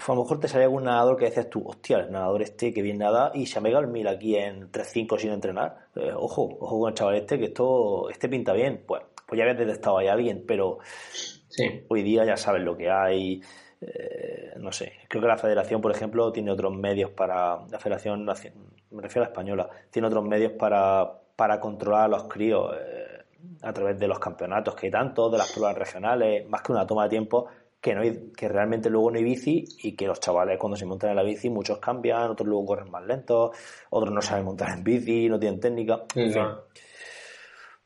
[0.00, 2.72] pues a lo mejor te sale algún nadador que dices tú, hostia, el nadador este
[2.72, 5.88] que bien nada y se ha el mil aquí en 3-5 sin entrenar.
[5.94, 8.82] Eh, ojo, ojo con el chaval este que esto este pinta bien.
[8.86, 10.78] Pues, pues ya habías detectado ahí a alguien, pero
[11.12, 11.84] sí.
[11.88, 13.42] hoy día ya sabes lo que hay.
[13.80, 18.24] Eh, no sé, creo que la federación, por ejemplo, tiene otros medios para, la federación,
[18.24, 23.24] me refiero a la española, tiene otros medios para, para controlar a los críos eh,
[23.62, 26.86] a través de los campeonatos que hay tanto, de las pruebas regionales, más que una
[26.86, 27.48] toma de tiempo,
[27.80, 30.84] que, no hay, que realmente luego no hay bici y que los chavales cuando se
[30.84, 33.56] montan en la bici muchos cambian, otros luego corren más lentos,
[33.88, 36.42] otros no saben montar en bici, no tienen técnica, en fin.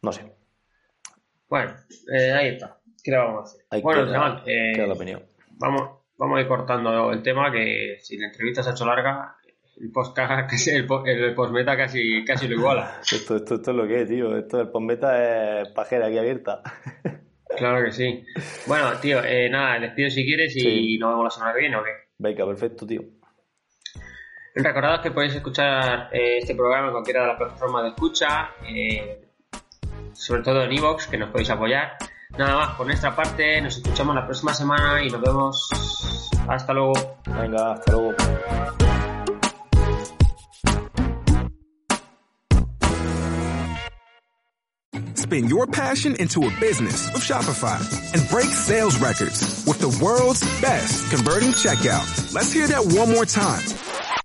[0.02, 0.22] No sé.
[1.48, 1.72] Bueno,
[2.12, 2.78] eh, ahí está.
[3.00, 3.82] ¿Qué le vamos a hacer?
[3.82, 8.62] Bueno, queda la opinión vamos, vamos a ir cortando el tema, que si la entrevista
[8.62, 9.36] se ha hecho larga,
[9.80, 13.00] el postmeta casi, el, el casi, casi lo iguala.
[13.02, 14.36] Esto, esto, esto es lo que es, tío.
[14.36, 16.62] Esto del postmeta es pajera aquí abierta.
[17.56, 18.24] Claro que sí.
[18.66, 21.84] Bueno, tío, eh, nada, despido si quieres y nos vemos la semana que viene, ¿o
[21.84, 21.90] qué?
[22.18, 23.02] Venga, perfecto, tío.
[24.56, 29.28] Recordad que podéis escuchar eh, este programa en cualquiera de las plataformas de escucha, eh,
[30.12, 31.96] sobre todo en Evox, que nos podéis apoyar.
[32.36, 35.68] Nada más, por nuestra parte, nos escuchamos la próxima semana y nos vemos.
[36.48, 36.92] Hasta luego.
[37.26, 38.14] Venga, hasta luego.
[45.14, 47.78] Spin your passion into a business with Shopify
[48.12, 52.34] and break sales records with the world's best converting checkout.
[52.34, 53.62] Let's hear that one more time